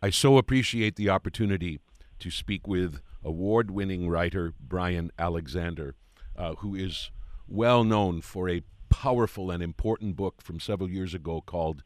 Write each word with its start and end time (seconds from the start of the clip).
I 0.00 0.10
so 0.10 0.38
appreciate 0.38 0.94
the 0.94 1.08
opportunity 1.10 1.80
to 2.20 2.30
speak 2.30 2.68
with 2.68 3.00
award 3.24 3.72
winning 3.72 4.08
writer 4.08 4.54
Brian 4.60 5.10
Alexander, 5.18 5.96
uh, 6.36 6.54
who 6.56 6.76
is 6.76 7.10
well 7.48 7.82
known 7.82 8.20
for 8.20 8.48
a 8.48 8.62
powerful 8.90 9.50
and 9.50 9.60
important 9.60 10.14
book 10.14 10.40
from 10.40 10.60
several 10.60 10.88
years 10.88 11.14
ago 11.14 11.40
called 11.40 11.82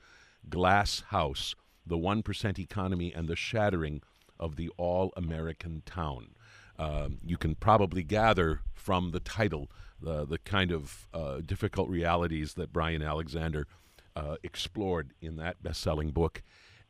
Glass 0.50 1.04
House 1.08 1.54
The 1.86 1.96
1% 1.96 2.58
Economy 2.58 3.14
and 3.14 3.28
the 3.28 3.36
Shattering 3.36 4.02
of 4.38 4.56
the 4.56 4.70
All 4.76 5.14
American 5.16 5.82
Town. 5.86 6.34
Um, 6.78 7.16
you 7.24 7.38
can 7.38 7.54
probably 7.54 8.02
gather 8.02 8.60
from 8.74 9.12
the 9.12 9.20
title 9.20 9.70
the, 10.02 10.26
the 10.26 10.38
kind 10.38 10.70
of 10.70 11.08
uh, 11.14 11.40
difficult 11.40 11.88
realities 11.88 12.54
that 12.54 12.74
Brian 12.74 13.00
Alexander 13.00 13.66
uh, 14.14 14.36
explored 14.42 15.14
in 15.22 15.36
that 15.36 15.62
best 15.62 15.80
selling 15.80 16.10
book. 16.10 16.42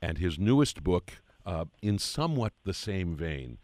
And 0.02 0.18
his 0.18 0.36
newest 0.38 0.82
book, 0.82 1.22
uh, 1.46 1.66
in 1.80 1.98
somewhat 1.98 2.52
the 2.64 2.74
same 2.74 3.14
vein, 3.14 3.58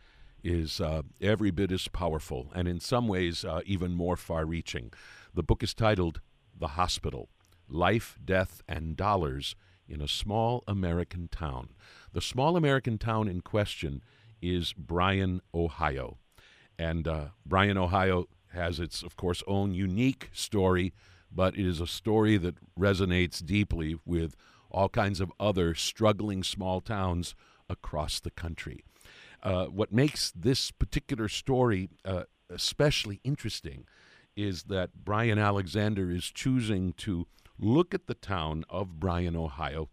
is 0.45 0.81
uh, 0.81 1.03
every 1.21 1.51
bit 1.51 1.73
as 1.73 1.89
powerful 1.89 2.53
and 2.55 2.69
in 2.69 2.79
some 2.79 3.09
ways 3.09 3.45
uh, 3.45 3.61
even 3.67 3.93
more 3.93 4.17
far 4.17 4.47
reaching. 4.47 4.93
The 5.35 5.43
book 5.43 5.65
is 5.65 5.75
titled 5.75 6.21
The 6.57 6.69
Hospital 6.69 7.29
Life, 7.69 8.17
Death, 8.25 8.63
and 8.69 8.97
Dollars 8.97 9.57
in 9.89 10.01
a 10.01 10.07
Small 10.09 10.63
American 10.69 11.29
Town. 11.29 11.71
The 12.13 12.21
small 12.21 12.57
American 12.57 12.99
town 12.99 13.27
in 13.27 13.41
question 13.41 14.01
is 14.41 14.73
Bryan, 14.73 15.41
Ohio. 15.53 16.19
And 16.79 17.09
uh, 17.09 17.27
Bryan, 17.45 17.77
Ohio 17.77 18.29
has 18.53 18.79
its, 18.79 19.03
of 19.03 19.17
course, 19.17 19.43
own 19.47 19.75
unique 19.75 20.31
story, 20.33 20.95
but 21.33 21.59
it 21.59 21.67
is 21.67 21.81
a 21.81 21.87
story 21.87 22.37
that 22.39 22.55
resonates 22.79 23.45
deeply 23.45 23.97
with 24.07 24.37
all 24.71 24.89
kinds 24.89 25.21
of 25.21 25.33
other 25.39 25.75
struggling 25.75 26.43
small 26.43 26.81
towns 26.81 27.35
across 27.69 28.21
the 28.21 28.31
country. 28.31 28.85
Uh, 29.43 29.67
what 29.67 29.93
makes 29.93 30.33
this 30.33 30.71
particular 30.71 31.29
story 31.29 31.89
uh, 32.05 32.25
especially 32.51 33.21
interesting 33.25 33.85
is 34.37 34.65
that 34.65 35.05
Brian 35.05 35.39
Alexander 35.39 36.11
is 36.11 36.31
choosing 36.31 36.93
to 36.95 37.27
look 37.59 37.93
at 37.93 38.07
the 38.07 38.15
town 38.15 38.65
of 38.69 39.01
Bryan, 39.01 39.37
Ohio, 39.37 39.91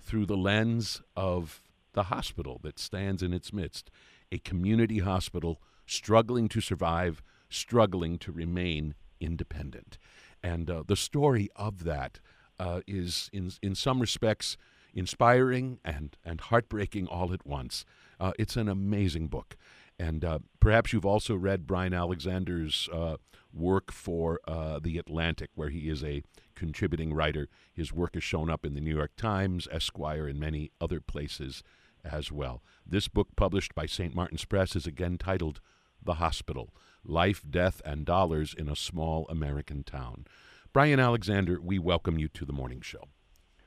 through 0.00 0.26
the 0.26 0.36
lens 0.36 1.02
of 1.14 1.62
the 1.92 2.04
hospital 2.04 2.58
that 2.62 2.78
stands 2.78 3.22
in 3.22 3.32
its 3.32 3.52
midst, 3.52 3.90
a 4.30 4.38
community 4.38 5.00
hospital 5.00 5.60
struggling 5.86 6.48
to 6.48 6.60
survive, 6.60 7.22
struggling 7.50 8.18
to 8.18 8.32
remain 8.32 8.94
independent. 9.20 9.98
And 10.42 10.70
uh, 10.70 10.84
the 10.86 10.96
story 10.96 11.50
of 11.54 11.84
that 11.84 12.18
uh, 12.62 12.80
is, 12.86 13.28
in, 13.32 13.50
in 13.60 13.74
some 13.74 13.98
respects, 13.98 14.56
inspiring 14.94 15.80
and, 15.84 16.16
and 16.24 16.40
heartbreaking 16.40 17.08
all 17.08 17.32
at 17.32 17.44
once. 17.44 17.84
Uh, 18.20 18.32
it's 18.38 18.56
an 18.56 18.68
amazing 18.68 19.26
book. 19.26 19.56
And 19.98 20.24
uh, 20.24 20.38
perhaps 20.60 20.92
you've 20.92 21.04
also 21.04 21.34
read 21.34 21.66
Brian 21.66 21.92
Alexander's 21.92 22.88
uh, 22.92 23.16
work 23.52 23.90
for 23.90 24.38
uh, 24.46 24.78
The 24.80 24.96
Atlantic, 24.96 25.50
where 25.56 25.70
he 25.70 25.88
is 25.88 26.04
a 26.04 26.22
contributing 26.54 27.12
writer. 27.12 27.48
His 27.72 27.92
work 27.92 28.14
has 28.14 28.22
shown 28.22 28.48
up 28.48 28.64
in 28.64 28.74
the 28.74 28.80
New 28.80 28.94
York 28.94 29.16
Times, 29.16 29.66
Esquire, 29.70 30.28
and 30.28 30.38
many 30.38 30.70
other 30.80 31.00
places 31.00 31.64
as 32.04 32.30
well. 32.30 32.62
This 32.86 33.08
book, 33.08 33.28
published 33.36 33.74
by 33.74 33.86
St. 33.86 34.14
Martin's 34.14 34.44
Press, 34.44 34.76
is 34.76 34.86
again 34.86 35.18
titled 35.18 35.60
The 36.00 36.14
Hospital 36.14 36.72
Life, 37.04 37.42
Death, 37.48 37.82
and 37.84 38.06
Dollars 38.06 38.54
in 38.56 38.68
a 38.68 38.76
Small 38.76 39.26
American 39.28 39.82
Town. 39.82 40.26
Brian 40.72 40.98
Alexander, 40.98 41.60
we 41.60 41.78
welcome 41.78 42.18
you 42.18 42.28
to 42.28 42.46
the 42.46 42.52
morning 42.52 42.80
show. 42.80 43.08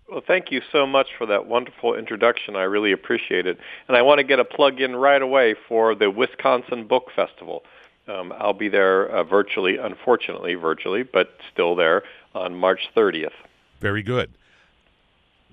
Well, 0.10 0.24
thank 0.26 0.52
you 0.52 0.62
so 0.72 0.88
much 0.88 1.10
for 1.16 1.28
that 1.28 1.46
wonderful 1.46 1.94
introduction. 1.94 2.56
I 2.56 2.64
really 2.64 2.92
appreciate 2.92 3.46
it. 3.46 3.60
And 3.88 3.96
I 3.96 4.02
want 4.02 4.20
to 4.20 4.24
get 4.24 4.40
a 4.40 4.46
plug 4.46 4.82
in 4.82 4.96
right 4.96 5.22
away 5.22 5.56
for 5.68 5.94
the 5.94 6.10
Wisconsin 6.10 6.88
Book 6.88 7.12
Festival. 7.16 7.64
Um, 8.08 8.34
I'll 8.36 8.54
be 8.54 8.70
there 8.70 9.08
uh, 9.08 9.24
virtually, 9.24 9.78
unfortunately, 9.78 10.56
virtually, 10.56 11.04
but 11.04 11.38
still 11.52 11.76
there 11.76 12.04
on 12.34 12.56
March 12.56 12.90
30th. 12.96 13.34
Very 13.80 14.02
good. 14.02 14.32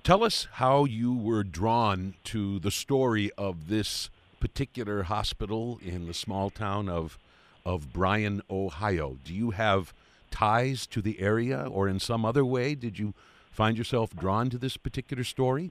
Tell 0.03 0.23
us 0.23 0.47
how 0.53 0.85
you 0.85 1.13
were 1.13 1.43
drawn 1.43 2.15
to 2.25 2.59
the 2.59 2.71
story 2.71 3.31
of 3.37 3.69
this 3.69 4.09
particular 4.39 5.03
hospital 5.03 5.79
in 5.85 6.07
the 6.07 6.13
small 6.13 6.49
town 6.49 6.89
of 6.89 7.19
of 7.65 7.93
Bryan, 7.93 8.41
Ohio. 8.49 9.17
Do 9.23 9.33
you 9.33 9.51
have 9.51 9.93
ties 10.33 10.87
to 10.87 10.99
the 10.99 11.19
area, 11.19 11.67
or 11.69 11.87
in 11.87 11.99
some 11.99 12.25
other 12.25 12.43
way, 12.43 12.73
did 12.73 12.97
you 12.97 13.13
find 13.51 13.77
yourself 13.77 14.15
drawn 14.15 14.49
to 14.49 14.57
this 14.57 14.77
particular 14.77 15.23
story? 15.23 15.69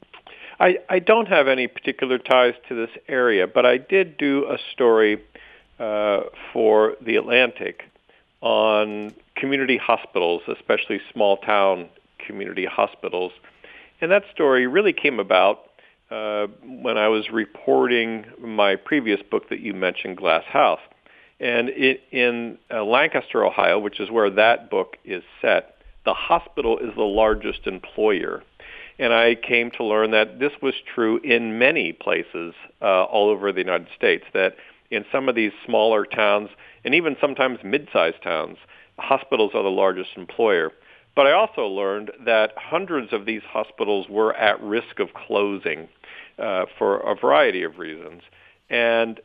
I, 0.61 0.79
I 0.89 1.01
don't 1.01 1.27
have 1.27 1.49
any 1.49 1.67
particular 1.67 2.19
ties 2.19 2.55
to 2.69 2.75
this 2.77 2.91
area, 3.09 3.49
but 3.49 3.67
I 3.67 3.79
did 3.79 4.17
do 4.17 4.47
a 4.49 4.59
story 4.73 5.21
uh, 5.81 6.21
for 6.53 6.97
The 7.01 7.17
Atlantic 7.17 7.83
on 8.41 9.13
community 9.35 9.79
hospitals, 9.79 10.43
especially 10.47 11.01
small 11.13 11.39
town 11.39 11.89
community 12.25 12.65
hospitals. 12.65 13.33
And 14.01 14.13
that 14.13 14.23
story 14.33 14.69
really 14.69 14.93
came 14.93 15.19
about 15.19 15.71
uh, 16.09 16.47
when 16.63 16.97
I 16.99 17.09
was 17.09 17.31
reporting 17.31 18.27
my 18.39 18.77
previous 18.77 19.21
book 19.23 19.49
that 19.49 19.59
you 19.59 19.75
mentioned, 19.75 20.19
Glass 20.19 20.45
House. 20.45 20.81
And 21.43 21.71
it, 21.71 22.03
in 22.13 22.57
uh, 22.73 22.85
Lancaster, 22.85 23.45
Ohio, 23.45 23.79
which 23.81 23.99
is 23.99 24.11
where 24.11 24.31
that 24.31 24.71
book 24.71 24.97
is 25.05 25.25
set, 25.43 25.75
the 26.05 26.15
hospital 26.15 26.79
is 26.79 26.95
the 26.95 27.03
largest 27.03 27.67
employer. 27.67 28.45
And 29.01 29.13
I 29.13 29.35
came 29.35 29.73
to 29.73 29.85
learn 29.85 30.13
that 30.13 30.39
this 30.39 30.53
was 30.63 30.75
true 30.95 31.19
in 31.25 31.59
many 31.59 31.93
places 31.93 32.55
uh, 32.81 33.05
all 33.05 33.29
over 33.29 33.51
the 33.51 33.59
United 33.59 33.89
States, 33.97 34.25
that 34.33 34.55
in 34.93 35.05
some 35.11 35.29
of 35.29 35.35
these 35.35 35.51
smaller 35.67 36.05
towns, 36.05 36.51
and 36.85 36.95
even 36.95 37.17
sometimes 37.21 37.59
mid-sized 37.65 38.23
towns, 38.23 38.59
hospitals 38.99 39.51
are 39.55 39.65
the 39.65 39.69
largest 39.69 40.11
employer. 40.17 40.71
But 41.17 41.27
I 41.27 41.33
also 41.33 41.67
learned 41.67 42.13
that 42.25 42.53
hundreds 42.57 43.13
of 43.13 43.27
these 43.27 43.43
hospitals 43.43 44.07
were 44.09 44.33
at 44.37 44.63
risk 44.63 45.01
of 45.01 45.09
closing 45.15 45.89
uh, 46.39 46.67
for 46.79 47.01
a 47.01 47.17
variety 47.17 47.65
of 47.65 47.79
reasons. 47.79 48.23
And 48.73 49.21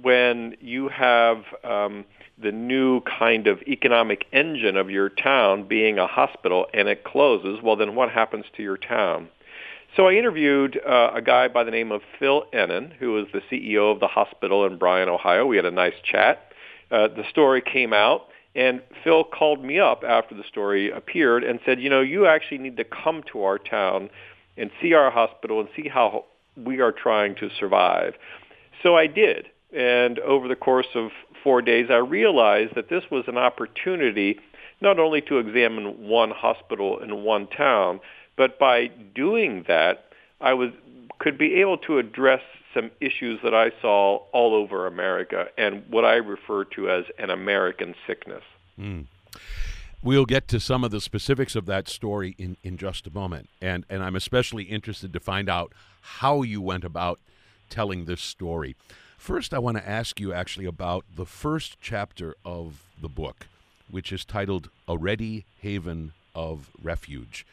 when 0.00 0.54
you 0.60 0.88
have 0.88 1.38
um, 1.64 2.04
the 2.40 2.52
new 2.52 3.00
kind 3.00 3.48
of 3.48 3.60
economic 3.62 4.26
engine 4.32 4.76
of 4.76 4.90
your 4.90 5.08
town 5.08 5.66
being 5.66 5.98
a 5.98 6.06
hospital 6.06 6.66
and 6.72 6.88
it 6.88 7.02
closes, 7.02 7.58
well, 7.62 7.74
then 7.74 7.96
what 7.96 8.10
happens 8.10 8.44
to 8.56 8.62
your 8.62 8.76
town? 8.76 9.28
So 9.96 10.06
I 10.06 10.12
interviewed 10.12 10.80
uh, 10.86 11.10
a 11.14 11.20
guy 11.20 11.48
by 11.48 11.64
the 11.64 11.72
name 11.72 11.90
of 11.90 12.00
Phil 12.18 12.44
Ennen, 12.54 12.92
who 12.94 13.18
is 13.18 13.26
the 13.32 13.42
CEO 13.50 13.92
of 13.92 13.98
the 13.98 14.06
hospital 14.06 14.64
in 14.64 14.78
Bryan, 14.78 15.08
Ohio. 15.08 15.46
We 15.46 15.56
had 15.56 15.66
a 15.66 15.72
nice 15.72 16.00
chat. 16.04 16.52
Uh, 16.90 17.08
the 17.08 17.24
story 17.28 17.60
came 17.60 17.92
out, 17.92 18.28
and 18.54 18.80
Phil 19.02 19.24
called 19.24 19.64
me 19.64 19.80
up 19.80 20.04
after 20.06 20.36
the 20.36 20.44
story 20.48 20.90
appeared 20.92 21.42
and 21.42 21.58
said, 21.66 21.80
you 21.80 21.90
know, 21.90 22.00
you 22.00 22.26
actually 22.26 22.58
need 22.58 22.76
to 22.76 22.84
come 22.84 23.24
to 23.32 23.42
our 23.42 23.58
town 23.58 24.10
and 24.56 24.70
see 24.80 24.94
our 24.94 25.10
hospital 25.10 25.58
and 25.58 25.68
see 25.74 25.88
how 25.88 26.24
we 26.56 26.80
are 26.80 26.92
trying 26.92 27.34
to 27.36 27.48
survive. 27.58 28.14
So 28.82 28.96
I 28.96 29.06
did. 29.06 29.46
And 29.72 30.18
over 30.20 30.48
the 30.48 30.56
course 30.56 30.88
of 30.94 31.10
four 31.42 31.62
days, 31.62 31.86
I 31.90 31.96
realized 31.96 32.74
that 32.74 32.88
this 32.88 33.04
was 33.10 33.24
an 33.26 33.38
opportunity 33.38 34.38
not 34.80 34.98
only 34.98 35.20
to 35.22 35.38
examine 35.38 36.08
one 36.08 36.30
hospital 36.30 36.98
in 36.98 37.22
one 37.22 37.46
town, 37.46 38.00
but 38.36 38.58
by 38.58 38.88
doing 39.14 39.64
that, 39.68 40.06
I 40.40 40.54
was 40.54 40.70
could 41.18 41.38
be 41.38 41.54
able 41.54 41.78
to 41.78 41.98
address 41.98 42.40
some 42.74 42.90
issues 43.00 43.38
that 43.44 43.54
I 43.54 43.70
saw 43.80 44.16
all 44.32 44.54
over 44.54 44.86
America 44.86 45.46
and 45.56 45.84
what 45.88 46.04
I 46.04 46.14
refer 46.14 46.64
to 46.64 46.90
as 46.90 47.04
an 47.18 47.30
American 47.30 47.94
sickness. 48.06 48.42
Mm. 48.78 49.06
We'll 50.02 50.26
get 50.26 50.48
to 50.48 50.58
some 50.58 50.82
of 50.82 50.90
the 50.90 51.00
specifics 51.00 51.54
of 51.54 51.66
that 51.66 51.88
story 51.88 52.34
in, 52.38 52.56
in 52.64 52.76
just 52.76 53.06
a 53.06 53.10
moment. 53.10 53.48
And, 53.60 53.86
and 53.88 54.02
I'm 54.02 54.16
especially 54.16 54.64
interested 54.64 55.12
to 55.12 55.20
find 55.20 55.48
out 55.48 55.72
how 56.00 56.42
you 56.42 56.60
went 56.60 56.82
about 56.82 57.20
telling 57.72 58.04
this 58.04 58.20
story. 58.20 58.76
First, 59.16 59.54
I 59.54 59.58
want 59.58 59.78
to 59.78 59.88
ask 59.88 60.20
you 60.20 60.34
actually 60.34 60.66
about 60.66 61.06
the 61.16 61.24
first 61.24 61.78
chapter 61.80 62.34
of 62.44 62.82
the 63.00 63.08
book, 63.08 63.46
which 63.90 64.12
is 64.12 64.26
titled 64.26 64.68
A 64.86 64.98
Ready 64.98 65.46
Haven 65.62 66.12
of 66.34 66.70
Refuge. 66.82 67.46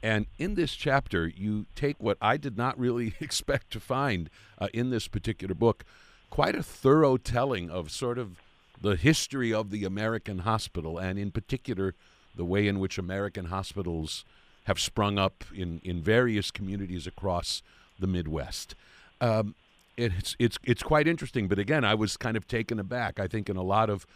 And 0.00 0.26
in 0.38 0.54
this 0.54 0.74
chapter, 0.74 1.26
you 1.26 1.66
take 1.74 1.96
what 1.98 2.18
I 2.22 2.36
did 2.36 2.56
not 2.56 2.78
really 2.78 3.14
expect 3.20 3.72
to 3.72 3.80
find 3.80 4.30
uh, 4.58 4.68
in 4.72 4.90
this 4.90 5.08
particular 5.08 5.54
book 5.54 5.84
quite 6.30 6.54
a 6.54 6.62
thorough 6.62 7.16
telling 7.16 7.68
of 7.68 7.90
sort 7.90 8.18
of 8.18 8.36
the 8.80 8.94
history 8.94 9.52
of 9.52 9.70
the 9.70 9.84
American 9.84 10.40
hospital, 10.40 10.98
and 10.98 11.18
in 11.18 11.32
particular, 11.32 11.94
the 12.36 12.44
way 12.44 12.68
in 12.68 12.78
which 12.78 12.96
American 12.96 13.46
hospitals 13.46 14.24
have 14.64 14.78
sprung 14.78 15.18
up 15.18 15.44
in, 15.52 15.80
in 15.82 16.00
various 16.00 16.52
communities 16.52 17.08
across 17.08 17.62
the 17.98 18.06
Midwest. 18.06 18.76
Um, 19.20 19.54
it's 19.96 20.36
it's 20.38 20.58
it's 20.64 20.82
quite 20.82 21.06
interesting. 21.06 21.48
But 21.48 21.58
again, 21.58 21.84
I 21.84 21.94
was 21.94 22.16
kind 22.16 22.36
of 22.36 22.46
taken 22.46 22.78
aback. 22.78 23.20
I 23.20 23.26
think 23.28 23.48
in 23.48 23.56
a 23.56 23.62
lot 23.62 23.90
of 23.90 24.06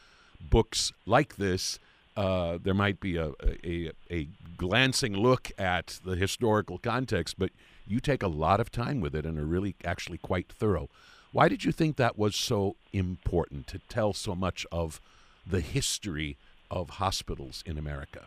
books 0.40 0.92
like 1.06 1.36
this, 1.36 1.78
uh, 2.16 2.58
there 2.62 2.74
might 2.74 3.00
be 3.00 3.16
a, 3.16 3.32
a 3.64 3.92
a 4.10 4.28
glancing 4.56 5.14
look 5.16 5.50
at 5.58 6.00
the 6.04 6.16
historical 6.16 6.78
context, 6.78 7.38
but 7.38 7.50
you 7.86 8.00
take 8.00 8.22
a 8.22 8.28
lot 8.28 8.60
of 8.60 8.70
time 8.70 9.00
with 9.00 9.14
it 9.14 9.24
and 9.24 9.38
are 9.38 9.44
really 9.44 9.74
actually 9.84 10.18
quite 10.18 10.52
thorough. 10.52 10.88
Why 11.32 11.48
did 11.48 11.64
you 11.64 11.72
think 11.72 11.96
that 11.96 12.18
was 12.18 12.34
so 12.34 12.76
important 12.92 13.66
to 13.68 13.78
tell 13.88 14.12
so 14.12 14.34
much 14.34 14.66
of 14.72 15.00
the 15.46 15.60
history 15.60 16.36
of 16.70 16.90
hospitals 16.90 17.62
in 17.66 17.78
America? 17.78 18.26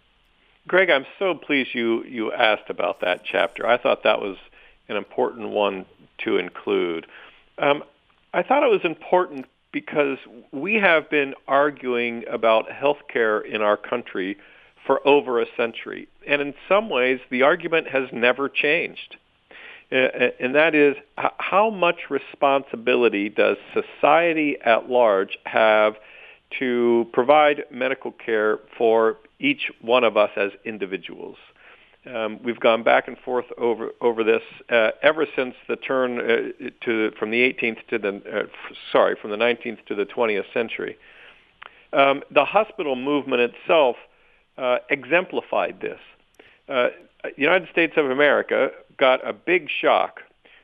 Greg, 0.67 0.89
I'm 0.89 1.05
so 1.17 1.33
pleased 1.33 1.73
you, 1.73 2.03
you 2.03 2.31
asked 2.31 2.69
about 2.69 3.01
that 3.01 3.23
chapter. 3.23 3.65
I 3.65 3.77
thought 3.77 4.03
that 4.03 4.21
was 4.21 4.37
an 4.87 4.95
important 4.95 5.49
one 5.49 5.85
to 6.19 6.37
include. 6.37 7.07
Um, 7.57 7.83
I 8.33 8.43
thought 8.43 8.63
it 8.63 8.71
was 8.71 8.81
important 8.83 9.45
because 9.71 10.17
we 10.51 10.75
have 10.75 11.09
been 11.09 11.33
arguing 11.47 12.23
about 12.29 12.65
healthcare 12.69 13.45
in 13.45 13.61
our 13.61 13.77
country 13.77 14.37
for 14.85 15.05
over 15.07 15.41
a 15.41 15.45
century. 15.55 16.07
And 16.27 16.41
in 16.41 16.53
some 16.67 16.89
ways, 16.89 17.19
the 17.29 17.43
argument 17.43 17.87
has 17.89 18.09
never 18.11 18.49
changed. 18.49 19.17
And 19.91 20.55
that 20.55 20.73
is, 20.73 20.95
how 21.17 21.69
much 21.69 22.09
responsibility 22.09 23.27
does 23.27 23.57
society 23.73 24.57
at 24.63 24.89
large 24.89 25.37
have 25.45 25.95
to 26.59 27.07
provide 27.11 27.65
medical 27.69 28.11
care 28.11 28.59
for 28.77 29.17
each 29.39 29.69
one 29.81 30.05
of 30.05 30.15
us 30.15 30.31
as 30.37 30.51
individuals? 30.63 31.35
Um, 32.05 32.39
we've 32.43 32.59
gone 32.59 32.81
back 32.81 33.07
and 33.07 33.17
forth 33.17 33.45
over 33.59 33.91
over 34.01 34.23
this 34.23 34.41
uh, 34.69 34.89
ever 35.03 35.27
since 35.35 35.53
the 35.67 35.75
turn 35.75 36.19
uh, 36.19 36.69
to 36.85 37.11
from 37.19 37.29
the 37.29 37.41
18th 37.53 37.87
to 37.89 37.99
the 37.99 38.15
uh, 38.25 38.47
sorry 38.91 39.15
from 39.21 39.29
the 39.29 39.37
19th 39.37 39.85
to 39.85 39.93
the 39.93 40.05
20th 40.05 40.51
century. 40.51 40.97
Um, 41.93 42.23
the 42.31 42.45
hospital 42.45 42.95
movement 42.95 43.41
itself 43.41 43.97
uh, 44.57 44.77
exemplified 44.89 45.79
this. 45.81 45.99
Uh, 46.67 46.87
United 47.37 47.69
States 47.69 47.93
of 47.97 48.09
America 48.09 48.69
got 48.97 49.27
a 49.27 49.33
big 49.33 49.69
shock 49.69 50.21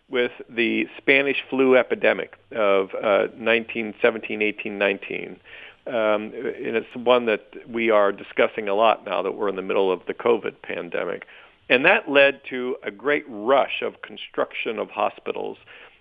with 0.10 0.32
the 0.50 0.88
Spanish 0.98 1.38
flu 1.50 1.76
epidemic 1.76 2.38
of 2.52 2.94
1917, 2.94 4.42
18, 4.42 4.78
19. 4.78 5.40
Um, 5.88 6.34
and 6.34 6.76
it's 6.76 6.96
one 6.96 7.26
that 7.28 7.46
we 7.68 7.90
are 7.90 8.12
discussing 8.12 8.68
a 8.68 8.76
lot 8.76 9.06
now 9.06 9.22
that 9.22 9.32
we're 9.32 9.50
in 9.50 9.56
the 9.56 9.62
middle 9.62 9.92
of 9.92 10.02
the 10.06 10.14
COVID 10.14 10.62
pandemic. 10.62 11.26
And 11.70 11.86
that 11.86 12.10
led 12.10 12.42
to 12.50 12.78
a 12.84 12.92
great 12.92 13.26
rush 13.28 13.82
of 13.82 14.02
construction 14.02 14.80
of 14.80 14.90
hospitals. 14.90 15.58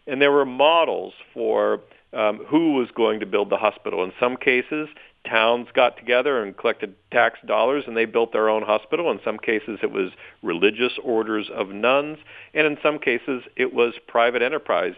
And 0.07 0.21
there 0.21 0.33
were 0.33 0.47
models 0.47 1.15
for 1.33 1.81
um, 2.13 2.45
who 2.49 2.75
was 2.75 2.89
going 2.95 3.21
to 3.21 3.27
build 3.27 3.51
the 3.51 3.57
hospital. 3.57 4.03
In 4.05 4.13
some 4.19 4.37
cases, 4.37 4.89
towns 5.29 5.69
got 5.75 5.97
together 5.97 6.43
and 6.43 6.57
collected 6.57 6.95
tax 7.11 7.39
dollars 7.47 7.85
and 7.87 7.97
they 7.97 8.05
built 8.05 8.33
their 8.33 8.49
own 8.49 8.63
hospital. 8.63 9.11
In 9.11 9.21
some 9.25 9.39
cases, 9.39 9.81
it 9.83 9.91
was 9.91 10.13
religious 10.43 10.93
orders 11.03 11.49
of 11.53 11.69
nuns. 11.69 12.19
And 12.55 12.67
in 12.67 12.79
some 12.83 12.99
cases, 12.99 13.43
it 13.57 13.75
was 13.75 13.95
private 14.07 14.43
enterprise. 14.43 14.95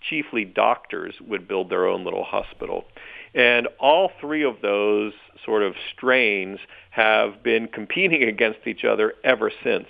Chiefly 0.00 0.44
doctors 0.44 1.14
would 1.20 1.46
build 1.46 1.70
their 1.70 1.86
own 1.86 2.04
little 2.04 2.24
hospital. 2.24 2.84
And 3.34 3.68
all 3.78 4.10
three 4.20 4.42
of 4.44 4.60
those 4.60 5.12
sort 5.44 5.62
of 5.62 5.74
strains 5.94 6.60
have 6.90 7.42
been 7.42 7.68
competing 7.68 8.22
against 8.28 8.66
each 8.66 8.84
other 8.84 9.14
ever 9.24 9.50
since. 9.62 9.86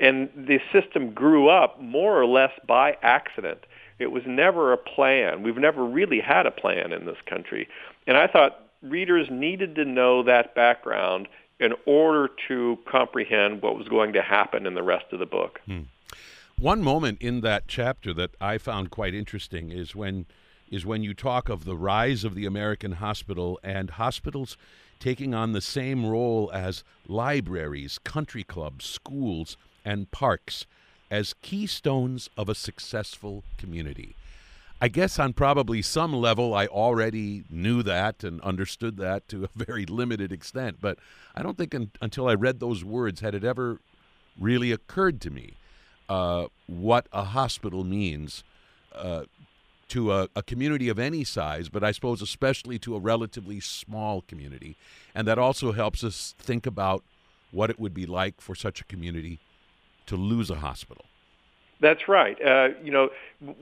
And 0.00 0.28
the 0.36 0.60
system 0.72 1.12
grew 1.12 1.48
up 1.48 1.80
more 1.80 2.20
or 2.20 2.26
less 2.26 2.50
by 2.66 2.96
accident. 3.02 3.60
It 3.98 4.10
was 4.10 4.24
never 4.26 4.72
a 4.72 4.76
plan. 4.76 5.42
We've 5.44 5.56
never 5.56 5.84
really 5.84 6.20
had 6.20 6.46
a 6.46 6.50
plan 6.50 6.92
in 6.92 7.06
this 7.06 7.16
country. 7.26 7.68
And 8.06 8.16
I 8.16 8.26
thought 8.26 8.60
readers 8.82 9.28
needed 9.30 9.76
to 9.76 9.84
know 9.84 10.24
that 10.24 10.54
background 10.54 11.28
in 11.60 11.72
order 11.86 12.28
to 12.48 12.78
comprehend 12.90 13.62
what 13.62 13.78
was 13.78 13.88
going 13.88 14.12
to 14.14 14.22
happen 14.22 14.66
in 14.66 14.74
the 14.74 14.82
rest 14.82 15.06
of 15.12 15.20
the 15.20 15.26
book. 15.26 15.60
Hmm. 15.66 15.82
One 16.58 16.82
moment 16.82 17.20
in 17.20 17.40
that 17.40 17.68
chapter 17.68 18.12
that 18.14 18.30
I 18.40 18.58
found 18.58 18.90
quite 18.90 19.14
interesting 19.14 19.70
is 19.70 19.94
when 19.94 20.26
is 20.74 20.84
when 20.84 21.04
you 21.04 21.14
talk 21.14 21.48
of 21.48 21.64
the 21.64 21.76
rise 21.76 22.24
of 22.24 22.34
the 22.34 22.46
American 22.46 22.92
hospital 22.92 23.60
and 23.62 23.90
hospitals 23.90 24.56
taking 24.98 25.32
on 25.32 25.52
the 25.52 25.60
same 25.60 26.04
role 26.04 26.50
as 26.52 26.82
libraries, 27.06 27.98
country 27.98 28.42
clubs, 28.42 28.84
schools, 28.84 29.56
and 29.84 30.10
parks 30.10 30.66
as 31.12 31.36
keystones 31.42 32.28
of 32.36 32.48
a 32.48 32.56
successful 32.56 33.44
community. 33.56 34.16
I 34.80 34.88
guess 34.88 35.18
on 35.20 35.32
probably 35.32 35.80
some 35.80 36.12
level 36.12 36.54
I 36.54 36.66
already 36.66 37.44
knew 37.48 37.84
that 37.84 38.24
and 38.24 38.40
understood 38.40 38.96
that 38.96 39.28
to 39.28 39.44
a 39.44 39.48
very 39.64 39.86
limited 39.86 40.32
extent, 40.32 40.78
but 40.80 40.98
I 41.36 41.42
don't 41.44 41.56
think 41.56 41.72
un- 41.72 41.92
until 42.00 42.28
I 42.28 42.34
read 42.34 42.58
those 42.58 42.84
words 42.84 43.20
had 43.20 43.36
it 43.36 43.44
ever 43.44 43.78
really 44.40 44.72
occurred 44.72 45.20
to 45.20 45.30
me 45.30 45.52
uh, 46.08 46.46
what 46.66 47.06
a 47.12 47.22
hospital 47.22 47.84
means 47.84 48.42
uh, 48.92 49.24
to 49.88 50.12
a, 50.12 50.28
a, 50.34 50.42
community 50.42 50.88
of 50.88 50.98
any 50.98 51.24
size, 51.24 51.68
but 51.68 51.84
I 51.84 51.92
suppose 51.92 52.22
especially 52.22 52.78
to 52.80 52.96
a 52.96 52.98
relatively 52.98 53.60
small 53.60 54.22
community. 54.22 54.76
And 55.14 55.26
that 55.28 55.38
also 55.38 55.72
helps 55.72 56.02
us 56.02 56.34
think 56.38 56.66
about 56.66 57.02
what 57.50 57.70
it 57.70 57.78
would 57.78 57.94
be 57.94 58.06
like 58.06 58.40
for 58.40 58.54
such 58.54 58.80
a 58.80 58.84
community 58.84 59.38
to 60.06 60.16
lose 60.16 60.50
a 60.50 60.56
hospital. 60.56 61.04
That's 61.80 62.08
right. 62.08 62.40
Uh, 62.42 62.70
you 62.82 62.90
know, 62.90 63.10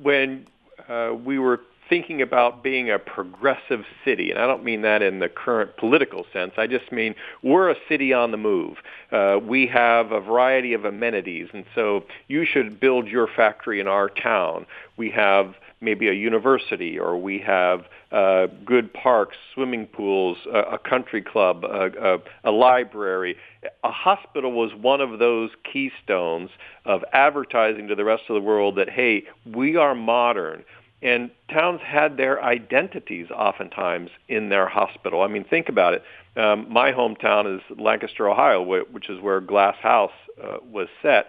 when 0.03 0.47
uh, 0.89 1.15
we 1.25 1.39
were 1.39 1.61
thinking 1.89 2.23
about 2.23 2.63
being 2.63 2.91
a 2.91 2.99
progressive 2.99 3.85
city, 4.05 4.31
and 4.31 4.39
I 4.39 4.47
don't 4.47 4.65
mean 4.65 4.83
that 4.83 5.03
in 5.03 5.19
the 5.19 5.29
current 5.29 5.77
political 5.77 6.25
sense. 6.33 6.53
I 6.57 6.67
just 6.67 6.91
mean 6.91 7.15
we're 7.43 7.71
a 7.71 7.77
city 7.89 8.13
on 8.13 8.31
the 8.31 8.37
move. 8.39 8.79
Uh, 9.11 9.39
we 9.43 9.67
have 9.67 10.13
a 10.13 10.21
variety 10.21 10.73
of 10.73 10.85
amenities, 10.85 11.49
and 11.53 11.65
so 11.75 12.05
you 12.29 12.47
should 12.47 12.81
build 12.81 13.09
your 13.09 13.27
factory 13.27 13.79
in 13.79 13.89
our 13.89 14.09
town. 14.09 14.65
We 14.97 15.11
have 15.11 15.55
maybe 15.83 16.09
a 16.09 16.13
university 16.13 16.99
or 16.99 17.19
we 17.19 17.39
have 17.41 17.85
uh, 18.13 18.47
good 18.65 18.93
parks, 18.93 19.37
swimming 19.53 19.87
pools, 19.87 20.39
a, 20.53 20.59
a 20.59 20.79
country 20.79 21.21
club, 21.21 21.65
a, 21.65 22.15
a, 22.15 22.19
a 22.45 22.51
library. 22.51 23.37
A 23.83 23.91
hospital 23.91 24.53
was 24.53 24.71
one 24.75 25.01
of 25.01 25.19
those 25.19 25.51
keystones 25.71 26.51
of 26.85 27.05
advertising 27.13 27.89
to 27.89 27.95
the 27.95 28.05
rest 28.05 28.25
of 28.29 28.35
the 28.35 28.41
world 28.41 28.77
that, 28.77 28.89
hey, 28.89 29.25
we 29.45 29.77
are 29.77 29.95
modern. 29.95 30.65
And 31.03 31.33
towns 31.51 31.81
had 31.85 32.17
their 32.17 32.43
identities 32.43 33.29
oftentimes 33.31 34.11
in 34.29 34.51
their 34.51 34.69
hospital. 34.69 35.23
I 35.23 35.27
mean, 35.27 35.45
think 35.45 35.69
about 35.69 35.95
it. 35.95 36.05
Um, 36.37 36.67
my 36.73 36.93
hometown 36.93 37.57
is 37.57 37.61
Lancaster, 37.77 38.31
Ohio, 38.31 38.63
which 38.63 39.11
is 39.11 39.21
where 39.21 39.41
Glass 39.41 39.77
House 39.83 40.13
uh, 40.43 40.59
was 40.71 40.89
set 41.03 41.27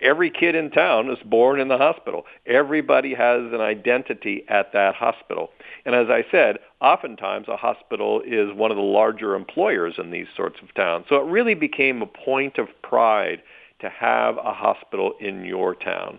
every 0.00 0.30
kid 0.30 0.54
in 0.54 0.70
town 0.70 1.10
is 1.10 1.18
born 1.24 1.60
in 1.60 1.68
the 1.68 1.78
hospital. 1.78 2.24
Everybody 2.46 3.14
has 3.14 3.52
an 3.52 3.60
identity 3.60 4.44
at 4.48 4.72
that 4.72 4.94
hospital. 4.94 5.50
And 5.84 5.94
as 5.94 6.08
I 6.08 6.24
said, 6.30 6.58
oftentimes 6.80 7.48
a 7.48 7.56
hospital 7.56 8.22
is 8.24 8.52
one 8.54 8.70
of 8.70 8.76
the 8.76 8.82
larger 8.82 9.34
employers 9.34 9.94
in 9.98 10.10
these 10.10 10.28
sorts 10.36 10.60
of 10.62 10.72
towns. 10.74 11.06
So 11.08 11.16
it 11.16 11.30
really 11.30 11.54
became 11.54 12.02
a 12.02 12.06
point 12.06 12.58
of 12.58 12.68
pride 12.82 13.42
to 13.80 13.88
have 13.88 14.36
a 14.36 14.52
hospital 14.52 15.14
in 15.20 15.44
your 15.44 15.74
town. 15.74 16.18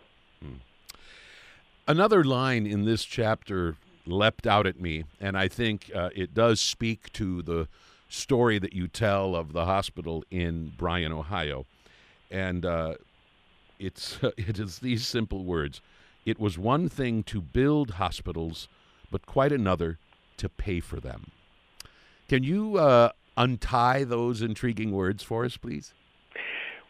Another 1.87 2.23
line 2.23 2.65
in 2.65 2.85
this 2.85 3.03
chapter 3.03 3.75
leapt 4.05 4.47
out 4.47 4.65
at 4.65 4.79
me, 4.79 5.03
and 5.19 5.37
I 5.37 5.47
think 5.47 5.91
uh, 5.93 6.09
it 6.15 6.33
does 6.33 6.61
speak 6.61 7.11
to 7.13 7.41
the 7.41 7.67
story 8.07 8.59
that 8.59 8.73
you 8.73 8.87
tell 8.87 9.35
of 9.35 9.53
the 9.53 9.65
hospital 9.65 10.23
in 10.29 10.73
Bryan, 10.77 11.11
Ohio. 11.11 11.65
And 12.29 12.65
uh, 12.65 12.95
it's 13.81 14.19
it 14.37 14.59
is 14.59 14.79
these 14.79 15.05
simple 15.05 15.43
words. 15.43 15.81
It 16.25 16.39
was 16.39 16.57
one 16.57 16.87
thing 16.87 17.23
to 17.23 17.41
build 17.41 17.91
hospitals, 17.91 18.67
but 19.09 19.25
quite 19.25 19.51
another 19.51 19.97
to 20.37 20.47
pay 20.47 20.79
for 20.79 20.99
them. 20.99 21.31
Can 22.29 22.43
you 22.43 22.77
uh, 22.77 23.09
untie 23.35 24.03
those 24.03 24.41
intriguing 24.41 24.91
words 24.91 25.23
for 25.23 25.43
us, 25.43 25.57
please? 25.57 25.93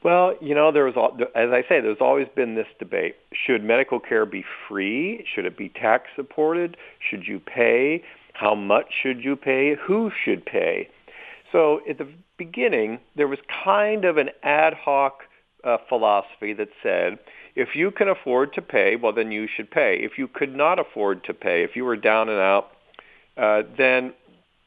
Well, 0.04 0.34
you 0.42 0.56
know, 0.56 0.72
there 0.72 0.86
was, 0.86 0.96
as 1.36 1.50
I 1.52 1.62
say, 1.62 1.80
there's 1.80 2.02
always 2.02 2.28
been 2.36 2.56
this 2.56 2.68
debate: 2.78 3.16
should 3.34 3.64
medical 3.64 4.00
care 4.00 4.26
be 4.26 4.44
free? 4.68 5.26
Should 5.34 5.46
it 5.46 5.58
be 5.58 5.70
tax 5.70 6.10
supported? 6.16 6.76
Should 7.00 7.28
you 7.28 7.40
pay? 7.40 8.04
How 8.34 8.56
much 8.56 8.88
should 9.02 9.24
you 9.24 9.36
pay? 9.36 9.76
Who 9.76 10.12
should 10.24 10.46
pay? 10.46 10.90
So 11.52 11.82
at 11.88 11.98
the 11.98 12.08
beginning, 12.38 13.00
there 13.16 13.28
was 13.28 13.40
kind 13.64 14.06
of 14.06 14.18
an 14.18 14.30
ad 14.42 14.74
hoc 14.74 15.24
uh, 15.64 15.78
philosophy 15.90 16.54
that 16.54 16.70
said, 16.82 17.20
if 17.56 17.76
you 17.76 17.92
can 17.92 18.08
afford 18.08 18.54
to 18.54 18.62
pay, 18.62 18.96
well, 18.96 19.14
then 19.14 19.32
you 19.32 19.48
should 19.48 19.70
pay. 19.70 20.00
If 20.02 20.18
you 20.18 20.28
could 20.28 20.56
not 20.56 20.80
afford 20.80 21.24
to 21.26 21.34
pay, 21.34 21.64
if 21.64 21.76
you 21.76 21.84
were 21.84 21.98
down 21.98 22.30
and 22.30 22.40
out, 22.40 22.72
uh, 23.38 23.64
then 23.78 24.14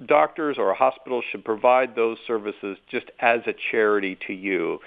doctors 0.05 0.57
or 0.59 0.75
hospitals 0.75 1.25
should 1.31 1.45
provide 1.45 1.95
those 1.95 2.19
services 2.27 2.77
just 2.91 3.07
as 3.21 3.41
a 3.47 3.55
charity 3.71 4.19
to 4.27 4.33
you. 4.33 4.81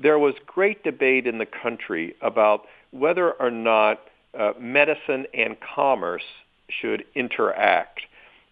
There 0.00 0.18
was 0.18 0.34
great 0.46 0.84
debate 0.84 1.26
in 1.26 1.38
the 1.38 1.46
country 1.46 2.14
about 2.20 2.66
whether 2.92 3.32
or 3.32 3.50
not 3.50 4.00
uh, 4.38 4.52
medicine 4.58 5.26
and 5.34 5.56
commerce 5.60 6.22
should 6.68 7.04
interact. 7.14 8.00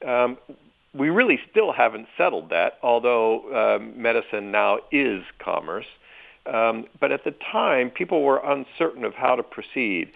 Um, 0.06 0.36
we 0.92 1.08
really 1.08 1.38
still 1.50 1.72
haven't 1.72 2.08
settled 2.18 2.50
that, 2.50 2.74
although 2.82 3.50
uh, 3.50 3.78
medicine 3.96 4.50
now 4.50 4.78
is 4.90 5.22
commerce. 5.38 5.86
Um, 6.46 6.86
but 7.00 7.12
at 7.12 7.24
the 7.24 7.34
time, 7.52 7.90
people 7.90 8.22
were 8.22 8.38
uncertain 8.38 9.04
of 9.04 9.14
how 9.14 9.36
to 9.36 9.42
proceed. 9.42 10.12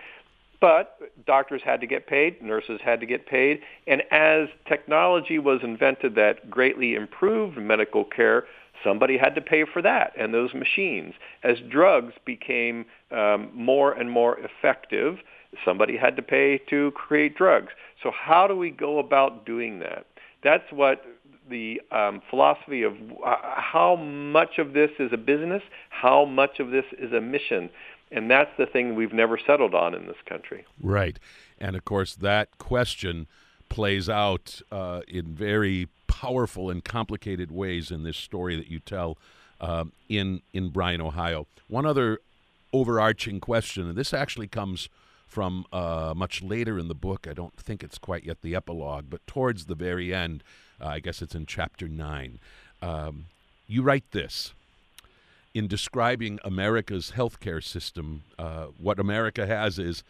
But 0.60 0.98
doctors 1.26 1.60
had 1.62 1.80
to 1.82 1.86
get 1.86 2.06
paid, 2.06 2.40
nurses 2.40 2.80
had 2.82 3.00
to 3.00 3.06
get 3.06 3.26
paid, 3.26 3.60
and 3.86 4.02
as 4.10 4.48
technology 4.66 5.38
was 5.38 5.60
invented 5.62 6.14
that 6.14 6.48
greatly 6.48 6.94
improved 6.94 7.58
medical 7.58 8.04
care, 8.04 8.44
somebody 8.82 9.18
had 9.18 9.34
to 9.34 9.40
pay 9.40 9.64
for 9.70 9.82
that 9.82 10.12
and 10.18 10.32
those 10.32 10.54
machines. 10.54 11.14
As 11.42 11.58
drugs 11.70 12.14
became 12.24 12.86
um, 13.10 13.50
more 13.52 13.92
and 13.92 14.10
more 14.10 14.38
effective, 14.38 15.18
somebody 15.64 15.96
had 15.96 16.16
to 16.16 16.22
pay 16.22 16.58
to 16.70 16.92
create 16.92 17.36
drugs. 17.36 17.72
So 18.02 18.10
how 18.10 18.46
do 18.46 18.56
we 18.56 18.70
go 18.70 18.98
about 18.98 19.44
doing 19.44 19.80
that? 19.80 20.06
That's 20.42 20.70
what 20.70 21.04
the 21.48 21.80
um, 21.90 22.22
philosophy 22.30 22.82
of 22.82 22.94
uh, 23.24 23.36
how 23.56 23.96
much 23.96 24.58
of 24.58 24.72
this 24.72 24.90
is 24.98 25.12
a 25.12 25.16
business, 25.16 25.62
how 25.90 26.24
much 26.24 26.60
of 26.60 26.70
this 26.70 26.84
is 26.98 27.12
a 27.12 27.20
mission. 27.20 27.70
And 28.10 28.30
that's 28.30 28.50
the 28.56 28.66
thing 28.66 28.94
we've 28.94 29.12
never 29.12 29.38
settled 29.38 29.74
on 29.74 29.94
in 29.94 30.06
this 30.06 30.16
country. 30.26 30.64
Right. 30.80 31.18
And 31.58 31.76
of 31.76 31.84
course, 31.84 32.14
that 32.14 32.58
question 32.58 33.26
plays 33.68 34.08
out 34.08 34.60
uh, 34.70 35.00
in 35.08 35.34
very 35.34 35.88
powerful 36.06 36.70
and 36.70 36.84
complicated 36.84 37.50
ways 37.50 37.90
in 37.90 38.04
this 38.04 38.16
story 38.16 38.56
that 38.56 38.68
you 38.68 38.78
tell 38.78 39.18
uh, 39.60 39.84
in, 40.08 40.42
in 40.52 40.68
Bryan, 40.68 41.00
Ohio. 41.00 41.46
One 41.68 41.86
other 41.86 42.20
overarching 42.72 43.40
question, 43.40 43.88
and 43.88 43.96
this 43.96 44.12
actually 44.12 44.48
comes 44.48 44.88
from 45.34 45.66
uh, 45.72 46.14
much 46.16 46.44
later 46.44 46.78
in 46.78 46.86
the 46.86 46.94
book. 46.94 47.26
I 47.28 47.32
don't 47.32 47.56
think 47.56 47.82
it's 47.82 47.98
quite 47.98 48.22
yet 48.22 48.40
the 48.40 48.54
epilogue, 48.54 49.06
but 49.10 49.26
towards 49.26 49.66
the 49.66 49.74
very 49.74 50.14
end, 50.14 50.44
uh, 50.80 50.86
I 50.86 51.00
guess 51.00 51.20
it's 51.20 51.34
in 51.34 51.44
chapter 51.44 51.88
9. 51.88 52.38
Um, 52.80 53.26
you 53.66 53.82
write 53.82 54.08
this 54.12 54.54
in 55.52 55.66
describing 55.66 56.38
America's 56.44 57.14
healthcare 57.16 57.62
system. 57.62 58.22
Uh, 58.38 58.66
what 58.78 59.00
America 59.00 59.44
has 59.44 59.76
is 59.76 60.04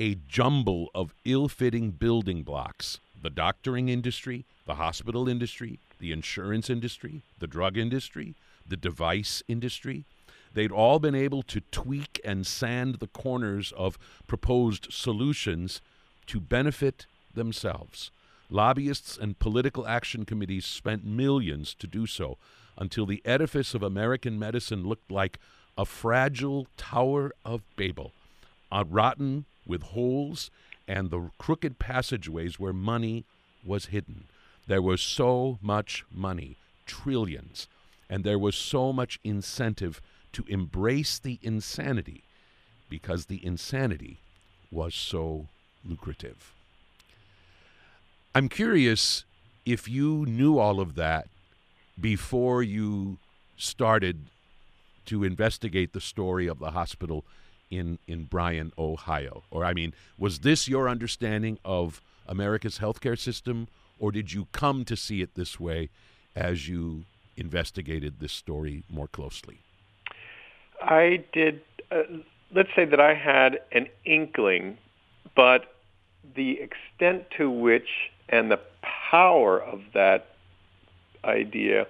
a 0.00 0.16
jumble 0.26 0.90
of 0.96 1.14
ill 1.24 1.46
fitting 1.46 1.92
building 1.92 2.42
blocks 2.42 2.98
the 3.22 3.30
doctoring 3.30 3.88
industry, 3.88 4.44
the 4.66 4.74
hospital 4.74 5.28
industry, 5.28 5.78
the 6.00 6.10
insurance 6.10 6.68
industry, 6.68 7.22
the 7.38 7.46
drug 7.46 7.78
industry, 7.78 8.34
the 8.68 8.76
device 8.76 9.44
industry, 9.46 10.04
They'd 10.56 10.72
all 10.72 10.98
been 10.98 11.14
able 11.14 11.42
to 11.42 11.60
tweak 11.70 12.18
and 12.24 12.46
sand 12.46 12.94
the 12.94 13.08
corners 13.08 13.72
of 13.72 13.98
proposed 14.26 14.90
solutions 14.90 15.82
to 16.28 16.40
benefit 16.40 17.04
themselves. 17.34 18.10
Lobbyists 18.48 19.18
and 19.18 19.38
political 19.38 19.86
action 19.86 20.24
committees 20.24 20.64
spent 20.64 21.04
millions 21.04 21.74
to 21.74 21.86
do 21.86 22.06
so 22.06 22.38
until 22.78 23.04
the 23.04 23.20
edifice 23.26 23.74
of 23.74 23.82
American 23.82 24.38
medicine 24.38 24.88
looked 24.88 25.10
like 25.10 25.38
a 25.76 25.84
fragile 25.84 26.68
Tower 26.78 27.32
of 27.44 27.60
Babel, 27.76 28.12
a 28.72 28.82
rotten 28.82 29.44
with 29.66 29.82
holes 29.82 30.50
and 30.88 31.10
the 31.10 31.28
crooked 31.36 31.78
passageways 31.78 32.58
where 32.58 32.72
money 32.72 33.26
was 33.62 33.86
hidden. 33.86 34.24
There 34.66 34.80
was 34.80 35.02
so 35.02 35.58
much 35.60 36.06
money, 36.10 36.56
trillions, 36.86 37.68
and 38.08 38.24
there 38.24 38.38
was 38.38 38.56
so 38.56 38.90
much 38.90 39.20
incentive 39.22 40.00
to 40.36 40.44
embrace 40.48 41.18
the 41.18 41.38
insanity 41.42 42.22
because 42.90 43.24
the 43.24 43.42
insanity 43.42 44.18
was 44.70 44.94
so 44.94 45.46
lucrative. 45.82 46.52
I'm 48.34 48.50
curious 48.50 49.24
if 49.64 49.88
you 49.88 50.26
knew 50.26 50.58
all 50.58 50.78
of 50.78 50.94
that 50.96 51.28
before 51.98 52.62
you 52.62 53.16
started 53.56 54.26
to 55.06 55.24
investigate 55.24 55.94
the 55.94 56.02
story 56.02 56.46
of 56.46 56.58
the 56.58 56.72
hospital 56.72 57.24
in, 57.70 57.98
in 58.06 58.24
Bryan, 58.24 58.72
Ohio. 58.76 59.42
Or, 59.50 59.64
I 59.64 59.72
mean, 59.72 59.94
was 60.18 60.40
this 60.40 60.68
your 60.68 60.86
understanding 60.86 61.58
of 61.64 62.02
America's 62.28 62.78
healthcare 62.78 63.18
system, 63.18 63.68
or 63.98 64.12
did 64.12 64.34
you 64.34 64.48
come 64.52 64.84
to 64.84 64.96
see 64.96 65.22
it 65.22 65.34
this 65.34 65.58
way 65.58 65.88
as 66.34 66.68
you 66.68 67.04
investigated 67.38 68.20
this 68.20 68.32
story 68.32 68.82
more 68.90 69.08
closely? 69.08 69.60
I 70.82 71.24
did. 71.32 71.60
Uh, 71.90 72.02
let's 72.54 72.70
say 72.74 72.84
that 72.84 73.00
I 73.00 73.14
had 73.14 73.60
an 73.72 73.86
inkling, 74.04 74.78
but 75.34 75.74
the 76.34 76.60
extent 76.60 77.24
to 77.38 77.50
which 77.50 77.88
and 78.28 78.50
the 78.50 78.60
power 79.10 79.62
of 79.62 79.80
that 79.94 80.28
idea 81.24 81.86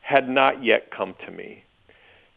had 0.00 0.28
not 0.28 0.64
yet 0.64 0.90
come 0.90 1.14
to 1.26 1.30
me. 1.30 1.64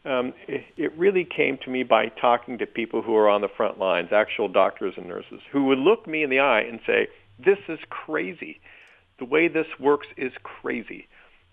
Um, 0.04 0.34
it, 0.46 0.64
it 0.76 0.92
really 0.98 1.24
came 1.24 1.58
to 1.64 1.70
me 1.70 1.82
by 1.82 2.08
talking 2.08 2.58
to 2.58 2.66
people 2.66 3.00
who 3.00 3.16
are 3.16 3.28
on 3.28 3.40
the 3.40 3.48
front 3.48 3.78
lines, 3.78 4.10
actual 4.12 4.48
doctors 4.48 4.94
and 4.96 5.06
nurses, 5.06 5.40
who 5.50 5.64
would 5.64 5.78
look 5.78 6.06
me 6.06 6.22
in 6.22 6.30
the 6.30 6.40
eye 6.40 6.60
and 6.60 6.78
say, 6.86 7.08
"This 7.38 7.58
is 7.68 7.78
crazy. 7.88 8.60
The 9.18 9.24
way 9.24 9.48
this 9.48 9.66
works 9.80 10.06
is 10.16 10.32
crazy." 10.42 11.08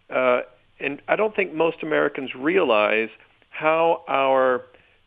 Uh, 0.10 0.42
and 0.82 1.01
I 1.08 1.16
don't 1.16 1.36
think 1.36 1.54
most 1.54 1.78
Americans 1.82 2.36
realize 2.36 3.10
how 3.51 4.03
our 4.08 4.63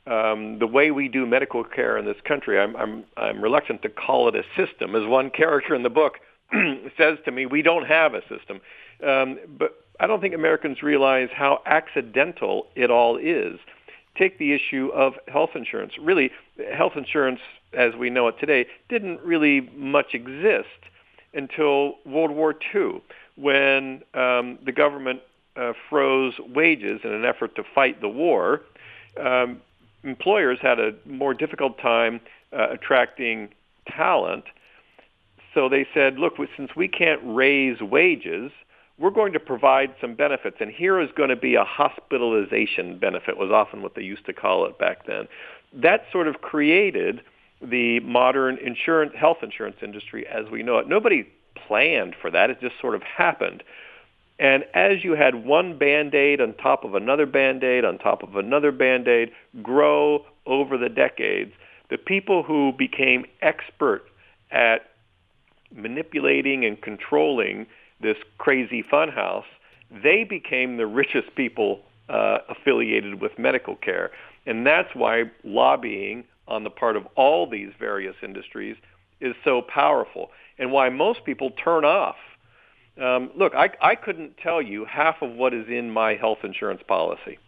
um, 0.06 0.58
the 0.58 0.66
way 0.66 0.90
we 0.90 1.08
do 1.08 1.26
medical 1.26 1.64
care 1.64 1.96
in 1.96 2.04
this 2.04 2.16
country, 2.26 2.60
I'm, 2.60 2.76
I'm, 2.76 3.04
I'm 3.16 3.42
reluctant 3.42 3.82
to 3.82 3.88
call 3.88 4.28
it 4.28 4.34
a 4.34 4.42
system. 4.54 4.94
As 4.94 5.06
one 5.06 5.30
character 5.30 5.74
in 5.74 5.82
the 5.82 5.90
book 5.90 6.18
says 6.98 7.18
to 7.24 7.30
me, 7.30 7.46
we 7.46 7.62
don't 7.62 7.86
have 7.86 8.12
a 8.14 8.20
system. 8.28 8.60
Um, 9.04 9.38
but 9.58 9.84
I 9.98 10.06
don't 10.06 10.20
think 10.20 10.34
Americans 10.34 10.82
realize 10.82 11.28
how 11.34 11.62
accidental 11.64 12.66
it 12.74 12.90
all 12.90 13.16
is. 13.16 13.58
Take 14.16 14.38
the 14.38 14.52
issue 14.52 14.90
of 14.94 15.14
health 15.26 15.50
insurance. 15.54 15.94
Really, 16.00 16.30
health 16.76 16.92
insurance, 16.96 17.40
as 17.72 17.94
we 17.98 18.10
know 18.10 18.28
it 18.28 18.36
today, 18.38 18.66
didn't 18.88 19.20
really 19.22 19.62
much 19.74 20.14
exist 20.14 20.68
until 21.32 21.94
World 22.04 22.30
War 22.30 22.54
II, 22.74 23.02
when 23.36 24.02
um, 24.14 24.58
the 24.64 24.72
government 24.72 25.20
uh, 25.56 25.73
froze 25.88 26.34
wages 26.54 27.00
in 27.04 27.12
an 27.12 27.25
effort 27.25 27.54
to 27.56 27.62
fight 27.75 28.00
the 28.00 28.08
war, 28.08 28.62
um, 29.23 29.61
employers 30.02 30.58
had 30.61 30.78
a 30.78 30.92
more 31.06 31.34
difficult 31.34 31.78
time 31.78 32.20
uh, 32.52 32.70
attracting 32.70 33.49
talent. 33.88 34.44
So 35.54 35.68
they 35.68 35.87
said, 35.94 36.18
look, 36.18 36.34
since 36.56 36.70
we 36.76 36.88
can't 36.88 37.20
raise 37.25 37.80
wages, 37.80 38.50
we're 38.99 39.11
going 39.11 39.32
to 39.32 39.40
provide 39.40 39.94
some 40.00 40.14
benefits. 40.14 40.56
And 40.61 40.70
here 40.70 41.00
is 41.00 41.11
going 41.16 41.30
to 41.30 41.37
be 41.37 41.54
a 41.54 41.64
hospitalization 41.64 42.99
benefit, 42.99 43.37
was 43.37 43.50
often 43.50 43.82
what 43.82 43.94
they 43.94 44.02
used 44.02 44.26
to 44.26 44.32
call 44.32 44.66
it 44.66 44.78
back 44.78 45.06
then. 45.06 45.26
That 45.73 46.04
sort 46.12 46.28
of 46.28 46.40
created 46.40 47.20
the 47.62 48.00
modern 48.00 48.58
insurance, 48.58 49.12
health 49.16 49.38
insurance 49.42 49.76
industry 49.82 50.26
as 50.26 50.50
we 50.50 50.62
know 50.62 50.78
it. 50.78 50.88
Nobody 50.88 51.28
planned 51.66 52.14
for 52.20 52.30
that. 52.30 52.50
It 52.50 52.61
just 52.61 52.75
sort 52.80 52.94
of 52.94 53.02
happened. 53.02 53.62
And 54.38 54.64
as 54.75 55.05
you 55.05 55.12
had 55.12 55.45
one 55.45 55.79
band-aid 55.79 56.41
on 56.41 56.55
top 56.55 56.85
of 56.85 56.95
another 56.95 57.26
band-aid 57.26 57.85
on 57.85 57.99
top 57.99 58.23
of 58.23 58.37
another 58.37 58.73
band-aid 58.73 59.31
grow 59.62 60.25
over 60.47 60.76
the 60.76 60.88
decades, 60.88 61.53
the 61.91 61.99
people 61.99 62.43
who 62.43 62.73
became 62.76 63.26
expert 63.43 64.05
at 64.50 64.91
manipulating 65.73 66.64
and 66.64 66.81
controlling 66.81 67.67
this 68.00 68.17
crazy 68.38 68.83
funhouse, 68.83 69.45
they 70.03 70.25
became 70.25 70.76
the 70.76 70.87
richest 70.87 71.35
people 71.37 71.81
uh, 72.09 72.38
affiliated 72.49 73.21
with 73.21 73.38
medical 73.38 73.76
care. 73.76 74.11
And 74.47 74.67
that's 74.67 74.95
why 74.95 75.25
lobbying 75.45 76.25
on 76.49 76.64
the 76.64 76.71
part 76.71 76.97
of 76.97 77.07
all 77.14 77.49
these 77.49 77.71
various 77.79 78.17
industries 78.23 78.76
is 79.21 79.35
so 79.45 79.62
powerful 79.62 80.31
and 80.59 80.73
why 80.73 80.88
most 80.88 81.25
people 81.25 81.50
turn 81.50 81.85
off 81.85 82.17
um, 83.00 83.30
look, 83.36 83.54
I, 83.54 83.70
I 83.80 83.94
couldn't 83.94 84.36
tell 84.36 84.62
you 84.62 84.84
half 84.84 85.22
of 85.22 85.32
what 85.32 85.52
is 85.52 85.66
in 85.68 85.90
my 85.90 86.14
health 86.14 86.38
insurance 86.44 86.82
policy. 86.86 87.38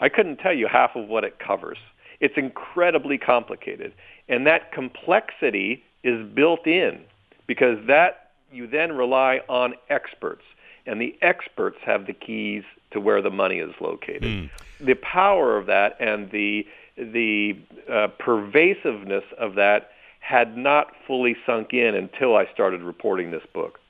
I 0.00 0.08
couldn't 0.08 0.36
tell 0.36 0.52
you 0.52 0.66
half 0.66 0.96
of 0.96 1.08
what 1.08 1.24
it 1.24 1.38
covers. 1.38 1.78
It's 2.20 2.34
incredibly 2.36 3.18
complicated. 3.18 3.92
And 4.28 4.46
that 4.46 4.72
complexity 4.72 5.82
is 6.02 6.26
built 6.34 6.66
in 6.66 7.00
because 7.46 7.78
that 7.86 8.32
you 8.52 8.66
then 8.66 8.92
rely 8.92 9.40
on 9.48 9.74
experts. 9.88 10.42
And 10.86 11.00
the 11.00 11.16
experts 11.22 11.78
have 11.84 12.06
the 12.06 12.12
keys 12.12 12.62
to 12.90 13.00
where 13.00 13.22
the 13.22 13.30
money 13.30 13.58
is 13.58 13.72
located. 13.80 14.22
Mm. 14.22 14.50
The 14.80 14.94
power 14.94 15.56
of 15.56 15.66
that 15.66 15.96
and 16.00 16.30
the 16.30 16.66
the 16.96 17.58
uh, 17.90 18.08
pervasiveness 18.18 19.24
of 19.36 19.56
that 19.56 19.90
had 20.20 20.56
not 20.56 20.92
fully 21.06 21.36
sunk 21.44 21.72
in 21.72 21.94
until 21.94 22.36
I 22.36 22.46
started 22.52 22.82
reporting 22.82 23.32
this 23.32 23.42
book. 23.52 23.80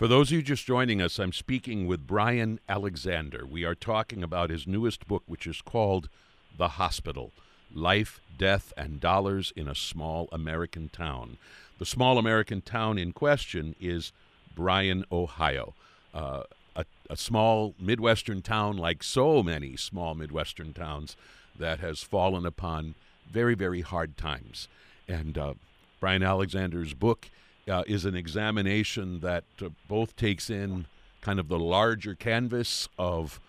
For 0.00 0.08
those 0.08 0.28
of 0.28 0.32
you 0.32 0.40
just 0.42 0.64
joining 0.64 1.02
us, 1.02 1.18
I'm 1.18 1.30
speaking 1.30 1.86
with 1.86 2.06
Brian 2.06 2.58
Alexander. 2.70 3.44
We 3.44 3.66
are 3.66 3.74
talking 3.74 4.22
about 4.22 4.48
his 4.48 4.66
newest 4.66 5.06
book, 5.06 5.22
which 5.26 5.46
is 5.46 5.60
called 5.60 6.08
The 6.56 6.68
Hospital 6.68 7.32
Life, 7.70 8.18
Death, 8.38 8.72
and 8.78 8.98
Dollars 8.98 9.52
in 9.54 9.68
a 9.68 9.74
Small 9.74 10.30
American 10.32 10.88
Town. 10.88 11.36
The 11.78 11.84
small 11.84 12.16
American 12.16 12.62
town 12.62 12.96
in 12.96 13.12
question 13.12 13.76
is 13.78 14.12
Bryan, 14.56 15.04
Ohio. 15.12 15.74
Uh, 16.14 16.44
a, 16.74 16.86
a 17.10 17.16
small 17.18 17.74
Midwestern 17.78 18.40
town, 18.40 18.78
like 18.78 19.02
so 19.02 19.42
many 19.42 19.76
small 19.76 20.14
Midwestern 20.14 20.72
towns, 20.72 21.14
that 21.58 21.80
has 21.80 22.02
fallen 22.02 22.46
upon 22.46 22.94
very, 23.30 23.54
very 23.54 23.82
hard 23.82 24.16
times. 24.16 24.66
And 25.06 25.36
uh, 25.36 25.52
Brian 26.00 26.22
Alexander's 26.22 26.94
book 26.94 27.28
uh, 27.70 27.84
is 27.86 28.04
an 28.04 28.14
examination 28.14 29.20
that 29.20 29.44
uh, 29.62 29.68
both 29.88 30.16
takes 30.16 30.50
in 30.50 30.86
kind 31.20 31.38
of 31.38 31.48
the 31.48 31.58
larger 31.58 32.14
canvas 32.14 32.88
of 32.98 33.40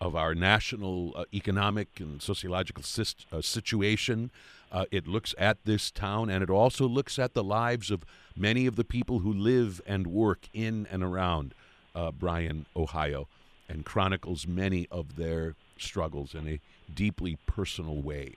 of 0.00 0.14
our 0.14 0.34
national 0.34 1.12
uh, 1.16 1.24
economic 1.32 1.88
and 1.98 2.20
sociological 2.20 2.82
sist- 2.82 3.26
uh, 3.32 3.40
situation. 3.40 4.30
Uh, 4.70 4.84
it 4.90 5.06
looks 5.06 5.34
at 5.38 5.56
this 5.64 5.90
town 5.90 6.28
and 6.28 6.42
it 6.42 6.50
also 6.50 6.86
looks 6.86 7.18
at 7.18 7.32
the 7.32 7.44
lives 7.44 7.90
of 7.90 8.04
many 8.36 8.66
of 8.66 8.76
the 8.76 8.84
people 8.84 9.20
who 9.20 9.32
live 9.32 9.80
and 9.86 10.06
work 10.06 10.48
in 10.52 10.86
and 10.90 11.02
around 11.02 11.54
uh, 11.94 12.10
Bryan, 12.10 12.66
Ohio, 12.76 13.28
and 13.68 13.84
chronicles 13.86 14.46
many 14.46 14.86
of 14.90 15.16
their 15.16 15.54
struggles 15.78 16.34
in 16.34 16.48
a 16.48 16.60
deeply 16.92 17.38
personal 17.46 18.02
way. 18.02 18.34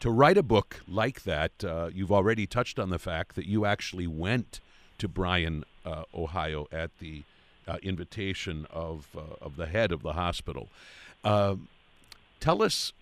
To 0.00 0.10
write 0.10 0.38
a 0.38 0.42
book 0.42 0.80
like 0.88 1.24
that, 1.24 1.62
uh, 1.62 1.90
you've 1.92 2.10
already 2.10 2.46
touched 2.46 2.78
on 2.78 2.88
the 2.88 2.98
fact 2.98 3.36
that 3.36 3.44
you 3.44 3.66
actually 3.66 4.06
went 4.06 4.60
to 4.96 5.08
Bryan, 5.08 5.64
uh, 5.84 6.04
Ohio, 6.14 6.68
at 6.72 6.90
the 7.00 7.22
uh, 7.68 7.76
invitation 7.82 8.66
of 8.70 9.08
uh, 9.14 9.20
of 9.42 9.56
the 9.56 9.66
head 9.66 9.92
of 9.92 10.02
the 10.02 10.14
hospital. 10.14 10.68
Um, 11.22 11.68
tell 12.40 12.62
us 12.62 12.94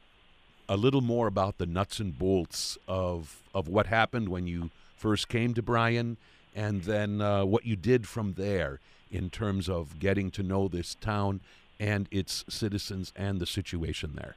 a 0.68 0.76
little 0.76 1.00
more 1.00 1.28
about 1.28 1.58
the 1.58 1.66
nuts 1.66 2.00
and 2.00 2.18
bolts 2.18 2.76
of 2.88 3.42
of 3.54 3.68
what 3.68 3.86
happened 3.86 4.28
when 4.28 4.48
you 4.48 4.70
first 4.96 5.28
came 5.28 5.54
to 5.54 5.62
Bryan, 5.62 6.16
and 6.56 6.82
then 6.82 7.20
uh, 7.20 7.44
what 7.44 7.64
you 7.64 7.76
did 7.76 8.08
from 8.08 8.34
there 8.34 8.80
in 9.08 9.30
terms 9.30 9.68
of 9.68 10.00
getting 10.00 10.32
to 10.32 10.42
know 10.42 10.66
this 10.66 10.96
town 10.96 11.40
and 11.78 12.08
its 12.10 12.44
citizens 12.48 13.12
and 13.14 13.40
the 13.40 13.46
situation 13.46 14.14
there. 14.16 14.34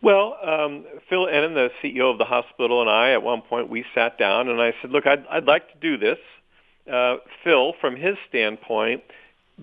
Well, 0.00 0.38
um, 0.44 0.84
Phil 1.08 1.26
Ennen, 1.26 1.54
the 1.54 1.70
CEO 1.82 2.10
of 2.12 2.18
the 2.18 2.24
hospital, 2.24 2.80
and 2.80 2.90
I, 2.90 3.12
at 3.12 3.22
one 3.22 3.42
point, 3.42 3.68
we 3.68 3.84
sat 3.94 4.16
down 4.18 4.48
and 4.48 4.60
I 4.60 4.72
said, 4.80 4.90
"Look, 4.90 5.06
I'd, 5.06 5.26
I'd 5.28 5.46
like 5.46 5.72
to 5.72 5.78
do 5.80 5.98
this." 5.98 6.18
Uh, 6.90 7.16
Phil, 7.42 7.74
from 7.80 7.96
his 7.96 8.16
standpoint, 8.28 9.02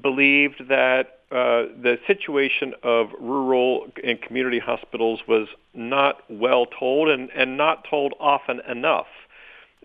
believed 0.01 0.67
that 0.67 1.19
uh, 1.31 1.71
the 1.81 1.97
situation 2.05 2.73
of 2.83 3.09
rural 3.19 3.87
and 4.03 4.21
community 4.21 4.59
hospitals 4.59 5.21
was 5.27 5.47
not 5.73 6.21
well 6.29 6.65
told 6.65 7.09
and, 7.09 7.29
and 7.35 7.57
not 7.57 7.85
told 7.89 8.13
often 8.19 8.61
enough. 8.69 9.07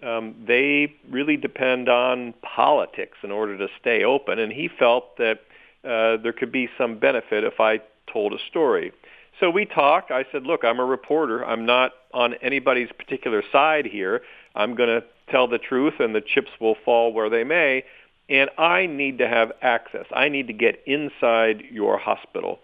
Um, 0.03 0.35
they 0.47 0.95
really 1.09 1.37
depend 1.37 1.89
on 1.89 2.35
politics 2.43 3.19
in 3.23 3.31
order 3.31 3.57
to 3.57 3.69
stay 3.81 4.05
open, 4.05 4.39
and 4.39 4.53
he 4.53 4.69
felt 4.69 5.17
that 5.19 5.41
uh, 5.85 6.21
there 6.23 6.33
could 6.33 6.53
be 6.53 6.69
some 6.77 6.99
benefit 6.99 7.45
if 7.45 7.61
I 7.61 7.81
told 8.13 8.33
a 8.33 8.39
story. 8.51 8.93
So 9.41 9.51
we 9.51 9.65
talked. 9.65 10.11
I 10.11 10.25
said, 10.31 10.45
look, 10.45 10.65
I'm 10.65 10.79
a 10.79 10.85
reporter. 10.85 11.45
I'm 11.45 11.67
not 11.67 11.93
on 12.13 12.35
anybody's 12.35 12.91
particular 12.97 13.43
side 13.51 13.87
here. 13.87 14.21
I'm 14.55 14.75
going 14.75 14.89
to 14.89 15.05
tell 15.31 15.49
the 15.49 15.59
truth, 15.59 15.95
and 15.99 16.15
the 16.15 16.21
chips 16.21 16.51
will 16.61 16.77
fall 16.85 17.13
where 17.13 17.31
they 17.31 17.45
may 17.45 17.85
and 18.31 18.49
I 18.57 18.87
need 18.87 19.19
to 19.19 19.29
have 19.29 19.51
access. 19.61 20.07
I 20.15 20.29
need 20.29 20.47
to 20.47 20.53
get 20.53 20.83
inside 20.87 21.65
your 21.71 21.99
hospital. 21.99 22.61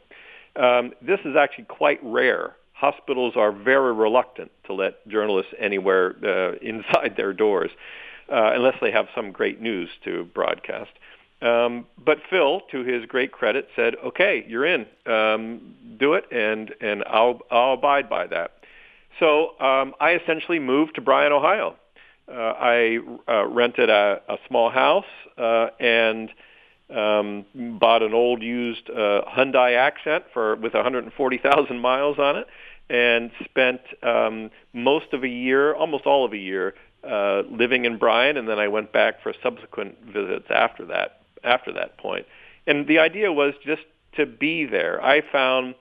Um, 0.54 0.92
this 1.02 1.18
is 1.24 1.34
actually 1.36 1.64
quite 1.64 1.98
rare. 2.02 2.56
Hospitals 2.72 3.34
are 3.36 3.50
very 3.50 3.92
reluctant 3.92 4.52
to 4.66 4.74
let 4.74 5.06
journalists 5.08 5.52
anywhere 5.58 6.14
uh, 6.22 6.56
inside 6.62 7.14
their 7.16 7.32
doors, 7.32 7.70
uh, 8.30 8.52
unless 8.54 8.76
they 8.80 8.92
have 8.92 9.06
some 9.14 9.32
great 9.32 9.60
news 9.60 9.88
to 10.04 10.24
broadcast. 10.32 10.92
Um, 11.42 11.86
but 12.02 12.18
Phil, 12.30 12.62
to 12.70 12.82
his 12.82 13.04
great 13.06 13.32
credit, 13.32 13.68
said, 13.76 13.94
"Okay, 14.04 14.44
you're 14.48 14.64
in. 14.66 14.86
Um, 15.04 15.74
do 15.98 16.14
it, 16.14 16.24
and 16.30 16.74
and 16.80 17.04
I'll 17.06 17.40
I'll 17.50 17.74
abide 17.74 18.08
by 18.08 18.26
that." 18.28 18.52
So 19.20 19.58
um, 19.60 19.94
I 20.00 20.14
essentially 20.14 20.58
moved 20.58 20.94
to 20.96 21.00
Bryan, 21.00 21.32
Ohio, 21.32 21.76
uh, 22.28 22.32
I 22.58 22.98
uh, 23.28 23.46
rented 23.46 23.88
a, 23.88 24.20
a 24.28 24.36
small 24.48 24.70
house 24.70 25.04
uh, 25.38 25.68
and 25.78 26.28
um, 26.90 27.44
bought 27.80 28.02
an 28.02 28.14
old 28.14 28.42
used 28.42 28.90
uh, 28.90 29.22
Hyundai 29.28 29.76
Accent 29.76 30.24
for 30.32 30.56
with 30.56 30.74
140,000 30.74 31.78
miles 31.78 32.18
on 32.18 32.36
it, 32.36 32.46
and 32.88 33.30
spent 33.44 33.80
um, 34.02 34.50
most 34.72 35.12
of 35.12 35.22
a 35.22 35.28
year, 35.28 35.74
almost 35.74 36.06
all 36.06 36.24
of 36.24 36.32
a 36.32 36.36
year, 36.36 36.74
uh, 37.08 37.42
living 37.50 37.84
in 37.84 37.96
Bryan, 37.98 38.36
and 38.36 38.48
then 38.48 38.58
I 38.58 38.68
went 38.68 38.92
back 38.92 39.22
for 39.22 39.32
subsequent 39.42 39.96
visits 40.06 40.46
after 40.50 40.84
that. 40.86 41.22
After 41.44 41.72
that 41.72 41.98
point, 41.98 42.26
and 42.66 42.86
the 42.86 42.98
idea 42.98 43.32
was 43.32 43.54
just 43.64 43.82
to 44.16 44.26
be 44.26 44.64
there. 44.64 45.02
I 45.04 45.22
found, 45.30 45.74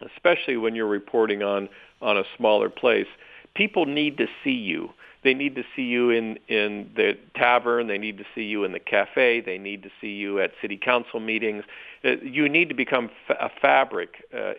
especially 0.00 0.56
when 0.56 0.74
you're 0.74 0.86
reporting 0.86 1.42
on 1.42 1.68
on 2.00 2.16
a 2.16 2.24
smaller 2.36 2.68
place, 2.68 3.06
people 3.54 3.86
need 3.86 4.16
to 4.18 4.26
see 4.42 4.50
you 4.50 4.90
they 5.24 5.34
need 5.34 5.54
to 5.56 5.64
see 5.74 5.82
you 5.82 6.10
in 6.10 6.38
in 6.48 6.90
the 6.94 7.14
tavern. 7.34 7.88
They 7.88 7.98
need 7.98 8.18
to 8.18 8.24
see 8.34 8.42
you 8.42 8.62
in 8.62 8.72
the 8.72 8.78
cafe. 8.78 9.40
They 9.40 9.58
need 9.58 9.82
to 9.82 9.90
see 10.00 10.12
you 10.12 10.38
at 10.38 10.52
city 10.60 10.76
council 10.76 11.18
meetings. 11.18 11.64
Uh, 12.04 12.16
you 12.22 12.48
need 12.48 12.68
to 12.68 12.74
become 12.74 13.10
a 13.30 13.48
fabric, 13.60 14.22
uh, 14.36 14.52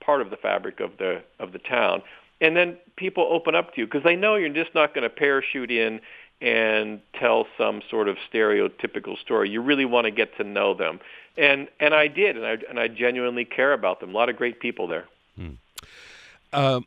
part 0.00 0.22
of 0.22 0.30
the 0.30 0.36
fabric 0.36 0.80
of 0.80 0.92
the 0.98 1.22
of 1.40 1.52
the 1.52 1.58
town. 1.58 2.02
And 2.40 2.56
then 2.56 2.78
people 2.96 3.28
open 3.30 3.54
up 3.54 3.74
to 3.74 3.80
you 3.80 3.86
because 3.86 4.04
they 4.04 4.16
know 4.16 4.36
you're 4.36 4.48
just 4.48 4.74
not 4.74 4.94
going 4.94 5.02
to 5.02 5.10
parachute 5.10 5.70
in 5.70 6.00
and 6.42 7.00
tell 7.14 7.46
some 7.56 7.80
sort 7.88 8.08
of 8.08 8.16
stereotypical 8.30 9.16
story. 9.18 9.48
You 9.48 9.62
really 9.62 9.84
want 9.84 10.06
to 10.06 10.10
get 10.10 10.36
to 10.38 10.44
know 10.44 10.74
them, 10.74 10.98
and 11.38 11.68
and 11.78 11.94
I 11.94 12.08
did, 12.08 12.36
and 12.36 12.44
I 12.44 12.58
and 12.68 12.78
I 12.80 12.88
genuinely 12.88 13.44
care 13.44 13.72
about 13.72 14.00
them. 14.00 14.10
A 14.10 14.12
lot 14.12 14.28
of 14.28 14.36
great 14.36 14.60
people 14.60 14.88
there. 14.88 15.06
Hmm. 15.36 15.52
Um, 16.52 16.86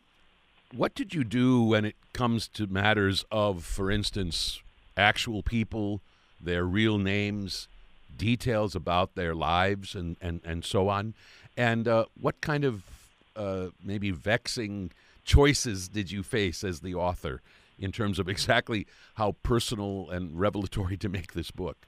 what 0.75 0.93
did 0.93 1.13
you 1.13 1.23
do 1.23 1.63
when 1.63 1.85
it 1.85 1.95
comes 2.13 2.47
to 2.49 2.67
matters 2.67 3.23
of, 3.31 3.63
for 3.63 3.89
instance, 3.89 4.61
actual 4.97 5.41
people, 5.41 6.01
their 6.39 6.65
real 6.65 6.97
names, 6.97 7.67
details 8.15 8.75
about 8.75 9.15
their 9.15 9.33
lives, 9.33 9.95
and, 9.95 10.17
and, 10.21 10.41
and 10.43 10.65
so 10.65 10.89
on? 10.89 11.13
And 11.55 11.87
uh, 11.87 12.05
what 12.19 12.41
kind 12.41 12.65
of 12.65 12.83
uh, 13.35 13.67
maybe 13.83 14.11
vexing 14.11 14.91
choices 15.23 15.87
did 15.87 16.11
you 16.11 16.21
face 16.23 16.63
as 16.63 16.81
the 16.81 16.93
author 16.93 17.41
in 17.77 17.91
terms 17.91 18.19
of 18.19 18.29
exactly 18.29 18.87
how 19.15 19.33
personal 19.43 20.09
and 20.09 20.39
revelatory 20.39 20.97
to 20.97 21.09
make 21.09 21.33
this 21.33 21.51
book? 21.51 21.87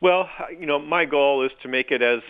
Well, 0.00 0.28
you 0.50 0.66
know, 0.66 0.78
my 0.78 1.04
goal 1.04 1.44
is 1.44 1.50
to 1.62 1.68
make 1.68 1.90
it 1.90 2.02
as 2.02 2.20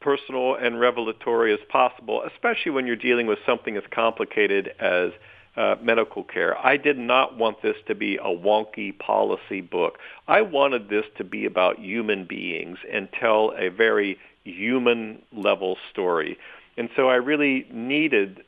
personal 0.00 0.54
and 0.54 0.78
revelatory 0.78 1.52
as 1.52 1.58
possible, 1.68 2.22
especially 2.22 2.70
when 2.70 2.86
you're 2.86 2.94
dealing 2.94 3.26
with 3.26 3.38
something 3.44 3.76
as 3.76 3.82
complicated 3.90 4.72
as 4.78 5.10
uh, 5.56 5.74
medical 5.82 6.22
care. 6.22 6.56
I 6.64 6.76
did 6.76 6.98
not 6.98 7.36
want 7.36 7.62
this 7.62 7.76
to 7.86 7.94
be 7.94 8.16
a 8.16 8.24
wonky 8.24 8.96
policy 8.96 9.60
book. 9.60 9.98
I 10.28 10.42
wanted 10.42 10.88
this 10.88 11.06
to 11.16 11.24
be 11.24 11.46
about 11.46 11.78
human 11.78 12.26
beings 12.26 12.78
and 12.92 13.08
tell 13.18 13.52
a 13.56 13.68
very 13.68 14.18
human 14.44 15.22
level 15.32 15.78
story. 15.90 16.38
And 16.76 16.90
so 16.94 17.08
I 17.08 17.14
really 17.14 17.66
needed 17.72 18.44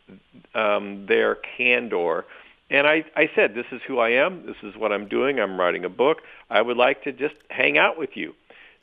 um, 0.54 1.06
their 1.06 1.36
candor. 1.56 2.26
And 2.70 2.86
I, 2.86 3.04
I 3.16 3.30
said, 3.34 3.54
this 3.54 3.66
is 3.72 3.80
who 3.86 3.98
I 3.98 4.10
am. 4.10 4.44
This 4.46 4.56
is 4.62 4.76
what 4.76 4.92
I'm 4.92 5.08
doing. 5.08 5.40
I'm 5.40 5.58
writing 5.58 5.84
a 5.84 5.88
book. 5.88 6.18
I 6.50 6.60
would 6.60 6.76
like 6.76 7.02
to 7.04 7.12
just 7.12 7.34
hang 7.50 7.78
out 7.78 7.98
with 7.98 8.10
you. 8.14 8.34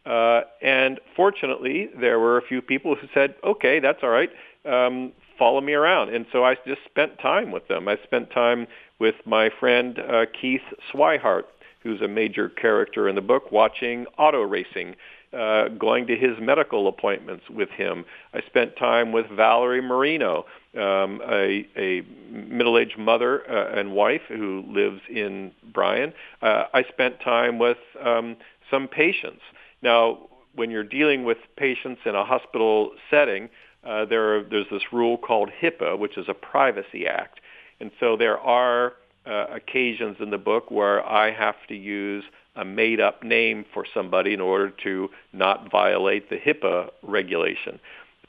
Uh, 0.05 0.41
and 0.61 0.99
fortunately, 1.15 1.89
there 1.99 2.19
were 2.19 2.37
a 2.37 2.41
few 2.41 2.61
people 2.61 2.95
who 2.95 3.07
said, 3.13 3.35
okay, 3.43 3.79
that's 3.79 3.99
all 4.03 4.09
right. 4.09 4.29
Um, 4.65 5.11
follow 5.37 5.61
me 5.61 5.73
around. 5.73 6.13
And 6.13 6.25
so 6.31 6.43
I 6.43 6.55
just 6.65 6.81
spent 6.85 7.19
time 7.19 7.51
with 7.51 7.67
them. 7.67 7.87
I 7.87 7.97
spent 8.03 8.31
time 8.31 8.67
with 8.99 9.15
my 9.25 9.49
friend 9.59 9.99
uh, 9.99 10.25
Keith 10.39 10.61
Swihart, 10.91 11.43
who's 11.81 12.01
a 12.01 12.07
major 12.07 12.49
character 12.49 13.07
in 13.09 13.15
the 13.15 13.21
book, 13.21 13.51
watching 13.51 14.05
auto 14.17 14.41
racing, 14.41 14.95
uh, 15.33 15.67
going 15.67 16.07
to 16.07 16.15
his 16.15 16.37
medical 16.39 16.87
appointments 16.87 17.43
with 17.49 17.69
him. 17.69 18.05
I 18.33 18.41
spent 18.47 18.77
time 18.77 19.11
with 19.11 19.25
Valerie 19.27 19.81
Marino, 19.81 20.45
um, 20.77 21.21
a, 21.27 21.67
a 21.77 22.01
middle-aged 22.29 22.97
mother 22.97 23.49
uh, 23.49 23.79
and 23.79 23.93
wife 23.93 24.21
who 24.27 24.63
lives 24.67 25.01
in 25.09 25.51
Bryan. 25.73 26.13
Uh, 26.41 26.65
I 26.73 26.83
spent 26.83 27.19
time 27.21 27.59
with 27.59 27.77
um, 28.03 28.38
some 28.69 28.88
patients 28.88 29.41
now, 29.85 30.29
when 30.55 30.71
you're 30.71 30.83
dealing 30.83 31.25
with 31.25 31.38
patients 31.57 32.01
in 32.05 32.15
a 32.15 32.25
hospital 32.25 32.91
setting, 33.11 33.49
uh, 33.83 34.05
there 34.05 34.38
are, 34.38 34.43
there's 34.43 34.65
this 34.71 34.81
rule 34.91 35.15
called 35.15 35.51
HIPAA, 35.61 35.99
which 35.99 36.17
is 36.17 36.25
a 36.27 36.33
privacy 36.33 37.05
act. 37.05 37.39
And 37.79 37.91
so 37.99 38.17
there 38.17 38.39
are 38.39 38.93
uh, 39.27 39.45
occasions 39.53 40.17
in 40.19 40.31
the 40.31 40.39
book 40.39 40.71
where 40.71 41.07
I 41.07 41.31
have 41.31 41.55
to 41.67 41.75
use 41.75 42.23
a 42.55 42.65
made-up 42.65 43.21
name 43.21 43.65
for 43.75 43.85
somebody 43.93 44.33
in 44.33 44.41
order 44.41 44.71
to 44.83 45.09
not 45.33 45.69
violate 45.69 46.31
the 46.31 46.38
HIPAA 46.38 46.89
regulation. 47.03 47.79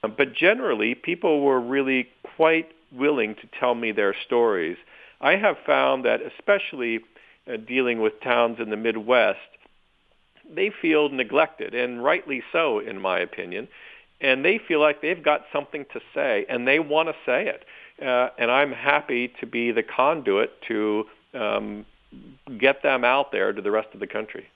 Um, 0.02 0.14
but 0.18 0.35
generally, 0.35 0.94
people 0.94 1.40
were 1.40 1.61
really 1.61 2.09
quite 2.37 2.68
willing 2.92 3.35
to 3.35 3.49
tell 3.59 3.75
me 3.75 3.92
their 3.92 4.14
stories. 4.27 4.77
I 5.20 5.37
have 5.37 5.57
found 5.64 6.05
that 6.05 6.20
especially 6.22 7.01
uh, 7.46 7.57
dealing 7.57 8.01
with 8.01 8.20
towns 8.20 8.59
in 8.61 8.70
the 8.70 8.77
Midwest, 8.77 9.38
they 10.49 10.70
feel 10.70 11.09
neglected, 11.09 11.75
and 11.75 12.03
rightly 12.05 12.42
so, 12.53 12.79
in 12.79 13.01
my 13.01 13.18
opinion. 13.18 13.68
And 14.20 14.44
they 14.44 14.59
feel 14.59 14.81
like 14.81 15.03
they've 15.03 15.22
got 15.22 15.44
something 15.53 15.85
to 15.92 16.01
say, 16.14 16.46
and 16.49 16.66
they 16.66 16.79
want 16.79 17.09
to 17.09 17.14
say 17.25 17.49
it. 17.49 17.64
Uh, 18.01 18.31
and 18.38 18.51
I'm 18.51 18.72
happy 18.72 19.29
to 19.40 19.46
be 19.46 19.72
the 19.72 19.83
conduit 19.83 20.51
to 20.68 21.07
um, 21.35 21.87
get 22.59 22.83
them 22.83 23.05
out 23.05 23.33
there 23.33 23.53
to 23.53 23.61
the 23.61 23.70
rest 23.70 23.88
of 23.94 24.01
the 24.01 24.07
country. 24.07 24.46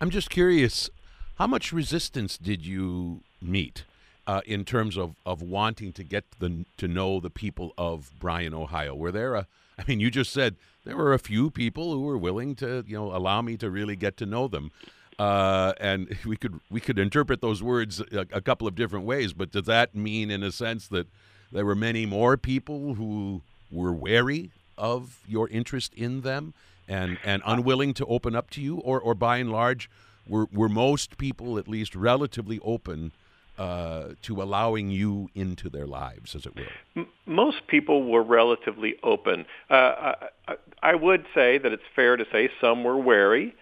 I'm 0.00 0.10
just 0.10 0.30
curious, 0.30 0.90
how 1.36 1.46
much 1.46 1.72
resistance 1.72 2.38
did 2.38 2.66
you 2.66 3.20
meet 3.40 3.84
uh, 4.28 4.42
in 4.46 4.64
terms 4.64 4.98
of, 4.98 5.16
of 5.24 5.40
wanting 5.40 5.92
to 5.94 6.04
get 6.04 6.24
the, 6.38 6.66
to 6.76 6.86
know 6.86 7.18
the 7.18 7.30
people 7.30 7.72
of 7.78 8.12
Bryan, 8.20 8.52
Ohio? 8.52 8.94
Were 8.94 9.10
there 9.10 9.34
a, 9.34 9.46
I 9.78 9.84
mean, 9.88 10.00
you 10.00 10.10
just 10.10 10.32
said 10.32 10.56
there 10.84 10.96
were 10.96 11.14
a 11.14 11.18
few 11.18 11.50
people 11.50 11.92
who 11.92 12.02
were 12.02 12.18
willing 12.18 12.54
to, 12.56 12.84
you 12.86 12.96
know, 12.96 13.16
allow 13.16 13.40
me 13.40 13.56
to 13.56 13.70
really 13.70 13.96
get 13.96 14.18
to 14.18 14.26
know 14.26 14.46
them. 14.46 14.70
Uh, 15.18 15.72
and 15.80 16.14
we 16.26 16.36
could 16.36 16.60
we 16.70 16.78
could 16.78 16.98
interpret 16.98 17.40
those 17.40 17.62
words 17.62 18.00
a, 18.00 18.26
a, 18.32 18.40
couple 18.42 18.68
of 18.68 18.76
different 18.76 19.06
ways. 19.06 19.32
But 19.32 19.50
does 19.50 19.64
that 19.64 19.94
mean, 19.94 20.30
in 20.30 20.42
a 20.42 20.52
sense, 20.52 20.86
that 20.88 21.06
there 21.50 21.64
were 21.64 21.74
many 21.74 22.04
more 22.04 22.36
people 22.36 22.94
who 22.94 23.40
were 23.72 23.92
wary 23.92 24.50
of 24.76 25.18
your 25.26 25.48
interest 25.48 25.94
in 25.94 26.20
them 26.20 26.52
and 26.86 27.18
and 27.24 27.42
unwilling 27.46 27.94
to 27.94 28.06
open 28.06 28.36
up 28.36 28.50
to 28.50 28.60
you, 28.60 28.76
or 28.78 29.00
or 29.00 29.14
by 29.14 29.38
and 29.38 29.50
large, 29.50 29.90
were 30.28 30.46
were 30.52 30.68
most 30.68 31.16
people 31.16 31.58
at 31.58 31.66
least 31.66 31.94
relatively 31.94 32.60
open 32.62 33.12
uh, 33.58 34.14
to 34.22 34.40
allowing 34.40 34.90
you 34.90 35.28
into 35.34 35.68
their 35.68 35.86
lives, 35.86 36.34
as 36.34 36.46
it 36.46 36.54
were? 36.56 37.04
Most 37.26 37.66
people 37.66 38.04
were 38.04 38.22
relatively 38.22 38.94
open. 39.02 39.46
Uh, 39.68 40.14
I, 40.46 40.54
I 40.82 40.94
would 40.94 41.26
say 41.34 41.58
that 41.58 41.72
it's 41.72 41.82
fair 41.94 42.16
to 42.16 42.24
say 42.30 42.48
some 42.60 42.84
were 42.84 42.96
wary. 42.96 43.54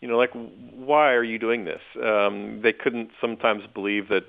You 0.00 0.08
know, 0.08 0.16
like, 0.16 0.32
why 0.32 1.12
are 1.12 1.24
you 1.24 1.38
doing 1.38 1.64
this? 1.64 1.80
Um, 2.02 2.60
they 2.62 2.72
couldn't 2.72 3.10
sometimes 3.20 3.62
believe 3.72 4.08
that 4.08 4.24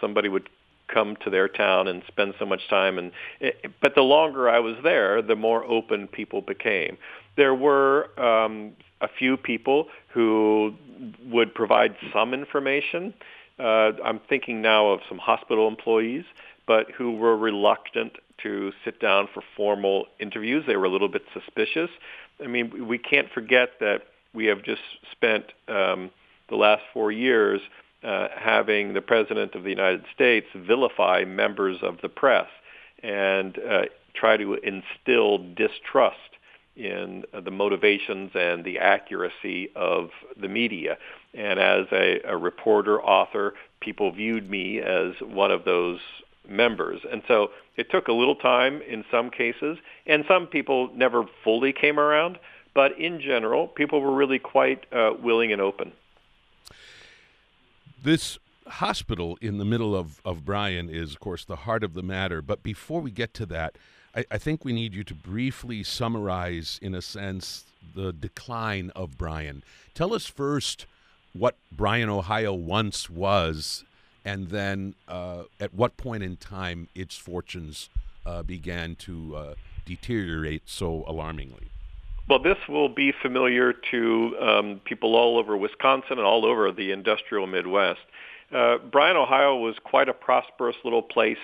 somebody 0.00 0.28
would 0.28 0.48
come 0.92 1.16
to 1.24 1.30
their 1.30 1.48
town 1.48 1.86
and 1.86 2.02
spend 2.08 2.34
so 2.38 2.44
much 2.44 2.68
time 2.68 2.98
and 2.98 3.12
it, 3.38 3.70
but 3.80 3.94
the 3.94 4.00
longer 4.00 4.48
I 4.48 4.58
was 4.58 4.74
there 4.82 5.22
the 5.22 5.36
more 5.36 5.62
open 5.64 6.08
people 6.08 6.42
became 6.42 6.98
there 7.36 7.54
were 7.54 8.08
um, 8.20 8.72
a 9.00 9.06
few 9.06 9.36
people 9.36 9.86
who 10.12 10.74
would 11.26 11.54
provide 11.54 11.94
some 12.12 12.34
information 12.34 13.14
uh, 13.60 13.92
I'm 14.04 14.20
thinking 14.28 14.62
now 14.62 14.88
of 14.88 15.00
some 15.08 15.18
hospital 15.18 15.68
employees, 15.68 16.24
but 16.66 16.90
who 16.90 17.12
were 17.12 17.36
reluctant 17.36 18.14
to 18.42 18.72
sit 18.84 19.00
down 19.00 19.28
for 19.32 19.42
formal 19.56 20.06
interviews. 20.18 20.64
They 20.66 20.76
were 20.76 20.86
a 20.86 20.90
little 20.90 21.08
bit 21.08 21.22
suspicious. 21.34 21.90
I 22.42 22.46
mean, 22.46 22.86
we 22.88 22.98
can't 22.98 23.30
forget 23.30 23.70
that 23.80 24.04
we 24.32 24.46
have 24.46 24.62
just 24.62 24.82
spent 25.12 25.44
um, 25.68 26.10
the 26.48 26.56
last 26.56 26.82
four 26.92 27.12
years 27.12 27.60
uh, 28.02 28.28
having 28.34 28.94
the 28.94 29.02
President 29.02 29.54
of 29.54 29.62
the 29.62 29.70
United 29.70 30.04
States 30.14 30.46
vilify 30.54 31.24
members 31.24 31.78
of 31.82 31.98
the 32.00 32.08
press 32.08 32.46
and 33.02 33.58
uh, 33.58 33.82
try 34.14 34.36
to 34.36 34.54
instill 34.54 35.38
distrust 35.54 36.16
in 36.80 37.24
the 37.32 37.50
motivations 37.50 38.30
and 38.34 38.64
the 38.64 38.78
accuracy 38.78 39.70
of 39.76 40.10
the 40.40 40.48
media. 40.48 40.96
And 41.34 41.60
as 41.60 41.86
a, 41.92 42.20
a 42.24 42.36
reporter, 42.36 43.00
author, 43.00 43.54
people 43.80 44.10
viewed 44.12 44.48
me 44.48 44.80
as 44.80 45.12
one 45.20 45.50
of 45.50 45.64
those 45.64 46.00
members. 46.48 47.02
And 47.10 47.22
so 47.28 47.50
it 47.76 47.90
took 47.90 48.08
a 48.08 48.12
little 48.12 48.34
time 48.34 48.80
in 48.82 49.04
some 49.10 49.30
cases, 49.30 49.78
and 50.06 50.24
some 50.26 50.46
people 50.46 50.90
never 50.94 51.24
fully 51.44 51.72
came 51.72 52.00
around. 52.00 52.38
But 52.74 52.98
in 52.98 53.20
general, 53.20 53.66
people 53.68 54.00
were 54.00 54.14
really 54.14 54.38
quite 54.38 54.86
uh, 54.92 55.12
willing 55.20 55.52
and 55.52 55.60
open. 55.60 55.92
This 58.02 58.38
hospital 58.66 59.36
in 59.40 59.58
the 59.58 59.64
middle 59.64 59.94
of, 59.94 60.20
of 60.24 60.44
Bryan 60.44 60.88
is, 60.88 61.12
of 61.12 61.20
course, 61.20 61.44
the 61.44 61.56
heart 61.56 61.82
of 61.82 61.94
the 61.94 62.02
matter. 62.02 62.40
But 62.40 62.62
before 62.62 63.00
we 63.00 63.10
get 63.10 63.34
to 63.34 63.46
that, 63.46 63.76
I, 64.14 64.24
I 64.30 64.38
think 64.38 64.64
we 64.64 64.72
need 64.72 64.94
you 64.94 65.04
to 65.04 65.14
briefly 65.14 65.82
summarize, 65.82 66.78
in 66.82 66.94
a 66.94 67.02
sense, 67.02 67.64
the 67.94 68.12
decline 68.12 68.90
of 68.96 69.16
Bryan. 69.16 69.62
Tell 69.94 70.14
us 70.14 70.26
first 70.26 70.86
what 71.32 71.56
Bryan, 71.70 72.08
Ohio 72.08 72.52
once 72.52 73.08
was, 73.08 73.84
and 74.24 74.48
then 74.48 74.94
uh, 75.08 75.44
at 75.58 75.72
what 75.74 75.96
point 75.96 76.22
in 76.22 76.36
time 76.36 76.88
its 76.94 77.16
fortunes 77.16 77.88
uh, 78.26 78.42
began 78.42 78.96
to 78.96 79.36
uh, 79.36 79.54
deteriorate 79.86 80.62
so 80.66 81.04
alarmingly. 81.06 81.68
Well, 82.28 82.42
this 82.42 82.58
will 82.68 82.88
be 82.88 83.12
familiar 83.12 83.72
to 83.90 84.36
um, 84.40 84.80
people 84.84 85.16
all 85.16 85.38
over 85.38 85.56
Wisconsin 85.56 86.12
and 86.12 86.20
all 86.20 86.44
over 86.44 86.70
the 86.70 86.92
industrial 86.92 87.46
Midwest. 87.46 88.00
Uh, 88.52 88.78
Bryan, 88.78 89.16
Ohio 89.16 89.56
was 89.56 89.76
quite 89.82 90.08
a 90.08 90.12
prosperous 90.12 90.76
little 90.84 91.02
place 91.02 91.38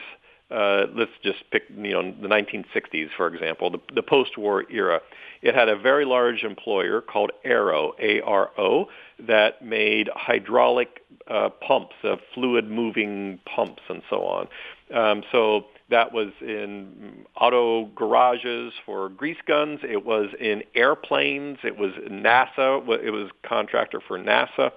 uh, 0.51 0.87
let's 0.95 1.11
just 1.23 1.39
pick, 1.51 1.65
you 1.77 1.93
know, 1.93 2.03
the 2.03 2.29
1960s, 2.29 3.09
for 3.17 3.27
example, 3.27 3.71
the, 3.71 3.81
the 3.95 4.03
post-war 4.03 4.65
era. 4.71 5.01
It 5.43 5.55
had 5.55 5.69
a 5.69 5.77
very 5.77 6.05
large 6.05 6.45
employer 6.45 7.01
called 7.01 7.33
ARO, 7.45 7.93
A-R-O, 8.01 8.87
that 9.27 9.63
made 9.65 10.09
hydraulic 10.15 11.01
uh, 11.29 11.49
pumps, 11.67 11.95
uh, 12.05 12.17
fluid-moving 12.35 13.41
pumps, 13.45 13.83
and 13.89 14.03
so 14.09 14.23
on. 14.23 14.49
Um, 14.95 15.25
so 15.33 15.67
that 15.91 16.13
was 16.13 16.29
in 16.41 17.27
auto 17.41 17.87
garages 17.87 18.73
for 18.85 19.09
grease 19.09 19.37
guns. 19.47 19.81
It 19.83 20.05
was 20.05 20.29
in 20.41 20.63
airplanes. 20.75 21.59
It 21.65 21.77
was 21.77 21.93
NASA. 22.09 22.89
It 23.03 23.11
was 23.11 23.31
contractor 23.43 24.01
for 24.07 24.19
NASA. 24.19 24.71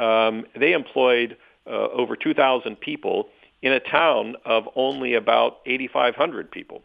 Um, 0.00 0.46
they 0.58 0.72
employed 0.72 1.36
uh, 1.66 1.88
over 1.92 2.16
2,000 2.16 2.78
people 2.80 3.28
in 3.64 3.72
a 3.72 3.80
town 3.80 4.36
of 4.44 4.68
only 4.76 5.14
about 5.14 5.60
8,500 5.64 6.50
people. 6.50 6.82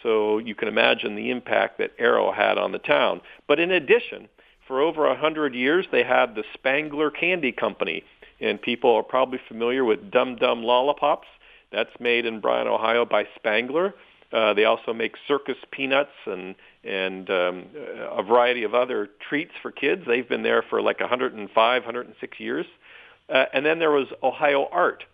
So 0.00 0.38
you 0.38 0.54
can 0.54 0.68
imagine 0.68 1.16
the 1.16 1.30
impact 1.30 1.78
that 1.78 1.98
ARO 1.98 2.32
had 2.32 2.56
on 2.56 2.70
the 2.70 2.78
town. 2.78 3.20
But 3.48 3.58
in 3.58 3.72
addition, 3.72 4.28
for 4.66 4.80
over 4.80 5.06
a 5.06 5.18
hundred 5.18 5.56
years, 5.56 5.86
they 5.90 6.04
had 6.04 6.36
the 6.36 6.44
Spangler 6.54 7.10
Candy 7.10 7.50
Company, 7.50 8.04
and 8.40 8.62
people 8.62 8.94
are 8.94 9.02
probably 9.02 9.40
familiar 9.48 9.84
with 9.84 10.12
Dum 10.12 10.36
Dum 10.36 10.62
Lollipops. 10.62 11.26
That's 11.72 11.90
made 11.98 12.24
in 12.24 12.40
Bryan, 12.40 12.68
Ohio 12.68 13.04
by 13.04 13.24
Spangler. 13.34 13.92
Uh, 14.32 14.54
they 14.54 14.64
also 14.64 14.92
make 14.92 15.16
circus 15.26 15.56
peanuts 15.72 16.14
and 16.26 16.54
and 16.84 17.28
um, 17.28 17.66
a 18.08 18.22
variety 18.22 18.62
of 18.62 18.72
other 18.72 19.10
treats 19.28 19.52
for 19.60 19.72
kids. 19.72 20.02
They've 20.06 20.28
been 20.28 20.44
there 20.44 20.62
for 20.62 20.80
like 20.80 21.00
105, 21.00 21.82
106 21.82 22.40
years. 22.40 22.66
Uh, 23.28 23.44
and 23.52 23.66
then 23.66 23.80
there 23.80 23.90
was 23.90 24.06
Ohio 24.22 24.68
Art, 24.72 25.04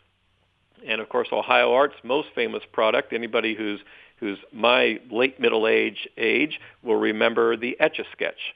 and 0.86 1.00
of 1.00 1.08
course, 1.08 1.28
Ohio 1.32 1.72
Art's 1.72 1.96
most 2.02 2.28
famous 2.34 2.62
product, 2.72 3.12
anybody 3.12 3.54
who's 3.54 3.80
who's 4.18 4.38
my 4.52 4.98
late 5.10 5.38
middle 5.38 5.66
age 5.66 6.08
age 6.16 6.58
will 6.82 6.96
remember 6.96 7.56
the 7.56 7.78
Etch-a-Sketch. 7.78 8.54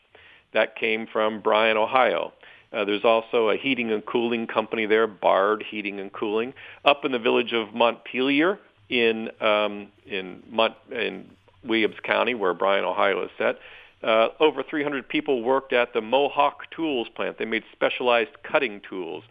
That 0.53 0.75
came 0.75 1.07
from 1.07 1.41
Bryan, 1.41 1.77
Ohio. 1.77 2.33
Uh, 2.73 2.85
there's 2.85 3.05
also 3.05 3.51
a 3.51 3.57
heating 3.57 3.91
and 3.91 4.05
cooling 4.05 4.47
company 4.47 4.87
there, 4.87 5.07
Bard 5.07 5.65
Heating 5.69 6.01
and 6.01 6.13
Cooling, 6.13 6.55
up 6.85 7.05
in 7.05 7.13
the 7.13 7.19
village 7.19 7.53
of 7.53 7.75
Montpelier 7.75 8.59
in 8.89 9.31
um, 9.41 9.89
in, 10.07 10.43
Mont- 10.49 10.75
in 10.91 11.31
Williams 11.65 11.97
County, 12.03 12.35
where 12.35 12.55
Bryan, 12.55 12.85
Ohio 12.85 13.25
is 13.25 13.31
set. 13.39 13.57
Uh, 14.03 14.29
over 14.39 14.63
300 14.63 15.09
people 15.09 15.43
worked 15.43 15.73
at 15.73 15.93
the 15.93 16.01
Mohawk 16.01 16.71
Tools 16.71 17.09
plant. 17.15 17.39
They 17.39 17.45
made 17.45 17.65
specialized 17.73 18.31
cutting 18.51 18.81
tools. 18.89 19.25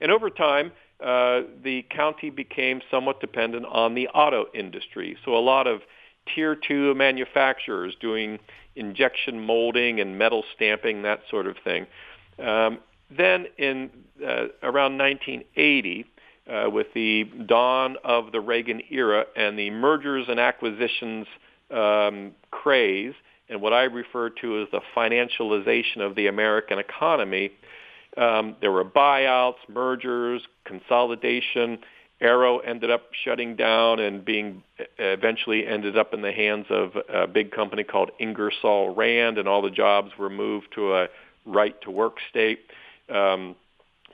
And 0.00 0.10
over 0.10 0.28
time, 0.28 0.72
uh, 1.02 1.42
the 1.62 1.84
county 1.90 2.30
became 2.30 2.80
somewhat 2.90 3.20
dependent 3.20 3.66
on 3.66 3.94
the 3.94 4.08
auto 4.08 4.46
industry. 4.54 5.16
So 5.24 5.34
a 5.36 5.40
lot 5.40 5.66
of 5.66 5.80
tier 6.32 6.54
two 6.56 6.94
manufacturers 6.94 7.94
doing 8.00 8.38
injection 8.76 9.44
molding 9.44 10.00
and 10.00 10.18
metal 10.18 10.44
stamping, 10.54 11.02
that 11.02 11.20
sort 11.30 11.46
of 11.46 11.56
thing. 11.64 11.86
Um, 12.38 12.78
then 13.10 13.46
in 13.58 13.90
uh, 14.24 14.46
around 14.62 14.96
1980, 14.98 16.06
uh, 16.50 16.70
with 16.70 16.88
the 16.94 17.24
dawn 17.46 17.96
of 18.04 18.32
the 18.32 18.40
Reagan 18.40 18.82
era 18.90 19.24
and 19.36 19.58
the 19.58 19.70
mergers 19.70 20.26
and 20.28 20.40
acquisitions 20.40 21.26
um, 21.70 22.32
craze, 22.50 23.14
and 23.48 23.60
what 23.60 23.72
I 23.72 23.82
refer 23.82 24.30
to 24.30 24.62
as 24.62 24.68
the 24.70 24.80
financialization 24.96 26.00
of 26.00 26.14
the 26.14 26.26
American 26.26 26.78
economy, 26.78 27.50
um, 28.16 28.56
there 28.60 28.72
were 28.72 28.84
buyouts, 28.84 29.56
mergers, 29.68 30.42
consolidation. 30.64 31.78
ARO 32.20 32.60
ended 32.64 32.90
up 32.90 33.02
shutting 33.24 33.56
down 33.56 33.98
and 33.98 34.24
being 34.24 34.62
eventually 34.98 35.66
ended 35.66 35.98
up 35.98 36.14
in 36.14 36.22
the 36.22 36.30
hands 36.30 36.66
of 36.70 36.92
a 37.12 37.26
big 37.26 37.50
company 37.50 37.82
called 37.82 38.10
Ingersoll 38.20 38.94
Rand, 38.94 39.38
and 39.38 39.48
all 39.48 39.60
the 39.60 39.70
jobs 39.70 40.12
were 40.18 40.30
moved 40.30 40.68
to 40.74 40.94
a 40.94 41.08
right-to-work 41.44 42.18
state. 42.30 42.60
Um, 43.12 43.56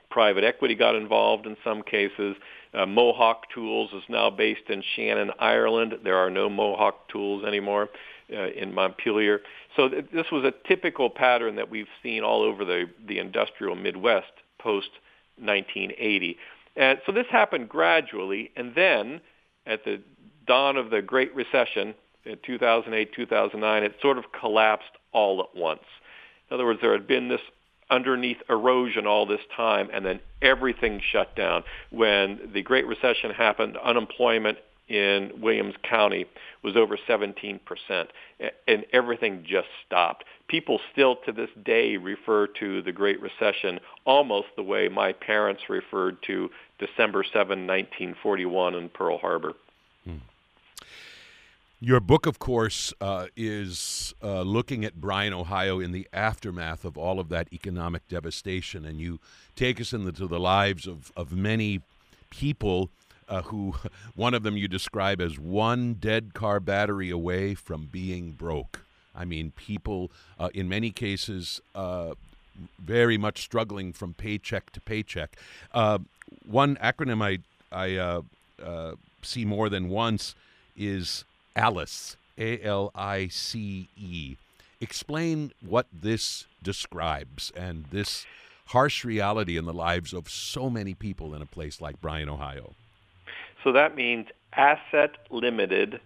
private 0.09 0.43
equity 0.43 0.73
got 0.73 0.95
involved 0.95 1.45
in 1.45 1.55
some 1.63 1.83
cases. 1.83 2.35
Uh, 2.73 2.85
Mohawk 2.85 3.49
Tools 3.53 3.89
is 3.93 4.03
now 4.09 4.29
based 4.29 4.69
in 4.69 4.83
Shannon, 4.95 5.31
Ireland. 5.39 5.95
There 6.03 6.17
are 6.17 6.29
no 6.29 6.49
Mohawk 6.49 7.09
Tools 7.09 7.43
anymore 7.43 7.89
uh, 8.31 8.49
in 8.49 8.73
Montpelier. 8.73 9.41
So 9.75 9.89
th- 9.89 10.05
this 10.13 10.27
was 10.31 10.43
a 10.43 10.67
typical 10.67 11.09
pattern 11.09 11.55
that 11.55 11.69
we've 11.69 11.87
seen 12.03 12.23
all 12.23 12.43
over 12.43 12.63
the, 12.65 12.85
the 13.07 13.19
industrial 13.19 13.75
Midwest 13.75 14.31
post 14.59 14.89
1980. 15.37 16.37
And 16.75 16.99
so 17.05 17.11
this 17.11 17.25
happened 17.31 17.69
gradually, 17.69 18.51
and 18.55 18.73
then 18.75 19.21
at 19.65 19.83
the 19.83 20.01
dawn 20.45 20.77
of 20.77 20.91
the 20.91 21.01
Great 21.01 21.33
Recession 21.33 21.95
in 22.25 22.37
2008, 22.45 23.13
2009, 23.15 23.83
it 23.83 23.95
sort 24.01 24.17
of 24.17 24.25
collapsed 24.39 24.91
all 25.11 25.41
at 25.41 25.59
once. 25.59 25.83
In 26.49 26.55
other 26.55 26.65
words, 26.65 26.79
there 26.81 26.91
had 26.91 27.07
been 27.07 27.29
this 27.29 27.41
underneath 27.89 28.37
erosion 28.49 29.07
all 29.07 29.25
this 29.25 29.41
time, 29.55 29.89
and 29.91 30.05
then 30.05 30.19
everything 30.41 31.01
shut 31.11 31.35
down. 31.35 31.63
When 31.91 32.51
the 32.53 32.61
Great 32.61 32.87
Recession 32.87 33.31
happened, 33.31 33.77
unemployment 33.77 34.57
in 34.87 35.31
Williams 35.39 35.75
County 35.87 36.25
was 36.63 36.75
over 36.75 36.97
17%, 37.07 37.59
and 38.67 38.85
everything 38.91 39.45
just 39.47 39.67
stopped. 39.85 40.25
People 40.47 40.79
still 40.91 41.17
to 41.25 41.31
this 41.31 41.49
day 41.63 41.95
refer 41.97 42.47
to 42.59 42.81
the 42.81 42.91
Great 42.91 43.21
Recession 43.21 43.79
almost 44.05 44.47
the 44.55 44.63
way 44.63 44.89
my 44.89 45.13
parents 45.13 45.61
referred 45.69 46.17
to 46.25 46.49
December 46.79 47.23
7, 47.23 47.67
1941 47.67 48.75
in 48.75 48.89
Pearl 48.89 49.19
Harbor. 49.19 49.53
Your 51.81 52.01
book, 52.01 52.25
of 52.25 52.39
course, 52.39 52.93
uh, 52.99 53.27
is 53.37 54.13
uh, 54.21 54.41
looking 54.41 54.83
at 54.83 54.99
Bryan, 54.99 55.31
Ohio 55.31 55.79
in 55.79 55.93
the 55.93 56.09
aftermath 56.11 56.83
of 56.83 56.97
all 56.97 57.21
of 57.21 57.29
that 57.29 57.47
economic 57.53 58.05
devastation. 58.09 58.83
And 58.83 58.99
you 58.99 59.19
take 59.55 59.79
us 59.79 59.93
into 59.93 60.27
the 60.27 60.41
lives 60.41 60.87
of, 60.87 61.13
of 61.15 61.31
many 61.31 61.79
people 62.31 62.89
uh, 63.29 63.43
who, 63.43 63.75
one 64.15 64.33
of 64.33 64.43
them 64.43 64.57
you 64.57 64.67
describe 64.67 65.21
as 65.21 65.39
one 65.39 65.93
dead 65.93 66.33
car 66.33 66.59
battery 66.59 67.09
away 67.09 67.55
from 67.55 67.87
being 67.89 68.31
broke. 68.31 68.81
I 69.15 69.23
mean, 69.23 69.53
people, 69.55 70.11
uh, 70.37 70.49
in 70.53 70.67
many 70.67 70.91
cases, 70.91 71.61
uh, 71.75 72.13
very 72.77 73.17
much 73.17 73.41
struggling 73.41 73.93
from 73.93 74.13
paycheck 74.15 74.71
to 74.71 74.81
paycheck. 74.81 75.37
Uh, 75.73 75.99
one 76.45 76.75
acronym 76.75 77.23
I, 77.23 77.39
I 77.71 78.21
see 79.21 79.45
more 79.45 79.69
than 79.69 79.87
once 79.87 80.35
is 80.75 81.23
ALICE, 81.55 82.17
A 82.37 82.61
L 82.61 82.91
I 82.95 83.27
C 83.27 83.89
E. 83.97 84.35
Explain 84.81 85.51
what 85.65 85.87
this 85.91 86.45
describes 86.63 87.51
and 87.55 87.85
this 87.91 88.25
harsh 88.67 89.03
reality 89.03 89.57
in 89.57 89.65
the 89.65 89.73
lives 89.73 90.13
of 90.13 90.29
so 90.29 90.69
many 90.69 90.93
people 90.93 91.33
in 91.33 91.41
a 91.41 91.45
place 91.45 91.81
like 91.81 91.99
Bryan, 91.99 92.29
Ohio. 92.29 92.75
So 93.63 93.71
that 93.73 93.95
means 93.95 94.27
asset 94.53 95.17
limited, 95.29 95.99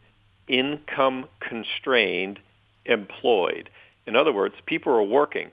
income 0.47 1.27
constrained, 1.39 2.39
employed. 2.85 3.69
In 4.07 4.15
other 4.15 4.33
words, 4.33 4.55
people 4.65 4.91
are 4.93 5.03
working, 5.03 5.51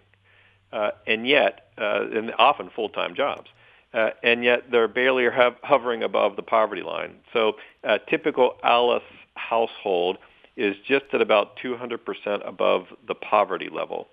uh, 0.73 0.93
and 1.07 1.27
yet, 1.27 1.71
uh, 1.79 2.07
and 2.13 2.33
often 2.39 2.71
full-time 2.71 3.15
jobs, 3.15 3.51
uh, 3.93 4.11
and 4.23 4.43
yet 4.43 4.71
they're 4.71 4.89
barely 4.89 5.27
hovering 5.63 6.03
above 6.03 6.37
the 6.37 6.43
poverty 6.43 6.83
line. 6.83 7.17
So 7.33 7.57
a 7.85 7.99
typical 7.99 8.57
ALICE 8.63 9.03
household 9.49 10.19
is 10.57 10.77
just 10.87 11.07
at 11.13 11.21
about 11.23 11.57
200% 11.63 12.47
above 12.47 12.87
the 13.07 13.15
poverty 13.15 13.69
level. 13.73 14.09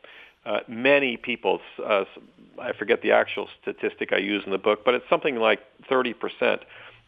Uh, 0.46 0.60
many 0.68 1.18
people, 1.18 1.60
uh, 1.86 2.06
I 2.62 2.72
forget 2.74 3.02
the 3.02 3.12
actual 3.12 3.50
statistic 3.62 4.14
I 4.14 4.18
use 4.18 4.44
in 4.46 4.52
the 4.52 4.58
book, 4.58 4.86
but 4.86 4.94
it's 4.94 5.06
something 5.10 5.36
like 5.36 5.60
30% 5.92 6.60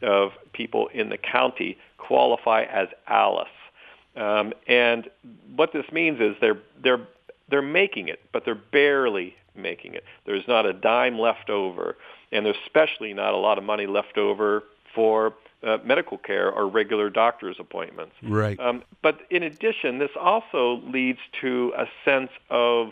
of 0.01 0.31
people 0.53 0.87
in 0.93 1.09
the 1.09 1.17
county 1.17 1.77
qualify 1.97 2.63
as 2.63 2.89
ALICE. 3.07 3.47
Um, 4.15 4.53
and 4.67 5.09
what 5.55 5.71
this 5.71 5.85
means 5.91 6.19
is 6.19 6.35
they're 6.41 6.59
they're 6.83 7.07
they're 7.49 7.61
making 7.61 8.09
it, 8.09 8.19
but 8.33 8.43
they're 8.43 8.55
barely 8.55 9.35
making 9.55 9.93
it. 9.93 10.03
There's 10.25 10.47
not 10.47 10.65
a 10.65 10.73
dime 10.73 11.17
left 11.17 11.49
over, 11.49 11.95
and 12.31 12.45
there's 12.45 12.57
especially 12.65 13.13
not 13.13 13.33
a 13.33 13.37
lot 13.37 13.57
of 13.57 13.63
money 13.63 13.87
left 13.87 14.17
over 14.17 14.63
for 14.93 15.33
uh, 15.63 15.77
medical 15.83 16.17
care 16.17 16.51
or 16.51 16.67
regular 16.67 17.09
doctor's 17.09 17.57
appointments. 17.59 18.13
Right. 18.23 18.59
Um, 18.59 18.83
but 19.01 19.19
in 19.29 19.43
addition, 19.43 19.99
this 19.99 20.11
also 20.19 20.81
leads 20.85 21.19
to 21.41 21.73
a 21.77 21.85
sense 22.05 22.31
of 22.49 22.91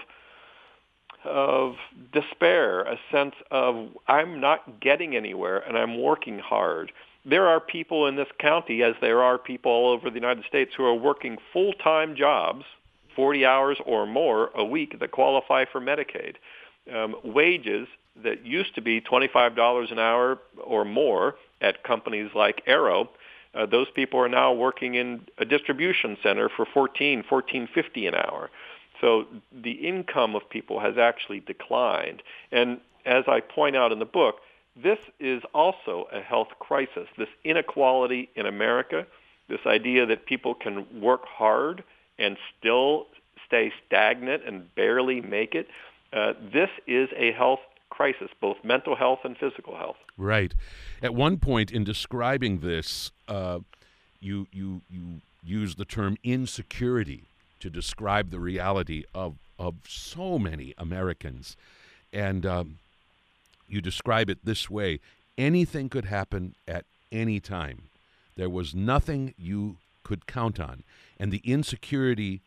of 1.24 1.76
despair, 2.14 2.82
a 2.82 2.98
sense 3.12 3.36
of 3.52 3.90
I'm 4.08 4.40
not 4.40 4.80
getting 4.80 5.16
anywhere 5.16 5.58
and 5.60 5.78
I'm 5.78 6.02
working 6.02 6.40
hard. 6.40 6.92
There 7.26 7.48
are 7.48 7.60
people 7.60 8.08
in 8.08 8.16
this 8.16 8.30
county, 8.40 8.84
as 8.84 8.96
there 9.02 9.22
are 9.22 9.38
people 9.38 9.72
all 9.72 9.92
over 9.92 10.10
the 10.10 10.16
United 10.16 10.46
States, 10.46 10.72
who 10.78 10.86
are 10.86 10.96
working 10.96 11.38
full-time 11.52 12.16
jobs, 12.16 12.64
40 13.16 13.46
hours 13.46 13.78
or 13.86 14.06
more 14.06 14.52
a 14.56 14.64
week, 14.64 14.98
that 15.00 15.12
qualify 15.12 15.66
for 15.66 15.82
Medicaid. 15.82 16.36
Um, 16.94 17.16
wages 17.24 17.88
that 18.24 18.46
used 18.46 18.76
to 18.76 18.82
be 18.82 19.02
$25 19.02 19.92
an 19.92 20.00
hour 20.00 20.40
or 20.64 20.86
more 20.86 21.36
at 21.62 21.84
companies 21.84 22.32
like 22.36 22.66
ARO, 22.66 23.08
uh, 23.54 23.66
those 23.66 23.88
people 23.96 24.20
are 24.20 24.30
now 24.30 24.54
working 24.54 24.96
in 24.96 25.22
a 25.38 25.46
distribution 25.46 26.18
center 26.22 26.50
for 26.50 26.66
14, 26.66 27.24
14.50 27.30 28.08
an 28.08 28.16
hour. 28.16 28.50
So 29.02 29.26
the 29.52 29.72
income 29.72 30.36
of 30.36 30.50
people 30.50 30.80
has 30.80 30.98
actually 30.98 31.40
declined. 31.40 32.24
And 32.52 32.80
as 33.06 33.24
I 33.28 33.40
point 33.40 33.76
out 33.76 33.92
in 33.92 34.00
the 34.00 34.06
book, 34.06 34.38
this 34.82 35.00
is 35.20 35.42
also 35.54 36.08
a 36.12 36.22
health 36.22 36.50
crisis. 36.60 37.08
This 37.18 37.30
inequality 37.44 38.30
in 38.36 38.46
America, 38.46 39.08
this 39.50 39.60
idea 39.66 40.06
that 40.06 40.26
people 40.26 40.54
can 40.54 40.86
work 41.02 41.26
hard 41.26 41.84
and 42.20 42.38
still 42.60 43.08
stay 43.46 43.72
stagnant 43.86 44.44
and 44.46 44.74
barely 44.76 45.22
make 45.22 45.56
it, 45.56 45.68
uh, 46.14 46.34
this 46.54 46.70
is 46.86 47.10
a 47.16 47.32
health 47.34 47.60
crisis, 47.90 48.30
both 48.40 48.58
mental 48.64 48.96
health 48.96 49.20
and 49.24 49.38
physical 49.38 49.76
health. 49.76 49.98
Right. 50.18 50.54
At 51.02 51.14
one 51.14 51.38
point 51.38 51.72
in 51.72 51.84
describing 51.84 52.60
this, 52.60 53.12
uh, 53.28 53.60
you 54.20 54.48
you 54.52 54.82
you 54.90 55.22
use 55.44 55.76
the 55.76 55.86
term 55.86 56.18
insecurity 56.24 57.24
to 57.60 57.70
describe 57.70 58.30
the 58.30 58.40
reality 58.40 59.04
of, 59.14 59.36
of 59.58 59.76
so 59.88 60.38
many 60.38 60.74
Americans. 60.78 61.56
And 62.14 62.46
um, 62.46 62.80
you 63.68 63.82
describe 63.82 64.30
it 64.30 64.40
this 64.44 64.70
way 64.70 65.00
anything 65.38 65.90
could 65.90 66.06
happen 66.06 66.56
at 66.68 66.86
any 67.12 67.40
time. 67.40 67.84
There 68.36 68.50
was 68.50 68.74
nothing 68.74 69.34
you 69.38 69.78
could 70.04 70.26
count 70.28 70.60
on. 70.60 70.84
And 71.20 71.32
the 71.32 71.42
insecurity 71.44 72.42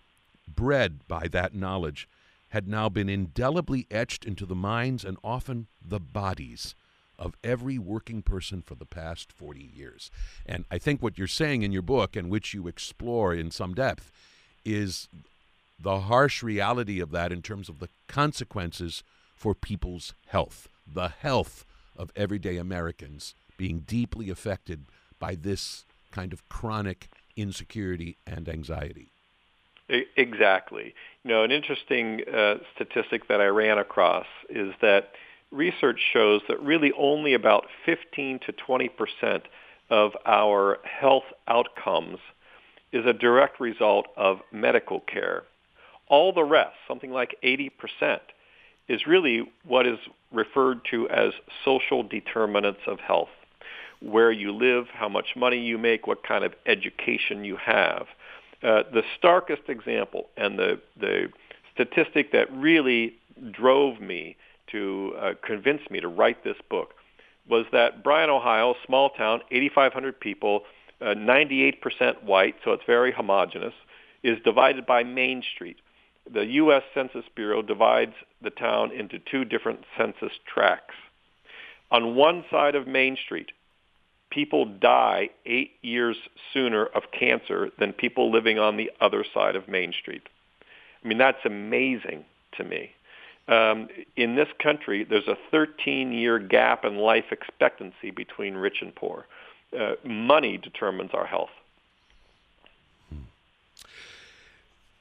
bred 0.49 1.07
by 1.07 1.29
that 1.29 1.55
knowledge 1.55 2.09
had 2.51 2.69
now 2.69 2.89
been 2.89 3.09
indelibly 3.09 3.87
etched 3.91 4.25
into 4.25 4.47
the 4.47 4.55
minds 4.55 5.05
and 5.05 5.17
often 5.25 5.67
the 5.85 6.01
bodies 6.01 6.75
of 7.19 7.37
every 7.45 7.79
working 7.79 8.23
person 8.23 8.63
for 8.63 8.75
the 8.75 8.87
past 8.87 9.31
40 9.31 9.61
years. 9.61 10.11
And 10.47 10.65
I 10.71 10.79
think 10.79 11.03
what 11.03 11.19
you're 11.19 11.27
saying 11.27 11.63
in 11.63 11.71
your 11.71 11.83
book, 11.83 12.17
and 12.17 12.31
which 12.31 12.55
you 12.55 12.67
explore 12.67 13.35
in 13.35 13.51
some 13.51 13.75
depth, 13.75 14.11
is 14.65 15.09
the 15.79 16.01
harsh 16.01 16.43
reality 16.43 17.01
of 17.01 17.11
that 17.11 17.33
in 17.33 17.43
terms 17.43 17.69
of 17.69 17.79
the 17.79 17.89
consequences 18.09 19.03
for 19.35 19.55
people's 19.55 20.15
health, 20.27 20.69
the 20.87 21.09
health 21.09 21.65
of 21.97 22.11
everyday 22.17 22.57
Americans 22.57 23.35
being 23.57 23.81
deeply 23.81 24.31
affected 24.31 24.87
by 25.19 25.35
this 25.35 25.85
kind 26.11 26.33
of 26.33 26.49
chronic 26.49 27.09
insecurity 27.37 28.17
and 28.27 28.49
anxiety. 28.49 29.13
Exactly. 30.17 30.95
You 31.25 31.31
know, 31.31 31.43
an 31.43 31.51
interesting 31.51 32.23
uh, 32.33 32.57
statistic 32.75 33.29
that 33.29 33.41
I 33.41 33.47
ran 33.47 33.79
across 33.79 34.27
is 34.49 34.73
that 34.81 35.13
research 35.51 36.01
shows 36.13 36.43
that 36.49 36.61
really 36.63 36.93
only 36.97 37.35
about 37.35 37.67
15 37.85 38.41
to 38.47 38.53
20 38.53 38.89
percent 38.89 39.43
of 39.91 40.13
our 40.25 40.79
health 40.85 41.25
outcomes 41.49 42.19
is 42.93 43.05
a 43.07 43.13
direct 43.13 43.61
result 43.61 44.07
of 44.17 44.39
medical 44.53 45.01
care. 45.01 45.43
All 46.09 46.33
the 46.33 46.45
rest, 46.45 46.75
something 46.89 47.11
like 47.11 47.37
80%, 47.43 47.71
is 48.89 49.07
really 49.07 49.51
what 49.65 49.87
is 49.87 49.99
referred 50.33 50.81
to 50.91 51.09
as 51.09 51.33
social 51.65 52.03
determinants 52.03 52.81
of 52.87 52.99
health. 53.01 53.29
Where 54.01 54.33
you 54.33 54.53
live, 54.53 54.87
how 54.93 55.09
much 55.09 55.37
money 55.37 55.59
you 55.59 55.79
make, 55.79 56.07
what 56.07 56.27
kind 56.27 56.45
of 56.45 56.55
education 56.67 57.45
you 57.45 57.57
have. 57.57 58.07
Uh, 58.63 58.83
the 58.93 59.03
starkest 59.17 59.63
example 59.69 60.29
and 60.37 60.59
the, 60.59 60.81
the 60.99 61.29
statistic 61.73 62.33
that 62.33 62.53
really 62.53 63.15
drove 63.51 64.01
me 64.01 64.37
to 64.71 65.15
uh, 65.19 65.33
convince 65.43 65.81
me 65.91 66.01
to 66.01 66.09
write 66.09 66.45
this 66.45 66.57
book 66.69 66.95
was 67.49 67.67
that 67.73 68.05
Bryan, 68.05 68.31
Ohio, 68.31 68.75
small 68.87 69.11
town, 69.11 69.41
8,500 69.51 70.21
people, 70.21 70.63
uh, 71.01 71.15
98% 71.17 72.23
white, 72.23 72.57
so 72.65 72.73
it's 72.73 72.85
very 72.87 73.13
homogenous, 73.13 73.75
is 74.23 74.39
divided 74.45 74.87
by 74.87 75.03
Main 75.03 75.43
Street. 75.55 75.79
The 76.33 76.45
U.S. 76.47 76.83
Census 76.95 77.25
Bureau 77.35 77.63
divides 77.63 78.13
the 78.43 78.51
town 78.51 78.93
into 78.93 79.19
two 79.19 79.45
different 79.45 79.81
census 79.97 80.33
tracts. 80.47 80.95
On 81.91 82.15
one 82.15 82.45
side 82.51 82.75
of 82.75 82.87
Main 82.87 83.17
Street, 83.17 83.51
people 84.31 84.65
die 84.65 85.31
eight 85.45 85.73
years 85.83 86.17
sooner 86.53 86.87
of 86.87 87.11
cancer 87.13 87.71
than 87.79 87.93
people 87.93 88.31
living 88.31 88.59
on 88.59 88.77
the 88.77 88.91
other 89.01 89.25
side 89.35 89.57
of 89.57 89.69
Main 89.69 89.93
Street. 89.93 90.23
I 91.05 91.09
mean, 91.09 91.19
that's 91.19 91.45
amazing 91.45 92.25
to 92.57 92.65
me. 92.65 92.93
Um, 93.49 93.89
in 94.17 94.37
this 94.37 94.49
country, 94.63 95.05
there's 95.05 95.27
a 95.27 95.37
13-year 95.53 96.39
gap 96.39 96.85
in 96.85 96.97
life 96.97 97.33
expectancy 97.33 98.11
between 98.11 98.55
rich 98.55 98.81
and 98.81 98.95
poor. 98.95 99.27
Uh, 99.77 99.95
money 100.05 100.57
determines 100.57 101.11
our 101.13 101.27
health. 101.27 101.51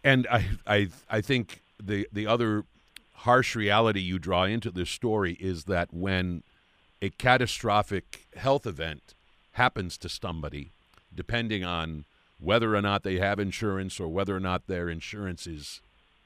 And 0.03 0.27
I, 0.31 0.49
I, 0.65 0.87
I 1.09 1.21
think 1.21 1.61
the 1.81 2.07
the 2.11 2.25
other 2.25 2.63
harsh 3.13 3.55
reality 3.55 3.99
you 3.99 4.17
draw 4.17 4.45
into 4.45 4.71
this 4.71 4.89
story 4.89 5.33
is 5.39 5.65
that 5.65 5.93
when 5.93 6.43
a 7.01 7.09
catastrophic 7.09 8.25
health 8.35 8.65
event 8.65 9.13
happens 9.53 9.97
to 9.97 10.09
somebody, 10.09 10.71
depending 11.13 11.63
on 11.63 12.05
whether 12.39 12.75
or 12.75 12.81
not 12.81 13.03
they 13.03 13.17
have 13.17 13.39
insurance 13.39 13.99
or 13.99 14.07
whether 14.07 14.35
or 14.35 14.39
not 14.39 14.67
their 14.67 14.89
insurance 14.89 15.45
is 15.45 15.81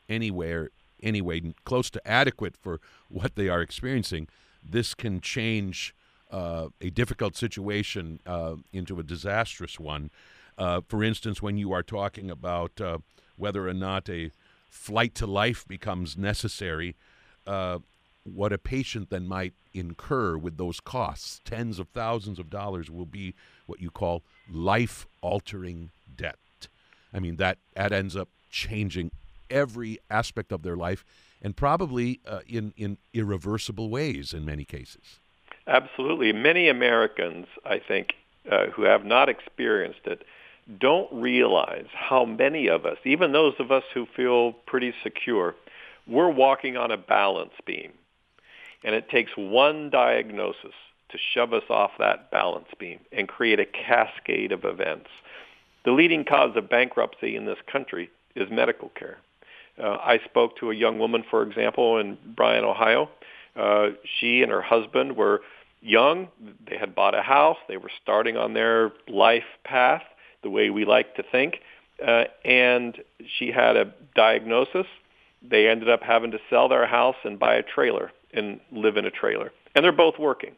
anywhere 0.07 0.69
anyway 1.01 1.41
close 1.65 1.89
to 1.89 2.07
adequate 2.07 2.55
for 2.55 2.79
what 3.09 3.36
they 3.36 3.49
are 3.49 3.62
experiencing, 3.62 4.27
this 4.63 4.93
can 4.93 5.19
change 5.19 5.93
uh, 6.31 6.69
a 6.81 6.89
difficult 6.89 7.36
situation 7.36 8.19
uh, 8.25 8.55
into 8.71 8.99
a 8.99 9.03
disastrous 9.03 9.79
one. 9.79 10.09
Uh, 10.57 10.81
for 10.88 11.03
instance, 11.03 11.41
when 11.41 11.57
you 11.57 11.71
are 11.71 11.83
talking 11.83 12.31
about 12.31 12.79
uh, 12.79 12.97
whether 13.38 13.67
or 13.67 13.73
not 13.73 14.09
a 14.09 14.31
flight 14.69 15.13
to 15.15 15.27
life 15.27 15.67
becomes 15.67 16.17
necessary, 16.17 16.95
uh, 17.45 17.79
what 18.23 18.53
a 18.53 18.57
patient 18.57 19.09
then 19.09 19.27
might 19.27 19.53
incur 19.73 20.38
with 20.38 20.57
those 20.57 20.79
costs, 20.79 21.41
tens 21.43 21.79
of 21.79 21.88
thousands 21.89 22.39
of 22.39 22.49
dollars, 22.49 22.89
will 22.89 23.05
be 23.05 23.33
what 23.65 23.81
you 23.81 23.89
call 23.89 24.23
life 24.51 25.05
altering 25.21 25.91
debt. 26.15 26.38
I 27.13 27.19
mean, 27.19 27.36
that, 27.38 27.57
that 27.75 27.91
ends 27.91 28.15
up 28.15 28.29
changing 28.49 29.12
every 29.49 29.99
aspect 30.09 30.51
of 30.51 30.63
their 30.63 30.75
life 30.75 31.03
and 31.41 31.55
probably 31.55 32.21
uh, 32.25 32.39
in, 32.47 32.73
in 32.77 32.97
irreversible 33.13 33.89
ways 33.89 34.33
in 34.33 34.45
many 34.45 34.63
cases. 34.63 35.19
Absolutely. 35.67 36.31
Many 36.33 36.69
Americans, 36.69 37.47
I 37.65 37.79
think, 37.79 38.13
uh, 38.49 38.67
who 38.67 38.83
have 38.83 39.05
not 39.05 39.29
experienced 39.29 40.05
it, 40.05 40.23
don't 40.79 41.12
realize 41.12 41.88
how 41.93 42.25
many 42.25 42.67
of 42.67 42.86
us, 42.86 42.97
even 43.03 43.31
those 43.31 43.53
of 43.59 43.71
us 43.71 43.83
who 43.93 44.05
feel 44.05 44.53
pretty 44.65 44.93
secure, 45.03 45.55
we're 46.07 46.29
walking 46.29 46.77
on 46.77 46.91
a 46.91 46.97
balance 46.97 47.53
beam. 47.65 47.91
And 48.84 48.96
it 48.96 49.10
takes 49.10 49.32
one 49.36 49.89
diagnosis 49.89 50.74
to 51.10 51.17
shove 51.34 51.54
us 51.54 51.63
off 51.69 51.91
that 52.00 52.32
balance 52.32 52.67
beam 52.80 53.00
and 53.12 53.28
create 53.28 53.60
a 53.60 53.65
cascade 53.65 54.52
of 54.52 54.65
events. 54.65 55.10
The 55.86 55.91
leading 55.91 56.26
cause 56.26 56.56
of 56.56 56.69
bankruptcy 56.69 57.36
in 57.36 57.46
this 57.46 57.60
country 57.72 58.10
is 58.36 58.50
medical 58.50 58.89
care. 58.89 59.17
Uh, 59.82 59.98
I 60.02 60.19
spoke 60.26 60.58
to 60.58 60.72
a 60.72 60.76
young 60.76 61.00
woman, 61.00 61.24
for 61.30 61.43
example, 61.43 61.98
in 61.98 62.17
Bryan, 62.36 62.63
Ohio. 62.63 63.10
Uh, 63.56 63.89
she 64.19 64.41
and 64.41 64.52
her 64.52 64.62
husband 64.62 65.15
were 65.15 65.41
young. 65.82 66.30
They 66.69 66.78
had 66.78 66.96
bought 66.96 67.15
a 67.15 67.22
house. 67.22 67.58
They 67.67 67.78
were 67.78 67.91
starting 68.02 68.38
on 68.38 68.54
their 68.54 68.91
life 69.08 69.43
path 69.63 70.04
the 70.41 70.50
way 70.50 70.69
we 70.69 70.86
like 70.86 71.15
to 71.15 71.24
think. 71.24 71.60
Uh, 72.06 72.26
and 72.43 72.98
she 73.38 73.52
had 73.52 73.78
a 73.78 73.93
diagnosis. 74.15 74.88
They 75.43 75.67
ended 75.67 75.89
up 75.89 76.01
having 76.01 76.32
to 76.32 76.39
sell 76.49 76.69
their 76.69 76.88
house 76.88 77.17
and 77.23 77.38
buy 77.38 77.56
a 77.56 77.63
trailer 77.63 78.12
and 78.34 78.60
live 78.71 78.97
in 78.97 79.06
a 79.06 79.12
trailer. 79.12 79.51
And 79.75 79.84
they're 79.84 79.91
both 79.91 80.17
working. 80.17 80.56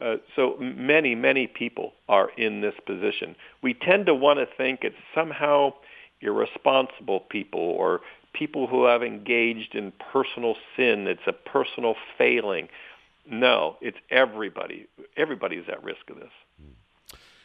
Uh, 0.00 0.16
so 0.34 0.56
many, 0.58 1.14
many 1.14 1.46
people 1.46 1.92
are 2.08 2.30
in 2.36 2.60
this 2.60 2.74
position. 2.86 3.34
We 3.62 3.74
tend 3.74 4.06
to 4.06 4.14
want 4.14 4.38
to 4.38 4.46
think 4.56 4.80
it's 4.82 4.96
somehow 5.14 5.72
irresponsible 6.20 7.20
people 7.20 7.60
or 7.60 8.00
people 8.34 8.66
who 8.66 8.84
have 8.84 9.02
engaged 9.02 9.74
in 9.74 9.92
personal 10.12 10.56
sin. 10.76 11.06
It's 11.06 11.26
a 11.26 11.32
personal 11.32 11.94
failing. 12.18 12.68
No, 13.28 13.76
it's 13.80 13.96
everybody. 14.10 14.86
Everybody's 15.16 15.64
at 15.68 15.82
risk 15.82 16.10
of 16.10 16.16
this. 16.16 16.30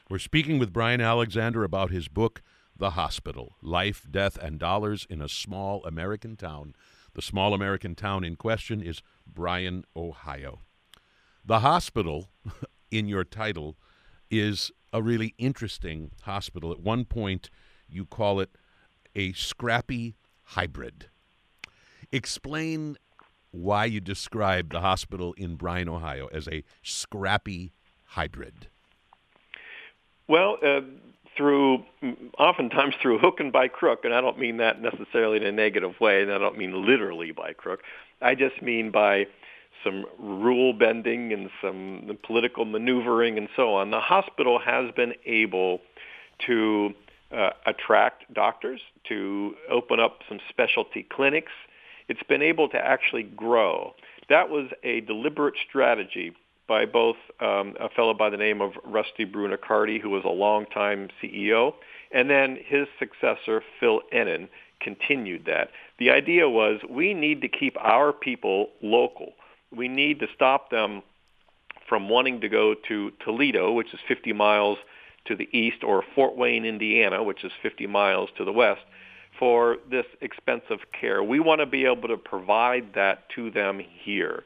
We're 0.09 0.19
speaking 0.19 0.59
with 0.59 0.73
Brian 0.73 0.99
Alexander 0.99 1.63
about 1.63 1.89
his 1.89 2.09
book, 2.09 2.41
The 2.81 2.89
Hospital 2.89 3.57
Life, 3.61 4.07
Death, 4.09 4.39
and 4.41 4.57
Dollars 4.57 5.05
in 5.07 5.21
a 5.21 5.29
Small 5.29 5.85
American 5.85 6.35
Town. 6.35 6.73
The 7.13 7.21
small 7.21 7.53
American 7.53 7.93
town 7.93 8.23
in 8.23 8.35
question 8.35 8.81
is 8.81 9.03
Bryan, 9.31 9.85
Ohio. 9.95 10.61
The 11.45 11.59
hospital 11.59 12.31
in 12.91 13.07
your 13.07 13.23
title 13.23 13.77
is 14.31 14.71
a 14.91 14.99
really 15.03 15.35
interesting 15.37 16.09
hospital. 16.23 16.71
At 16.71 16.79
one 16.79 17.05
point, 17.05 17.51
you 17.87 18.03
call 18.03 18.39
it 18.39 18.49
a 19.15 19.33
scrappy 19.33 20.15
hybrid. 20.41 21.05
Explain 22.11 22.97
why 23.51 23.85
you 23.85 23.99
describe 23.99 24.71
the 24.71 24.81
hospital 24.81 25.33
in 25.33 25.55
Bryan, 25.55 25.87
Ohio 25.87 26.29
as 26.33 26.47
a 26.47 26.63
scrappy 26.81 27.73
hybrid. 28.05 28.69
Well, 30.27 30.57
uh, 30.65 30.81
through 31.37 31.83
oftentimes 32.37 32.95
through 33.01 33.19
hook 33.19 33.39
and 33.39 33.51
by 33.51 33.67
crook, 33.67 34.03
and 34.03 34.13
I 34.13 34.21
don't 34.21 34.37
mean 34.37 34.57
that 34.57 34.81
necessarily 34.81 35.37
in 35.37 35.45
a 35.45 35.51
negative 35.51 35.99
way, 35.99 36.21
and 36.21 36.31
I 36.31 36.37
don't 36.37 36.57
mean 36.57 36.85
literally 36.85 37.31
by 37.31 37.53
crook. 37.53 37.81
I 38.21 38.35
just 38.35 38.61
mean 38.61 38.91
by 38.91 39.27
some 39.83 40.05
rule 40.19 40.73
bending 40.73 41.33
and 41.33 41.49
some 41.61 42.17
political 42.23 42.65
maneuvering 42.65 43.37
and 43.37 43.47
so 43.55 43.73
on. 43.73 43.91
The 43.91 43.99
hospital 43.99 44.59
has 44.59 44.91
been 44.95 45.13
able 45.25 45.79
to 46.45 46.93
uh, 47.31 47.51
attract 47.65 48.31
doctors, 48.33 48.81
to 49.07 49.55
open 49.69 49.99
up 49.99 50.19
some 50.27 50.39
specialty 50.49 51.03
clinics. 51.09 51.51
It's 52.07 52.23
been 52.23 52.41
able 52.41 52.67
to 52.69 52.77
actually 52.77 53.23
grow. 53.23 53.93
That 54.29 54.49
was 54.49 54.69
a 54.83 55.01
deliberate 55.01 55.55
strategy 55.67 56.33
by 56.71 56.85
both 56.85 57.17
um, 57.41 57.75
a 57.81 57.89
fellow 57.89 58.13
by 58.13 58.29
the 58.29 58.37
name 58.37 58.61
of 58.61 58.71
Rusty 58.85 59.25
Brunicardi, 59.25 59.99
who 59.99 60.09
was 60.09 60.23
a 60.23 60.29
longtime 60.29 61.09
CEO, 61.21 61.73
and 62.13 62.29
then 62.29 62.57
his 62.65 62.87
successor, 62.97 63.61
Phil 63.77 63.99
Ennen, 64.15 64.47
continued 64.79 65.43
that. 65.47 65.71
The 65.99 66.11
idea 66.11 66.47
was 66.47 66.79
we 66.89 67.13
need 67.13 67.41
to 67.41 67.49
keep 67.49 67.75
our 67.77 68.13
people 68.13 68.69
local. 68.81 69.33
We 69.75 69.89
need 69.89 70.21
to 70.21 70.27
stop 70.33 70.71
them 70.71 71.03
from 71.89 72.07
wanting 72.07 72.39
to 72.39 72.47
go 72.47 72.73
to 72.87 73.11
Toledo, 73.21 73.73
which 73.73 73.93
is 73.93 73.99
50 74.07 74.31
miles 74.31 74.77
to 75.25 75.35
the 75.35 75.49
east, 75.51 75.83
or 75.83 76.05
Fort 76.15 76.37
Wayne, 76.37 76.63
Indiana, 76.63 77.21
which 77.21 77.43
is 77.43 77.51
50 77.61 77.85
miles 77.87 78.29
to 78.37 78.45
the 78.45 78.53
west, 78.53 78.79
for 79.37 79.75
this 79.89 80.05
expensive 80.21 80.79
care. 80.97 81.21
We 81.21 81.41
want 81.41 81.59
to 81.59 81.65
be 81.65 81.83
able 81.83 82.07
to 82.07 82.15
provide 82.15 82.93
that 82.95 83.27
to 83.35 83.51
them 83.51 83.81
here. 84.05 84.45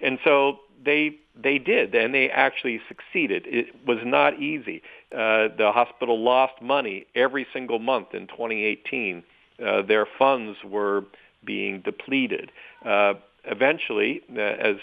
And 0.00 0.20
so 0.24 0.60
they 0.84 1.16
they 1.40 1.58
did, 1.58 1.94
and 1.94 2.14
they 2.14 2.30
actually 2.30 2.80
succeeded. 2.88 3.44
It 3.46 3.74
was 3.86 3.98
not 4.04 4.40
easy. 4.40 4.82
Uh, 5.12 5.48
the 5.56 5.70
hospital 5.72 6.22
lost 6.22 6.62
money 6.62 7.06
every 7.14 7.46
single 7.52 7.78
month 7.78 8.14
in 8.14 8.26
2018. 8.28 9.22
Uh, 9.64 9.82
their 9.82 10.06
funds 10.18 10.58
were 10.64 11.04
being 11.44 11.80
depleted. 11.80 12.52
Uh, 12.84 13.14
eventually, 13.44 14.22
uh, 14.36 14.40
as 14.40 14.76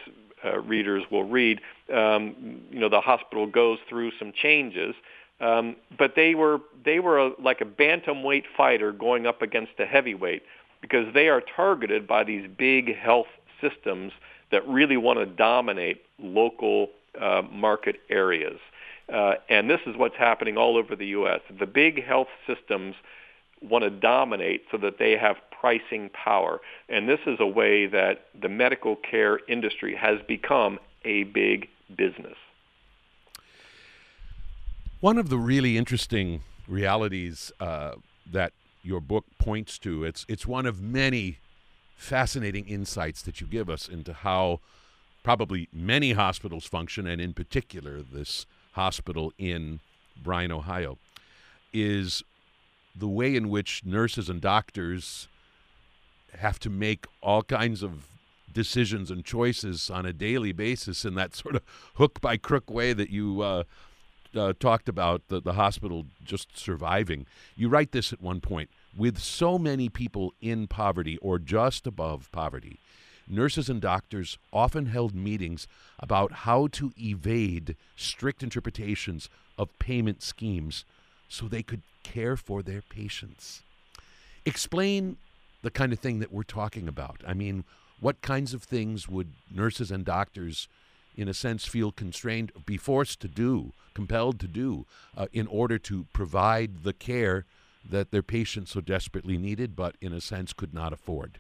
uh, 0.44 0.60
readers 0.60 1.04
will 1.12 1.24
read, 1.24 1.62
um, 1.94 2.62
you 2.72 2.80
know, 2.80 2.90
the 2.90 3.02
hospital 3.02 3.46
goes 3.48 3.80
through 3.88 4.12
some 4.20 4.34
changes. 4.34 4.96
Um, 5.40 5.76
but 5.98 6.14
they 6.16 6.36
were 6.36 6.60
they 6.86 7.00
were 7.00 7.18
a, 7.18 7.32
like 7.42 7.62
a 7.62 7.66
bantamweight 7.66 8.44
fighter 8.56 8.92
going 8.92 9.26
up 9.26 9.42
against 9.42 9.72
a 9.80 9.86
heavyweight 9.86 10.44
because 10.82 11.12
they 11.14 11.30
are 11.30 11.42
targeted 11.42 12.08
by 12.08 12.24
these 12.24 12.48
big 12.58 12.96
health 12.96 13.28
systems 13.60 14.12
that 14.52 14.68
really 14.68 14.98
want 14.98 15.20
to 15.20 15.26
dominate 15.26 16.02
local 16.20 16.90
uh, 17.20 17.42
market 17.52 17.98
areas. 18.10 18.60
Uh, 19.12 19.36
and 19.50 19.70
this 19.70 19.82
is 19.86 19.96
what's 19.98 20.16
happening 20.16 20.58
all 20.58 20.78
over 20.78 20.96
the 20.96 21.08
U.S. 21.08 21.42
The 21.60 21.66
big 21.66 22.04
health 22.04 22.30
systems 22.48 22.96
want 23.62 23.84
to 23.84 23.90
dominate 23.90 24.64
so 24.72 24.78
that 24.78 24.98
they 24.98 25.18
have 25.18 25.36
pricing 25.60 26.10
power. 26.10 26.62
And 26.90 27.08
this 27.08 27.20
is 27.28 27.38
a 27.40 27.46
way 27.46 27.86
that 27.88 28.26
the 28.40 28.50
medical 28.50 28.96
care 28.96 29.40
industry 29.48 29.96
has 29.96 30.20
become 30.28 30.80
a 31.06 31.24
big 31.24 31.68
business. 31.96 32.38
One 35.00 35.18
of 35.18 35.30
the 35.30 35.38
really 35.38 35.78
interesting 35.78 36.42
realities 36.68 37.52
uh, 37.60 37.94
that 38.32 38.54
your 38.84 39.02
book 39.02 39.26
points 39.40 39.78
to, 39.80 40.04
it's, 40.04 40.26
it's 40.28 40.48
one 40.48 40.66
of 40.66 40.82
many 40.82 41.40
fascinating 42.02 42.68
insights 42.68 43.22
that 43.22 43.40
you 43.40 43.48
give 43.48 43.70
us 43.70 43.88
into 43.88 44.12
how 44.12 44.60
probably 45.24 45.70
many 45.72 46.14
hospitals 46.14 46.66
function, 46.66 47.06
and 47.06 47.22
in 47.22 47.32
particular 47.32 48.02
this 48.02 48.48
hospital 48.72 49.32
in 49.38 49.80
Bryan, 50.22 50.52
Ohio, 50.52 50.98
is 51.72 52.24
the 52.96 53.08
way 53.08 53.36
in 53.36 53.50
which 53.50 53.86
nurses 53.86 54.30
and 54.30 54.42
doctors 54.42 55.28
have 56.40 56.60
to 56.60 56.70
make 56.70 57.06
all 57.22 57.44
kinds 57.44 57.84
of 57.84 58.08
decisions 58.52 59.12
and 59.12 59.24
choices 59.24 59.90
on 59.90 60.06
a 60.06 60.12
daily 60.12 60.52
basis 60.52 61.06
in 61.06 61.14
that 61.16 61.36
sort 61.36 61.56
of 61.56 61.62
hook 61.96 62.20
by 62.20 62.36
crook 62.36 62.70
way 62.70 62.94
that 62.94 63.12
you 63.12 63.42
uh, 63.42 63.64
uh, 64.36 64.54
talked 64.60 64.90
about 64.90 65.22
the, 65.28 65.40
the 65.40 65.54
hospital 65.54 66.06
just 66.24 66.58
surviving. 66.58 67.28
You 67.56 67.70
write 67.70 67.92
this 67.92 68.12
at 68.12 68.22
one 68.22 68.42
point 68.42 68.70
with 68.96 69.20
so 69.20 69.58
many 69.58 69.90
people 69.90 70.34
in 70.42 70.68
poverty 70.68 71.18
or 71.18 71.40
just 71.40 71.88
above 71.88 72.30
poverty, 72.32 72.80
nurses 73.28 73.70
and 73.70 73.82
doctors 73.82 74.38
often 74.52 74.88
held 74.88 75.16
meetings 75.16 75.68
about 76.00 76.32
how 76.32 76.68
to 76.68 76.92
evade 76.98 77.76
strict 77.96 78.44
interpretations 78.44 79.30
of 79.58 79.78
payment 79.80 80.22
schemes 80.22 80.86
so 81.30 81.48
they 81.48 81.64
could 81.64 81.82
care 82.04 82.36
for 82.36 82.62
their 82.62 82.82
patients. 82.82 83.62
Explain 84.46 85.18
the 85.62 85.72
kind 85.72 85.94
of 85.94 86.00
thing 86.00 86.20
that 86.20 86.34
we're 86.34 86.44
talking 86.44 86.88
about. 86.88 87.22
I 87.26 87.34
mean, 87.34 87.64
what 88.00 88.22
kinds 88.22 88.54
of 88.54 88.64
things 88.64 89.08
would 89.08 89.28
nurses 89.54 89.92
and 89.92 90.04
doctors, 90.04 90.68
in 91.16 91.28
a 91.28 91.34
sense, 91.34 91.66
feel 91.66 91.92
constrained, 91.92 92.52
be 92.66 92.78
forced 92.78 93.20
to 93.22 93.28
do, 93.28 93.72
compelled 93.94 94.40
to 94.40 94.48
do, 94.48 94.86
uh, 95.16 95.28
in 95.32 95.48
order 95.48 95.78
to 95.78 96.06
provide 96.12 96.84
the 96.84 96.94
care 96.94 97.46
that 97.90 98.12
their 98.12 98.24
patients 98.24 98.72
so 98.72 98.82
desperately 98.82 99.38
needed, 99.38 99.76
but 99.76 99.96
in 100.02 100.14
a 100.14 100.22
sense 100.22 100.54
could 100.54 100.74
not 100.74 100.94
afford? 100.94 101.40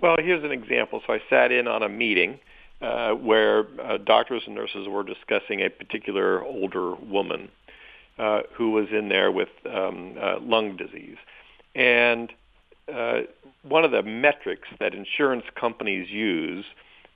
Well, 0.00 0.16
here's 0.18 0.44
an 0.44 0.52
example. 0.52 1.02
So 1.06 1.12
I 1.12 1.20
sat 1.28 1.52
in 1.52 1.68
on 1.68 1.82
a 1.82 1.88
meeting 1.88 2.38
uh, 2.80 3.12
where 3.12 3.66
uh, 3.80 3.98
doctors 3.98 4.42
and 4.46 4.54
nurses 4.54 4.88
were 4.88 5.02
discussing 5.02 5.60
a 5.60 5.68
particular 5.68 6.42
older 6.42 6.94
woman 6.94 7.50
uh, 8.18 8.40
who 8.54 8.70
was 8.70 8.88
in 8.90 9.08
there 9.08 9.30
with 9.30 9.48
um, 9.70 10.14
uh, 10.20 10.40
lung 10.40 10.76
disease. 10.76 11.16
And 11.74 12.32
uh, 12.92 13.20
one 13.62 13.84
of 13.84 13.90
the 13.90 14.02
metrics 14.02 14.68
that 14.78 14.94
insurance 14.94 15.44
companies 15.58 16.08
use 16.10 16.64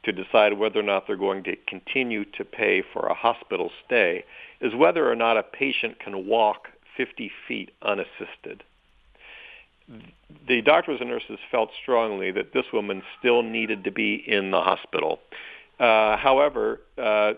to 0.05 0.13
decide 0.13 0.59
whether 0.59 0.79
or 0.79 0.83
not 0.83 1.07
they're 1.07 1.17
going 1.17 1.43
to 1.45 1.57
continue 1.67 2.25
to 2.25 2.45
pay 2.45 2.83
for 2.93 3.07
a 3.07 3.15
hospital 3.15 3.71
stay 3.87 4.25
is 4.61 4.75
whether 4.75 5.11
or 5.11 5.17
not 5.17 5.37
a 5.37 5.43
patient 5.43 5.99
can 5.99 6.27
walk 6.27 6.69
50 6.97 7.31
feet 7.47 7.71
unassisted. 7.83 8.63
The 10.49 10.63
doctors 10.63 10.99
and 11.01 11.11
nurses 11.11 11.39
felt 11.51 11.71
strongly 11.83 12.31
that 12.33 12.53
this 12.55 12.65
woman 12.73 13.03
still 13.19 13.43
needed 13.43 13.85
to 13.85 13.91
be 13.91 14.15
in 14.27 14.51
the 14.51 14.61
hospital. 14.61 15.21
Uh, 15.79 16.17
however, 16.17 16.81
uh, 16.97 17.35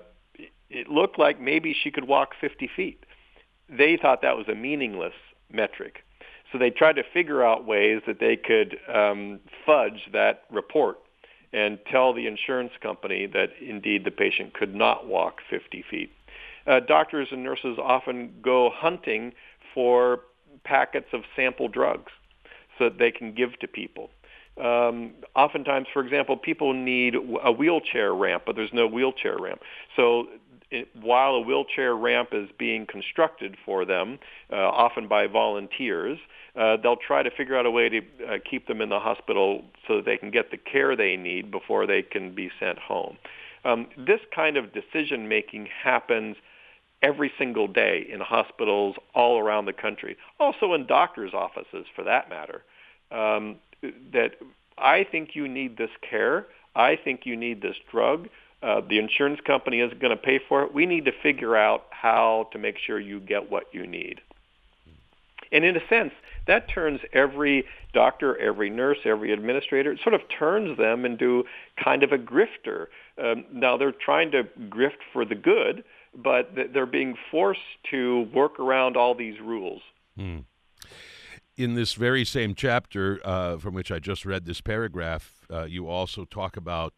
it 0.71 0.89
looked 0.89 1.19
like 1.19 1.41
maybe 1.41 1.75
she 1.75 1.91
could 1.91 2.07
walk 2.07 2.35
50 2.41 2.71
feet. 2.75 3.05
They 3.69 3.97
thought 3.97 4.23
that 4.23 4.37
was 4.37 4.47
a 4.49 4.55
meaningless 4.55 5.15
metric. 5.51 6.05
So 6.53 6.59
they 6.59 6.71
tried 6.71 6.97
to 6.97 7.03
figure 7.13 7.43
out 7.43 7.67
ways 7.67 8.03
that 8.07 8.21
they 8.21 8.37
could 8.37 8.79
um, 8.93 9.41
fudge 9.65 10.09
that 10.13 10.45
report 10.51 10.99
and 11.53 11.79
tell 11.91 12.13
the 12.13 12.27
insurance 12.27 12.73
company 12.81 13.27
that 13.27 13.51
indeed 13.61 14.05
the 14.05 14.11
patient 14.11 14.55
could 14.55 14.75
not 14.75 15.07
walk 15.07 15.39
50 15.49 15.85
feet. 15.91 16.13
Uh, 16.67 16.81
doctors 16.81 17.29
and 17.31 17.43
nurses 17.43 17.79
often 17.83 18.33
go 18.43 18.71
hunting 18.75 19.33
for 19.77 20.21
packets 20.65 21.09
of 21.13 21.21
sample 21.37 21.69
drugs 21.69 22.11
so 22.79 22.85
that 22.85 22.99
they 22.99 23.11
can 23.11 23.35
give 23.35 23.59
to 23.61 23.69
people. 23.69 24.11
Um, 24.59 25.13
oftentimes, 25.35 25.87
for 25.93 26.03
example, 26.03 26.39
people 26.39 26.73
need 26.73 27.15
a 27.15 27.53
wheelchair 27.53 28.15
ramp, 28.15 28.45
but 28.47 28.57
there's 28.57 28.73
no 28.73 28.87
wheelchair 28.87 29.37
ramp. 29.39 29.61
So 29.97 30.29
it, 30.71 30.89
while 30.99 31.33
a 31.33 31.41
wheelchair 31.41 31.95
ramp 31.95 32.31
is 32.33 32.49
being 32.59 32.87
constructed 32.87 33.57
for 33.67 33.85
them, 33.85 34.19
uh, 34.51 34.57
often 34.57 35.09
by 35.09 35.27
volunteers, 35.27 36.19
uh, 36.59 36.79
they'll 36.83 36.97
try 36.97 37.23
to 37.23 37.31
figure 37.31 37.57
out 37.57 37.67
a 37.67 37.71
way 37.71 37.91
to 37.91 37.99
uh, 37.99 38.39
keep 38.51 38.67
them 38.67 38.81
in 38.81 38.89
the 38.89 38.99
hospital 38.99 39.63
so 39.87 39.97
that 39.97 40.07
they 40.07 40.17
can 40.17 40.31
get 40.31 40.51
the 40.51 40.57
care 40.57 40.97
they 40.97 41.17
need 41.17 41.51
before 41.51 41.87
they 41.87 42.01
can 42.01 42.35
be 42.35 42.51
sent 42.59 42.79
home. 42.79 43.19
Um, 43.67 43.89
this 43.97 44.21
kind 44.35 44.57
of 44.57 44.73
decision 44.73 45.29
making 45.29 45.69
happens 45.85 46.37
every 47.07 47.31
single 47.39 47.69
day 47.69 48.07
in 48.13 48.21
hospitals 48.21 48.97
all 49.15 49.39
around 49.39 49.65
the 49.67 49.73
country, 49.73 50.17
also 50.41 50.75
in 50.75 50.87
doctors' 50.87 51.35
offices 51.35 51.87
for 51.95 52.03
that 52.05 52.29
matter. 52.29 52.63
Um, 53.11 53.57
that 54.13 54.33
I 54.77 55.07
think 55.13 55.37
you 55.39 55.47
need 55.47 55.77
this 55.77 55.95
care. 56.09 56.47
I 56.75 56.97
think 56.97 57.21
you 57.25 57.37
need 57.37 57.63
this 57.63 57.77
drug. 57.91 58.29
Uh, 58.63 58.81
the 58.89 58.99
insurance 58.99 59.41
company 59.47 59.81
isn't 59.81 60.01
going 60.01 60.17
to 60.17 60.23
pay 60.31 60.41
for 60.49 60.63
it. 60.65 60.75
We 60.75 60.87
need 60.87 61.05
to 61.05 61.13
figure 61.23 61.55
out 61.57 61.85
how 61.91 62.49
to 62.53 62.59
make 62.59 62.77
sure 62.85 62.99
you 62.99 63.21
get 63.21 63.51
what 63.51 63.65
you 63.73 63.87
need. 63.87 64.21
And 65.53 65.65
in 65.65 65.77
a 65.77 65.89
sense, 65.89 66.13
that 66.49 66.69
turns 66.69 67.01
every 67.13 67.65
doctor, 67.93 68.37
every 68.39 68.71
nurse, 68.71 68.99
every 69.05 69.33
administrator, 69.33 69.93
it 69.93 70.01
sort 70.03 70.15
of 70.15 70.23
turns 70.39 70.77
them 70.77 71.05
into 71.05 71.45
kind 71.83 72.03
of 72.03 72.11
a 72.13 72.19
grifter. 72.19 72.87
Um, 73.23 73.45
now 73.53 73.77
they're 73.77 73.93
trying 73.93 74.33
to 74.33 74.43
grift 74.69 75.03
for 75.13 75.25
the 75.25 75.35
good, 75.37 75.85
but 76.17 76.51
they're 76.73 76.87
being 76.87 77.15
forced 77.31 77.61
to 77.91 78.29
work 78.35 78.59
around 78.59 78.97
all 78.97 79.15
these 79.15 79.39
rules. 79.41 79.83
Hmm. 80.17 80.41
In 81.57 81.75
this 81.75 81.95
very 81.95 82.25
same 82.25 82.55
chapter 82.55 83.21
uh, 83.25 83.57
from 83.59 83.75
which 83.75 83.91
I 83.91 83.99
just 83.99 84.27
read 84.27 84.45
this 84.45 84.61
paragraph, 84.61 85.47
uh, 85.51 85.65
you 85.65 85.89
also 85.89 86.25
talk 86.25 86.57
about 86.57 86.95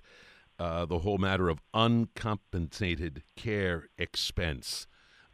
uh, 0.58 0.84
the 0.86 1.00
whole 1.00 1.18
matter 1.18 1.48
of 1.48 1.60
uncompensated 1.74 3.22
care 3.36 3.88
expense. 3.98 4.86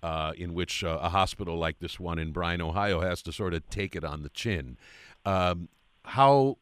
Uh, 0.02 0.34
in 0.36 0.52
which 0.52 0.84
uh, 0.84 0.98
a 1.00 1.08
hospital 1.08 1.56
like 1.56 1.78
this 1.78 1.98
one 1.98 2.18
in 2.18 2.30
Bryan, 2.30 2.60
Ohio, 2.60 3.00
has 3.00 3.22
to 3.22 3.32
sort 3.32 3.54
of 3.54 3.66
take 3.70 3.96
it 3.96 4.04
on 4.04 4.22
the 4.22 4.28
chin. 4.28 4.76
Um, 5.24 5.70
how 6.04 6.58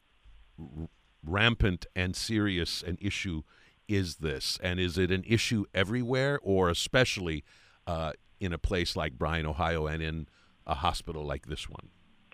r- 0.61 0.89
rampant 1.27 1.85
and 1.97 2.15
serious 2.15 2.85
an 2.85 2.99
issue 3.01 3.43
is 3.89 4.17
this? 4.17 4.59
And 4.63 4.81
is 4.81 4.99
it 4.99 5.11
an 5.11 5.25
issue 5.27 5.65
everywhere, 5.75 6.39
or 6.43 6.69
especially 6.71 7.45
uh, 7.87 8.13
in 8.41 8.53
a 8.53 8.59
place 8.59 8.97
like 8.97 9.19
Bryan, 9.19 9.47
Ohio, 9.47 9.87
and 9.87 10.03
in 10.03 10.29
a 10.67 10.75
hospital 10.75 11.25
like 11.25 11.47
this 11.47 11.69
one? 11.69 11.89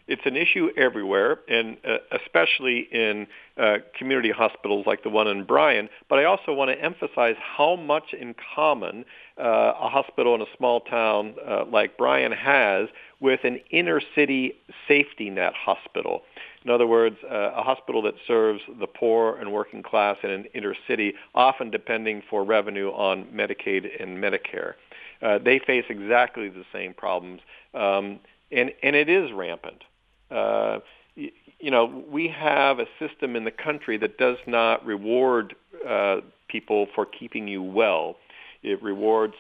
It's 0.09 0.23
an 0.25 0.37
issue 0.37 0.71
everywhere, 0.75 1.41
and 1.49 1.77
uh, 1.87 1.99
especially 2.13 2.89
in 2.91 3.27
uh, 3.59 3.77
community 3.99 4.31
hospitals 4.31 4.87
like 4.87 5.03
the 5.03 5.11
one 5.11 5.29
in 5.29 5.45
Bryan. 5.45 5.91
But 6.09 6.19
I 6.19 6.25
also 6.25 6.55
want 6.55 6.71
to 6.71 6.83
emphasize 6.83 7.37
how 7.39 7.77
much 7.77 8.15
in 8.19 8.35
common 8.55 9.05
uh, 9.39 9.75
a 9.79 9.89
hospital 9.91 10.35
in 10.35 10.41
a 10.41 10.47
small 10.57 10.81
town 10.81 11.35
uh, 11.47 11.67
like 11.71 11.99
Bryan 11.99 12.33
has 12.33 12.89
with 13.21 13.41
an 13.45 13.61
inner 13.71 14.01
city 14.15 14.55
safety 14.89 15.29
net 15.29 15.53
hospital. 15.53 16.23
In 16.69 16.75
other 16.75 16.87
words, 16.87 17.17
uh, 17.25 17.53
a 17.57 17.63
hospital 17.63 18.03
that 18.03 18.13
serves 18.27 18.61
the 18.79 18.87
poor 18.87 19.37
and 19.39 19.51
working 19.55 19.83
class 19.83 20.19
in 20.23 20.29
an 20.29 20.45
inner 20.53 20.75
city, 20.87 21.15
often 21.35 21.71
depending 21.71 22.23
for 22.29 22.45
revenue 22.45 22.91
on 22.91 23.25
Medicaid 23.33 23.87
and 23.99 24.23
Medicare. 24.23 24.75
Uh, 25.23 25.39
they 25.43 25.59
face 25.67 25.87
exactly 25.89 26.51
the 26.51 26.67
same 26.71 26.93
problems, 26.93 27.41
um, 27.73 28.21
and 28.53 28.71
and 28.83 28.95
it 28.95 29.09
is 29.09 29.33
rampant. 29.33 29.83
Uh, 30.31 30.81
you, 31.15 31.31
you 31.59 31.71
know, 31.71 32.05
we 32.07 32.29
have 32.29 32.81
a 32.81 32.87
system 32.99 33.35
in 33.35 33.45
the 33.45 33.51
country 33.51 33.97
that 33.97 34.19
does 34.19 34.37
not 34.47 34.85
reward 34.85 35.55
uh, 35.89 36.17
people 36.49 36.87
for 36.95 37.07
keeping 37.07 37.49
you 37.49 37.63
well. 37.63 38.17
It 38.63 38.83
rewards 38.83 39.37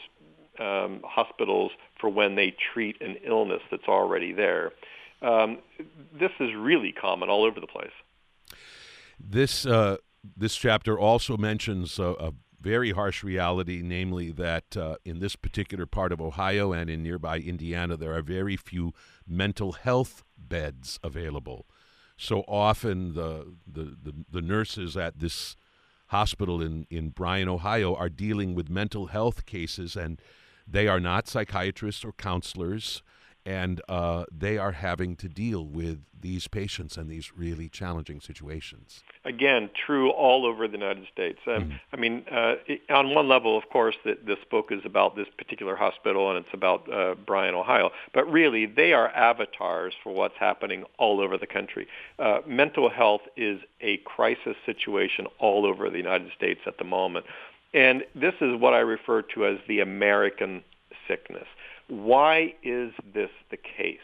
um, 0.58 1.02
hospitals 1.04 1.72
for 2.00 2.08
when 2.08 2.36
they 2.36 2.56
treat 2.72 3.02
an 3.02 3.16
illness 3.22 3.60
that's 3.70 3.86
already 3.86 4.32
there. 4.32 4.72
Um, 5.20 5.58
this 6.18 6.30
is 6.40 6.50
really 6.54 6.92
common 6.92 7.28
all 7.28 7.44
over 7.44 7.60
the 7.60 7.66
place. 7.66 7.90
This 9.18 9.66
uh, 9.66 9.96
this 10.36 10.56
chapter 10.56 10.98
also 10.98 11.36
mentions 11.36 11.98
a, 11.98 12.14
a, 12.20 12.32
very 12.60 12.90
harsh 12.90 13.22
reality, 13.22 13.82
namely 13.84 14.32
that 14.32 14.76
uh, 14.76 14.96
in 15.04 15.20
this 15.20 15.36
particular 15.36 15.86
part 15.86 16.10
of 16.10 16.20
Ohio 16.20 16.72
and 16.72 16.90
in 16.90 17.04
nearby 17.04 17.38
Indiana, 17.38 17.96
there 17.96 18.12
are 18.12 18.20
very 18.20 18.56
few 18.56 18.92
mental 19.28 19.72
health 19.72 20.24
beds 20.36 20.98
available. 21.04 21.66
So 22.16 22.40
often 22.48 23.14
the, 23.14 23.54
the, 23.64 23.96
the, 24.02 24.12
the 24.28 24.42
nurses 24.42 24.96
at 24.96 25.20
this 25.20 25.54
hospital 26.08 26.60
in, 26.60 26.86
in 26.90 27.10
Bryan, 27.10 27.48
Ohio 27.48 27.94
are 27.94 28.08
dealing 28.08 28.56
with 28.56 28.68
mental 28.68 29.06
health 29.06 29.46
cases, 29.46 29.94
and 29.94 30.20
they 30.66 30.88
are 30.88 31.00
not 31.00 31.28
psychiatrists 31.28 32.04
or 32.04 32.12
counselors 32.12 33.02
and 33.46 33.80
uh, 33.88 34.24
they 34.30 34.58
are 34.58 34.72
having 34.72 35.16
to 35.16 35.28
deal 35.28 35.64
with 35.64 36.00
these 36.20 36.48
patients 36.48 36.96
and 36.96 37.08
these 37.08 37.32
really 37.36 37.68
challenging 37.68 38.20
situations. 38.20 39.02
Again, 39.24 39.70
true 39.86 40.10
all 40.10 40.44
over 40.44 40.66
the 40.66 40.76
United 40.76 41.06
States. 41.12 41.38
Um, 41.46 41.52
mm-hmm. 41.52 41.72
I 41.92 41.96
mean, 41.96 42.24
uh, 42.30 42.54
it, 42.66 42.80
on 42.90 43.14
one 43.14 43.28
level, 43.28 43.56
of 43.56 43.68
course, 43.70 43.96
that 44.04 44.26
this 44.26 44.38
book 44.50 44.66
is 44.70 44.80
about 44.84 45.16
this 45.16 45.28
particular 45.36 45.76
hospital 45.76 46.30
and 46.30 46.44
it's 46.44 46.52
about 46.54 46.92
uh, 46.92 47.14
Bryan, 47.14 47.54
Ohio, 47.54 47.90
but 48.12 48.30
really 48.30 48.66
they 48.66 48.92
are 48.92 49.08
avatars 49.10 49.94
for 50.02 50.12
what's 50.12 50.36
happening 50.38 50.84
all 50.98 51.20
over 51.20 51.38
the 51.38 51.46
country. 51.46 51.86
Uh, 52.18 52.38
mental 52.46 52.90
health 52.90 53.22
is 53.36 53.60
a 53.80 53.98
crisis 53.98 54.56
situation 54.66 55.26
all 55.38 55.64
over 55.64 55.88
the 55.90 55.98
United 55.98 56.30
States 56.36 56.60
at 56.66 56.78
the 56.78 56.84
moment. 56.84 57.26
And 57.74 58.02
this 58.14 58.34
is 58.40 58.58
what 58.58 58.74
I 58.74 58.78
refer 58.78 59.22
to 59.22 59.46
as 59.46 59.58
the 59.68 59.80
American 59.80 60.62
sickness. 61.06 61.46
Why 61.88 62.54
is 62.62 62.92
this 63.14 63.30
the 63.50 63.56
case? 63.56 63.98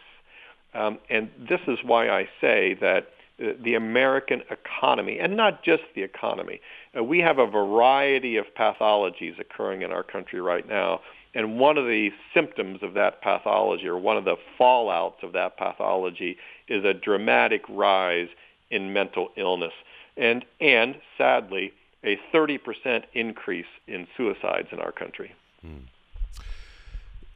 Um, 0.74 0.99
and 1.09 1.30
this 1.39 1.61
is 1.68 1.78
why 1.85 2.09
I 2.09 2.28
say 2.41 2.74
that 2.80 3.09
uh, 3.43 3.53
the 3.62 3.74
American 3.74 4.43
economy, 4.51 5.18
and 5.18 5.37
not 5.37 5.62
just 5.62 5.82
the 5.95 6.03
economy, 6.03 6.61
uh, 6.97 7.05
we 7.05 7.20
have 7.20 7.39
a 7.39 7.47
variety 7.47 8.37
of 8.37 8.47
pathologies 8.59 9.39
occurring 9.39 9.82
in 9.82 9.93
our 9.93 10.03
country 10.03 10.41
right 10.41 10.68
now. 10.68 11.01
And 11.35 11.59
one 11.59 11.78
of 11.78 11.87
the 11.87 12.11
symptoms 12.32 12.80
of 12.82 12.95
that 12.95 13.20
pathology, 13.22 13.89
or 13.89 13.99
one 13.99 14.16
of 14.16 14.24
the 14.24 14.37
fallouts 14.59 15.22
of 15.22 15.32
that 15.32 15.57
pathology, 15.57 16.37
is 16.68 16.85
a 16.85 16.95
dramatic 16.95 17.62
rise 17.68 18.28
in 18.70 18.93
mental 18.93 19.28
illness. 19.37 19.72
and 20.16 20.45
and 20.61 20.97
sadly 21.18 21.72
a 22.05 22.18
30% 22.32 23.05
increase 23.14 23.66
in 23.87 24.07
suicides 24.16 24.68
in 24.72 24.78
our 24.78 24.93
country. 24.93 25.32
Hmm. 25.62 25.87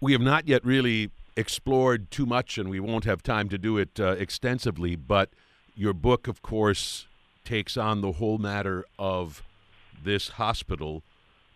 We 0.01 0.13
have 0.13 0.21
not 0.21 0.47
yet 0.47 0.65
really 0.65 1.11
explored 1.37 2.11
too 2.11 2.27
much, 2.27 2.57
and 2.59 2.69
we 2.69 2.81
won't 2.81 3.05
have 3.05 3.23
time 3.23 3.49
to 3.49 3.59
do 3.59 3.79
it 3.79 3.99
uh, 3.99 4.13
extensively. 4.19 4.95
But 4.97 5.31
your 5.75 5.93
book, 5.93 6.29
of 6.29 6.43
course, 6.43 7.07
takes 7.45 7.77
on 7.77 8.01
the 8.01 8.13
whole 8.13 8.39
matter 8.39 8.85
of 8.99 9.43
this 10.03 10.29
hospital 10.31 11.03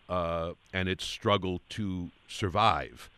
uh, 0.09 0.53
and 0.73 0.89
its 0.89 1.05
struggle 1.05 1.61
to 1.71 2.11
survive, 2.29 3.11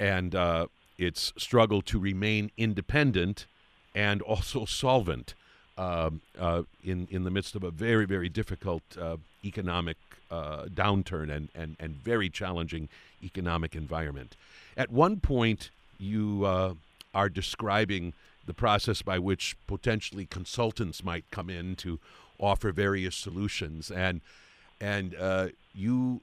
and 0.00 0.34
uh, 0.34 0.66
its 0.98 1.32
struggle 1.36 1.82
to 1.82 1.98
remain 1.98 2.50
independent 2.56 3.46
and 3.94 4.22
also 4.22 4.64
solvent 4.82 5.34
um, 5.76 6.20
uh, 6.38 6.62
in 6.84 7.08
in 7.10 7.24
the 7.24 7.30
midst 7.30 7.54
of 7.54 7.62
a 7.62 7.70
very 7.70 8.06
very 8.06 8.28
difficult 8.28 8.82
uh, 9.00 9.16
economic 9.44 9.96
uh, 10.32 10.64
downturn 10.66 11.30
and, 11.30 11.48
and 11.54 11.76
and 11.78 11.96
very 11.96 12.30
challenging 12.30 12.88
economic 13.22 13.76
environment. 13.76 14.36
At 14.76 14.90
one 14.90 15.20
point, 15.20 15.70
you 15.98 16.44
uh, 16.44 16.74
are 17.14 17.28
describing 17.28 18.14
the 18.46 18.54
process 18.54 19.02
by 19.02 19.18
which 19.18 19.56
potentially 19.66 20.26
consultants 20.26 21.04
might 21.04 21.24
come 21.30 21.50
in 21.50 21.76
to 21.76 22.00
offer 22.38 22.72
various 22.72 23.14
solutions, 23.14 23.90
and 23.90 24.20
and 24.80 25.14
uh, 25.14 25.48
you 25.74 26.20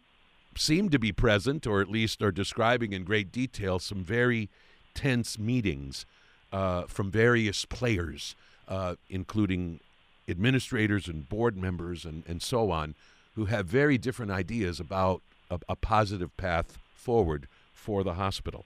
seem 0.56 0.90
to 0.90 1.00
be 1.00 1.12
present, 1.12 1.66
or 1.68 1.80
at 1.80 1.90
least 1.90 2.22
are 2.22 2.32
describing 2.32 2.92
in 2.94 3.04
great 3.04 3.32
detail 3.32 3.80
some 3.80 4.04
very 4.04 4.50
tense 4.94 5.40
meetings 5.40 6.06
uh, 6.52 6.84
from 6.88 7.12
various 7.12 7.64
players, 7.66 8.36
uh, 8.68 8.96
including 9.10 9.80
administrators 10.28 11.08
and 11.08 11.30
board 11.30 11.56
members 11.56 12.06
and, 12.06 12.24
and 12.28 12.42
so 12.42 12.72
on, 12.72 12.96
who 13.36 13.46
have 13.46 13.66
very 13.66 13.98
different 13.98 14.32
ideas 14.32 14.80
about 14.80 15.22
a, 15.50 15.60
a 15.68 15.76
positive 15.76 16.36
path 16.38 16.78
forward 16.96 17.48
for 17.74 18.04
the 18.04 18.16
hospital. 18.16 18.66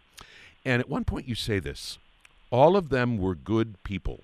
And 0.66 0.80
at 0.80 0.90
one 0.90 1.06
point, 1.06 1.28
you 1.28 1.36
say 1.36 1.60
this 1.60 1.98
all 2.52 2.76
of 2.76 2.90
them 2.90 3.18
were 3.18 3.36
good 3.36 3.82
people, 3.84 4.22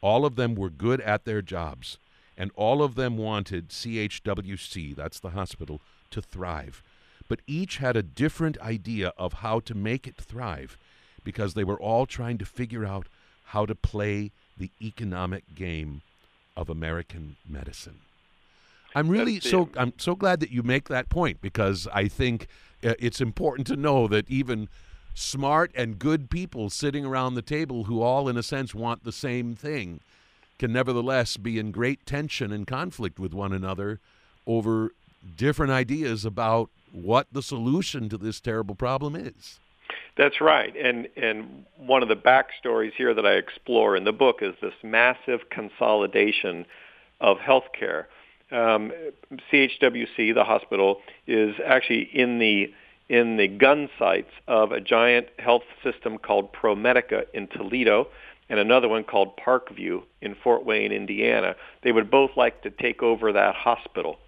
all 0.00 0.24
of 0.24 0.36
them 0.36 0.54
were 0.54 0.70
good 0.70 1.00
at 1.00 1.24
their 1.24 1.42
jobs, 1.42 1.98
and 2.36 2.50
all 2.54 2.82
of 2.82 2.94
them 2.94 3.16
wanted 3.16 3.68
CHWC, 3.68 4.94
that's 4.94 5.20
the 5.20 5.30
hospital, 5.30 5.80
to 6.10 6.22
thrive. 6.22 6.82
But 7.28 7.40
each 7.46 7.76
had 7.76 7.96
a 7.96 8.02
different 8.02 8.58
idea 8.60 9.12
of 9.16 9.34
how 9.34 9.60
to 9.60 9.74
make 9.74 10.06
it 10.06 10.16
thrive 10.16 10.76
because 11.22 11.54
they 11.54 11.64
were 11.64 11.80
all 11.80 12.06
trying 12.06 12.38
to 12.38 12.44
figure 12.44 12.84
out 12.84 13.06
how 13.46 13.66
to 13.66 13.74
play 13.74 14.30
the 14.56 14.70
economic 14.82 15.54
game 15.54 16.02
of 16.56 16.68
American 16.68 17.36
medicine. 17.48 18.00
I'm 18.94 19.08
really 19.08 19.40
so 19.40 19.68
I'm 19.76 19.92
so 19.98 20.14
glad 20.14 20.40
that 20.40 20.50
you 20.50 20.62
make 20.62 20.88
that 20.88 21.08
point 21.08 21.40
because 21.40 21.86
I 21.92 22.08
think 22.08 22.48
uh, 22.84 22.94
it's 22.98 23.20
important 23.20 23.66
to 23.68 23.76
know 23.76 24.08
that 24.08 24.28
even 24.28 24.68
smart 25.14 25.70
and 25.74 25.98
good 25.98 26.30
people 26.30 26.70
sitting 26.70 27.04
around 27.04 27.34
the 27.34 27.42
table 27.42 27.84
who 27.84 28.00
all 28.00 28.28
in 28.28 28.36
a 28.36 28.42
sense 28.42 28.74
want 28.74 29.04
the 29.04 29.12
same 29.12 29.54
thing 29.54 30.00
can 30.58 30.72
nevertheless 30.72 31.36
be 31.36 31.58
in 31.58 31.70
great 31.70 32.04
tension 32.04 32.52
and 32.52 32.66
conflict 32.66 33.18
with 33.18 33.32
one 33.32 33.52
another 33.52 33.98
over 34.46 34.92
different 35.36 35.72
ideas 35.72 36.24
about 36.24 36.70
what 36.92 37.26
the 37.32 37.42
solution 37.42 38.08
to 38.08 38.18
this 38.18 38.40
terrible 38.40 38.74
problem 38.74 39.14
is. 39.14 39.58
That's 40.16 40.40
right. 40.40 40.74
And 40.76 41.08
and 41.16 41.64
one 41.76 42.02
of 42.02 42.08
the 42.08 42.16
backstories 42.16 42.92
here 42.92 43.14
that 43.14 43.24
I 43.24 43.34
explore 43.34 43.96
in 43.96 44.04
the 44.04 44.12
book 44.12 44.42
is 44.42 44.54
this 44.60 44.74
massive 44.82 45.50
consolidation 45.50 46.66
of 47.20 47.38
healthcare. 47.38 48.06
Um, 48.52 48.92
CHWC, 49.52 50.34
the 50.34 50.44
hospital, 50.44 51.00
is 51.26 51.54
actually 51.64 52.08
in 52.12 52.38
the 52.38 52.72
in 53.08 53.36
the 53.36 53.48
gun 53.48 53.88
sights 53.98 54.30
of 54.46 54.70
a 54.70 54.80
giant 54.80 55.26
health 55.40 55.64
system 55.82 56.16
called 56.16 56.52
ProMedica 56.52 57.24
in 57.34 57.48
Toledo 57.48 58.06
and 58.50 58.58
another 58.58 58.88
one 58.88 59.04
called 59.04 59.36
Parkview 59.36 60.02
in 60.20 60.34
Fort 60.42 60.64
Wayne, 60.66 60.92
Indiana. 60.92 61.54
They 61.82 61.92
would 61.92 62.10
both 62.10 62.30
like 62.36 62.62
to 62.62 62.70
take 62.70 63.02
over 63.02 63.32
that 63.32 63.54
hospital. 63.54 64.18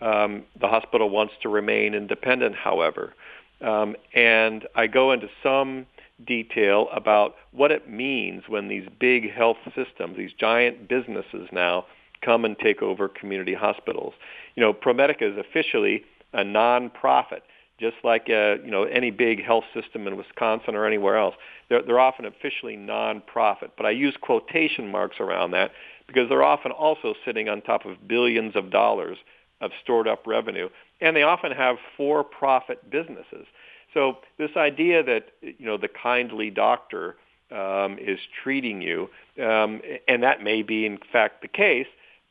Um, 0.00 0.44
the 0.58 0.68
hospital 0.68 1.10
wants 1.10 1.34
to 1.42 1.48
remain 1.48 1.94
independent, 1.94 2.54
however. 2.54 3.14
Um, 3.60 3.96
and 4.14 4.66
I 4.74 4.86
go 4.86 5.12
into 5.12 5.28
some 5.42 5.86
detail 6.24 6.88
about 6.92 7.34
what 7.50 7.72
it 7.72 7.88
means 7.88 8.44
when 8.48 8.68
these 8.68 8.88
big 9.00 9.32
health 9.32 9.56
systems, 9.74 10.16
these 10.16 10.32
giant 10.38 10.88
businesses 10.88 11.48
now, 11.52 11.86
come 12.24 12.44
and 12.44 12.58
take 12.58 12.82
over 12.82 13.08
community 13.08 13.54
hospitals. 13.54 14.14
You 14.54 14.62
know, 14.62 14.72
ProMedica 14.72 15.22
is 15.22 15.38
officially 15.38 16.04
a 16.32 16.42
nonprofit, 16.42 17.40
just 17.78 17.96
like 18.04 18.28
uh, 18.28 18.56
you 18.64 18.70
know 18.70 18.84
any 18.84 19.10
big 19.10 19.44
health 19.44 19.64
system 19.74 20.06
in 20.06 20.16
Wisconsin 20.16 20.74
or 20.74 20.86
anywhere 20.86 21.16
else. 21.18 21.34
They're, 21.68 21.82
they're 21.82 22.00
often 22.00 22.24
officially 22.24 22.76
nonprofit, 22.76 23.70
but 23.76 23.86
I 23.86 23.90
use 23.90 24.14
quotation 24.20 24.90
marks 24.90 25.16
around 25.20 25.52
that 25.52 25.72
because 26.06 26.28
they're 26.28 26.44
often 26.44 26.72
also 26.72 27.14
sitting 27.24 27.48
on 27.48 27.62
top 27.62 27.86
of 27.86 28.06
billions 28.06 28.54
of 28.56 28.70
dollars 28.70 29.16
of 29.60 29.70
stored 29.82 30.06
up 30.06 30.26
revenue, 30.26 30.68
and 31.00 31.16
they 31.16 31.22
often 31.22 31.52
have 31.52 31.76
for-profit 31.96 32.90
businesses. 32.90 33.46
So 33.94 34.18
this 34.38 34.50
idea 34.56 35.02
that 35.02 35.28
you 35.40 35.66
know 35.66 35.76
the 35.76 35.88
kindly 35.88 36.50
doctor 36.50 37.16
um, 37.50 37.98
is 38.00 38.18
treating 38.42 38.82
you, 38.82 39.08
um, 39.42 39.80
and 40.08 40.22
that 40.22 40.42
may 40.42 40.62
be 40.62 40.84
in 40.86 40.98
fact 41.12 41.42
the 41.42 41.48
case, 41.48 41.86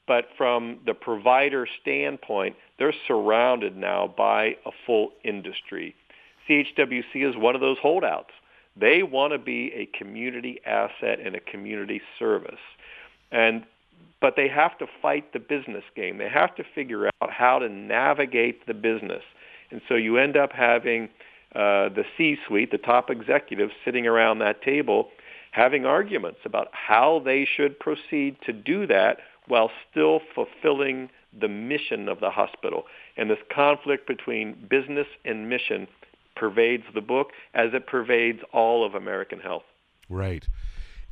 but 0.07 0.25
from 0.37 0.79
the 0.85 0.93
provider 0.93 1.67
standpoint, 1.81 2.55
they're 2.77 2.93
surrounded 3.07 3.77
now 3.77 4.13
by 4.17 4.55
a 4.65 4.71
full 4.85 5.11
industry. 5.23 5.95
CHWC 6.47 7.29
is 7.29 7.35
one 7.37 7.55
of 7.55 7.61
those 7.61 7.77
holdouts. 7.81 8.31
They 8.75 9.03
want 9.03 9.33
to 9.33 9.39
be 9.39 9.71
a 9.73 9.85
community 9.97 10.59
asset 10.65 11.19
and 11.23 11.35
a 11.35 11.39
community 11.39 12.01
service. 12.19 12.59
And 13.31 13.63
but 14.19 14.37
they 14.37 14.47
have 14.47 14.77
to 14.77 14.87
fight 15.01 15.33
the 15.33 15.39
business 15.39 15.83
game. 15.97 16.17
They 16.17 16.29
have 16.29 16.55
to 16.55 16.63
figure 16.73 17.07
out 17.07 17.29
how 17.29 17.59
to 17.59 17.67
navigate 17.67 18.65
the 18.65 18.73
business. 18.73 19.21
And 19.69 19.81
so 19.89 19.95
you 19.95 20.17
end 20.17 20.37
up 20.37 20.53
having 20.53 21.09
uh, 21.53 21.89
the 21.89 22.05
C-suite, 22.17 22.71
the 22.71 22.77
top 22.77 23.09
executives 23.09 23.73
sitting 23.83 24.07
around 24.07 24.39
that 24.39 24.61
table 24.61 25.09
having 25.53 25.85
arguments 25.85 26.39
about 26.45 26.67
how 26.71 27.21
they 27.23 27.45
should 27.45 27.79
proceed 27.79 28.35
to 28.43 28.51
do 28.51 28.87
that 28.87 29.19
while 29.47 29.71
still 29.89 30.21
fulfilling 30.33 31.09
the 31.37 31.47
mission 31.47 32.07
of 32.07 32.19
the 32.19 32.29
hospital. 32.29 32.83
And 33.17 33.29
this 33.29 33.39
conflict 33.53 34.07
between 34.07 34.67
business 34.69 35.07
and 35.25 35.49
mission 35.49 35.87
pervades 36.35 36.83
the 36.93 37.01
book 37.01 37.31
as 37.53 37.73
it 37.73 37.87
pervades 37.87 38.39
all 38.51 38.85
of 38.85 38.95
American 38.95 39.39
health. 39.39 39.63
Right. 40.09 40.47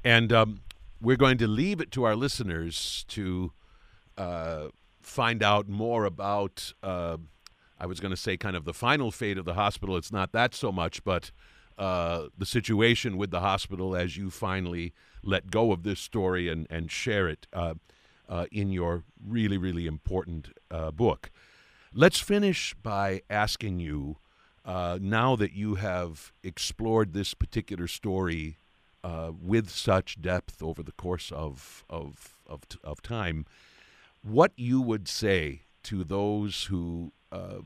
And 0.03 0.31
um, 0.31 0.61
we're 1.01 1.17
going 1.17 1.37
to 1.39 1.47
leave 1.47 1.81
it 1.81 1.91
to 1.91 2.03
our 2.03 2.15
listeners 2.15 3.05
to 3.09 3.51
uh, 4.17 4.67
find 5.01 5.43
out 5.43 5.67
more 5.67 6.05
about. 6.05 6.73
Uh, 6.81 7.17
I 7.79 7.87
was 7.87 7.99
going 7.99 8.11
to 8.11 8.17
say 8.17 8.37
kind 8.37 8.55
of 8.55 8.65
the 8.65 8.75
final 8.75 9.09
fate 9.09 9.39
of 9.39 9.45
the 9.45 9.55
hospital. 9.55 9.97
It's 9.97 10.11
not 10.11 10.33
that 10.33 10.53
so 10.53 10.71
much, 10.71 11.03
but 11.03 11.31
uh, 11.79 12.27
the 12.37 12.45
situation 12.45 13.17
with 13.17 13.31
the 13.31 13.39
hospital 13.39 13.95
as 13.95 14.17
you 14.17 14.29
finally 14.29 14.93
let 15.23 15.49
go 15.49 15.71
of 15.71 15.81
this 15.81 15.99
story 15.99 16.47
and, 16.47 16.67
and 16.69 16.91
share 16.91 17.27
it 17.27 17.47
uh, 18.31 18.41
uh, 18.41 18.45
in 18.51 18.71
your 18.71 19.03
really, 19.27 19.57
really 19.57 19.85
important 19.85 20.49
uh, 20.71 20.91
book. 20.91 21.29
Let's 21.93 22.19
finish 22.19 22.73
by 22.81 23.21
asking 23.29 23.79
you 23.79 24.17
now 24.65 25.35
that 25.35 25.53
you 25.53 25.75
have 25.75 26.31
explored 26.43 27.13
this 27.13 27.33
particular 27.33 27.87
story 27.87 28.57
uh, 29.03 29.31
with 29.41 29.69
such 29.69 30.21
depth 30.21 30.61
over 30.61 30.83
the 30.83 30.91
course 30.91 31.31
of, 31.31 31.83
of, 31.89 32.35
of, 32.47 32.61
of 32.83 33.01
time, 33.01 33.45
what 34.23 34.51
you 34.55 34.81
would 34.81 35.07
say 35.07 35.61
to 35.83 36.03
those 36.03 36.65
who 36.65 37.11
uh, 37.31 37.61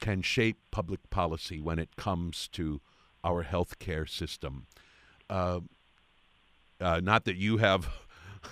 can 0.00 0.22
shape 0.22 0.58
public 0.70 1.08
policy 1.10 1.60
when 1.60 1.78
it 1.78 1.96
comes 1.96 2.48
to 2.48 2.80
our 3.24 3.44
healthcare 3.44 4.08
system. 4.08 4.66
Uh, 5.30 5.60
uh, 6.80 7.00
not 7.02 7.24
that 7.24 7.36
you 7.36 7.56
have 7.56 7.88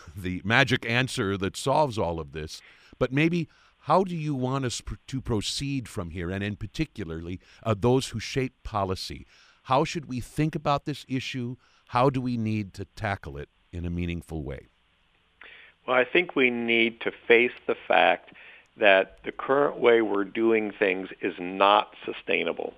the 0.16 0.40
magic 0.44 0.88
answer 0.88 1.36
that 1.36 1.56
solves 1.56 1.98
all 1.98 2.20
of 2.20 2.32
this, 2.32 2.60
but 2.98 3.12
maybe 3.12 3.48
how 3.80 4.02
do 4.02 4.16
you 4.16 4.34
want 4.34 4.64
us 4.64 4.80
pr- 4.80 4.94
to 5.06 5.20
proceed 5.20 5.88
from 5.88 6.10
here, 6.10 6.30
and 6.30 6.42
in 6.42 6.56
particularly 6.56 7.38
uh, 7.62 7.74
those 7.78 8.08
who 8.08 8.18
shape 8.18 8.54
policy? 8.64 9.26
How 9.64 9.84
should 9.84 10.06
we 10.06 10.20
think 10.20 10.54
about 10.54 10.86
this 10.86 11.04
issue? 11.08 11.56
How 11.88 12.10
do 12.10 12.20
we 12.20 12.36
need 12.36 12.74
to 12.74 12.84
tackle 12.96 13.36
it 13.36 13.48
in 13.72 13.84
a 13.84 13.90
meaningful 13.90 14.42
way? 14.42 14.68
Well, 15.86 15.96
I 15.96 16.04
think 16.04 16.34
we 16.34 16.50
need 16.50 17.00
to 17.02 17.12
face 17.28 17.52
the 17.66 17.76
fact 17.86 18.32
that 18.76 19.18
the 19.24 19.32
current 19.32 19.78
way 19.78 20.02
we're 20.02 20.24
doing 20.24 20.72
things 20.72 21.08
is 21.20 21.34
not 21.38 21.94
sustainable. 22.04 22.74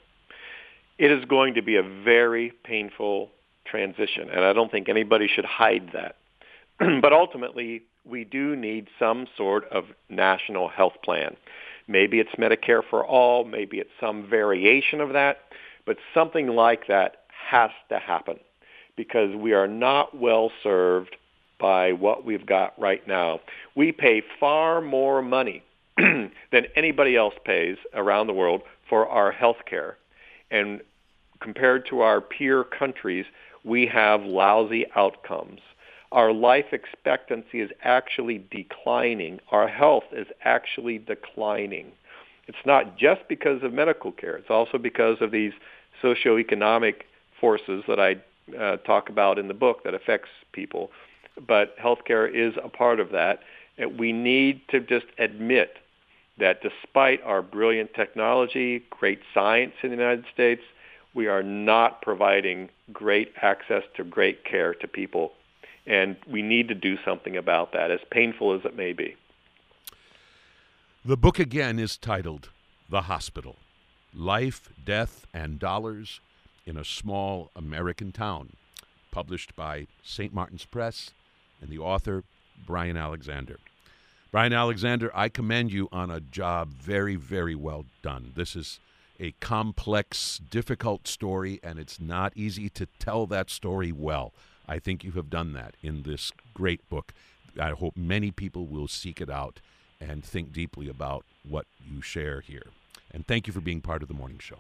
It 0.99 1.11
is 1.11 1.25
going 1.25 1.55
to 1.55 1.63
be 1.63 1.77
a 1.77 1.83
very 1.83 2.53
painful 2.65 3.31
transition, 3.65 4.29
and 4.31 4.45
I 4.45 4.53
don't 4.53 4.71
think 4.71 4.89
anybody 4.89 5.29
should 5.29 5.45
hide 5.45 5.91
that. 5.95 6.17
but 7.03 7.13
ultimately, 7.13 7.83
we 8.05 8.25
do 8.25 8.57
need 8.57 8.89
some 8.99 9.27
sort 9.37 9.65
of 9.71 9.85
national 10.09 10.69
health 10.69 10.95
plan. 11.05 11.37
Maybe 11.87 12.21
it's 12.21 12.31
Medicare 12.39 12.83
for 12.89 13.05
all, 13.05 13.45
maybe 13.45 13.79
it's 13.79 13.91
some 14.01 14.29
variation 14.29 15.01
of 15.01 15.13
that, 15.13 15.39
but 15.87 15.97
something 16.13 16.49
like 16.49 16.87
that 16.89 17.23
has 17.51 17.71
to 17.89 17.99
happen 17.99 18.39
because 18.97 19.35
we 19.35 19.53
are 19.53 19.69
not 19.69 20.17
well 20.17 20.51
served 20.63 21.17
by 21.59 21.93
what 21.93 22.25
we've 22.25 22.47
got 22.47 22.79
right 22.79 23.07
now. 23.09 23.41
We 23.75 23.93
pay 23.93 24.23
far 24.39 24.81
more 24.81 25.23
money 25.23 25.63
than 25.97 26.31
anybody 26.77 27.17
else 27.17 27.35
pays 27.45 27.77
around 27.95 28.27
the 28.27 28.33
world 28.33 28.63
for 28.89 29.09
our 29.09 29.33
health 29.33 29.65
care. 29.69 29.97
And 30.51 30.81
compared 31.41 31.87
to 31.89 32.01
our 32.01 32.21
peer 32.21 32.65
countries, 32.65 33.27
we 33.65 33.87
have 33.87 34.23
lousy 34.23 34.87
outcomes. 34.95 35.61
Our 36.11 36.33
life 36.33 36.73
expectancy 36.73 37.61
is 37.61 37.71
actually 37.83 38.45
declining. 38.51 39.41
Our 39.51 39.69
health 39.69 40.05
is 40.13 40.27
actually 40.43 40.99
declining. 40.99 41.93
It's 42.47 42.59
not 42.65 42.97
just 42.97 43.29
because 43.29 43.63
of 43.63 43.75
medical 43.75 44.13
care. 44.13 44.37
It's 44.37 44.51
also 44.51 44.79
because 44.79 45.19
of 45.21 45.31
these 45.31 45.53
socioeconomic 46.03 47.03
forces 47.41 47.85
that 47.89 48.01
I 48.01 48.17
uh, 48.57 48.79
talk 48.79 49.11
about 49.11 49.39
in 49.39 49.49
the 49.49 49.55
book 49.55 49.85
that 49.85 49.93
affects 49.93 50.31
people. 50.53 50.91
But 51.47 51.77
healthcare 51.79 52.29
is 52.33 52.55
a 52.63 52.69
part 52.69 53.01
of 53.01 53.11
that. 53.11 53.41
We 53.99 54.13
need 54.13 54.63
to 54.71 54.81
just 54.81 55.07
admit 55.19 55.75
that 56.39 56.63
despite 56.63 57.23
our 57.23 57.43
brilliant 57.43 57.93
technology, 57.95 58.83
great 58.91 59.21
science 59.35 59.75
in 59.83 59.91
the 59.91 59.97
United 59.97 60.25
States, 60.33 60.63
we 61.15 61.27
are 61.27 61.43
not 61.43 62.01
providing 62.01 62.71
great 62.93 63.33
access 63.43 63.83
to 63.97 64.05
great 64.05 64.45
care 64.45 64.73
to 64.75 64.89
people. 64.89 65.33
And 65.89 66.17
we 66.31 66.43
need 66.43 66.69
to 66.69 66.75
do 66.75 66.99
something 67.03 67.37
about 67.37 67.73
that, 67.73 67.91
as 67.91 68.01
painful 68.11 68.53
as 68.53 68.65
it 68.65 68.77
may 68.77 68.93
be. 68.93 69.17
The 71.03 71.17
book 71.17 71.39
again 71.39 71.79
is 71.79 71.97
titled 71.97 72.51
The 72.91 73.03
Hospital 73.03 73.57
Life, 74.15 74.69
Death, 74.85 75.27
and 75.33 75.59
Dollars 75.59 76.21
in 76.67 76.77
a 76.77 76.85
Small 76.85 77.51
American 77.57 78.13
Town, 78.13 78.51
published 79.11 79.57
by 79.57 79.87
St. 80.05 80.35
Martin's 80.35 80.67
Press 80.67 81.13
and 81.63 81.71
the 81.71 81.79
author, 81.79 82.23
Brian 82.67 82.99
Alexander. 82.99 83.59
Brian 84.31 84.53
Alexander, 84.53 85.11
I 85.15 85.31
commend 85.31 85.73
you 85.73 85.89
on 85.91 86.11
a 86.11 86.21
job 86.21 86.75
very, 86.75 87.17
very 87.17 87.55
well 87.55 87.87
done. 88.03 88.33
This 88.37 88.55
is 88.55 88.79
a 89.19 89.33
complex, 89.41 90.39
difficult 90.51 91.09
story, 91.09 91.61
and 91.63 91.79
it's 91.79 91.99
not 91.99 92.35
easy 92.37 92.69
to 92.69 92.87
tell 92.99 93.27
that 93.29 93.49
story 93.49 93.91
well. 93.91 94.35
I 94.69 94.79
think 94.79 95.03
you 95.03 95.13
have 95.13 95.31
done 95.31 95.53
that 95.55 95.75
in 95.83 96.03
this 96.03 96.33
great 96.55 96.89
book. 96.89 97.13
I 97.61 97.71
hope 97.71 97.97
many 97.97 98.31
people 98.31 98.67
will 98.67 98.89
seek 98.89 99.21
it 99.21 99.31
out 99.31 99.61
and 100.01 100.25
think 100.25 100.53
deeply 100.53 100.89
about 100.89 101.25
what 101.49 101.67
you 101.85 102.03
share 102.03 102.41
here. 102.41 102.67
And 103.11 103.27
thank 103.27 103.47
you 103.47 103.53
for 103.53 103.61
being 103.61 103.81
part 103.81 104.03
of 104.03 104.09
the 104.09 104.15
morning 104.15 104.39
show. 104.39 104.59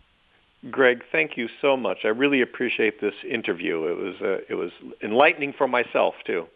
Greg, 0.70 1.04
thank 1.12 1.36
you 1.36 1.48
so 1.60 1.76
much. 1.76 1.98
I 2.04 2.08
really 2.08 2.42
appreciate 2.42 3.00
this 3.00 3.14
interview. 3.28 3.84
It 3.84 3.96
was 3.96 4.14
uh, 4.20 4.38
it 4.48 4.54
was 4.54 4.72
enlightening 5.02 5.52
for 5.52 5.68
myself 5.68 6.14
too. 6.26 6.46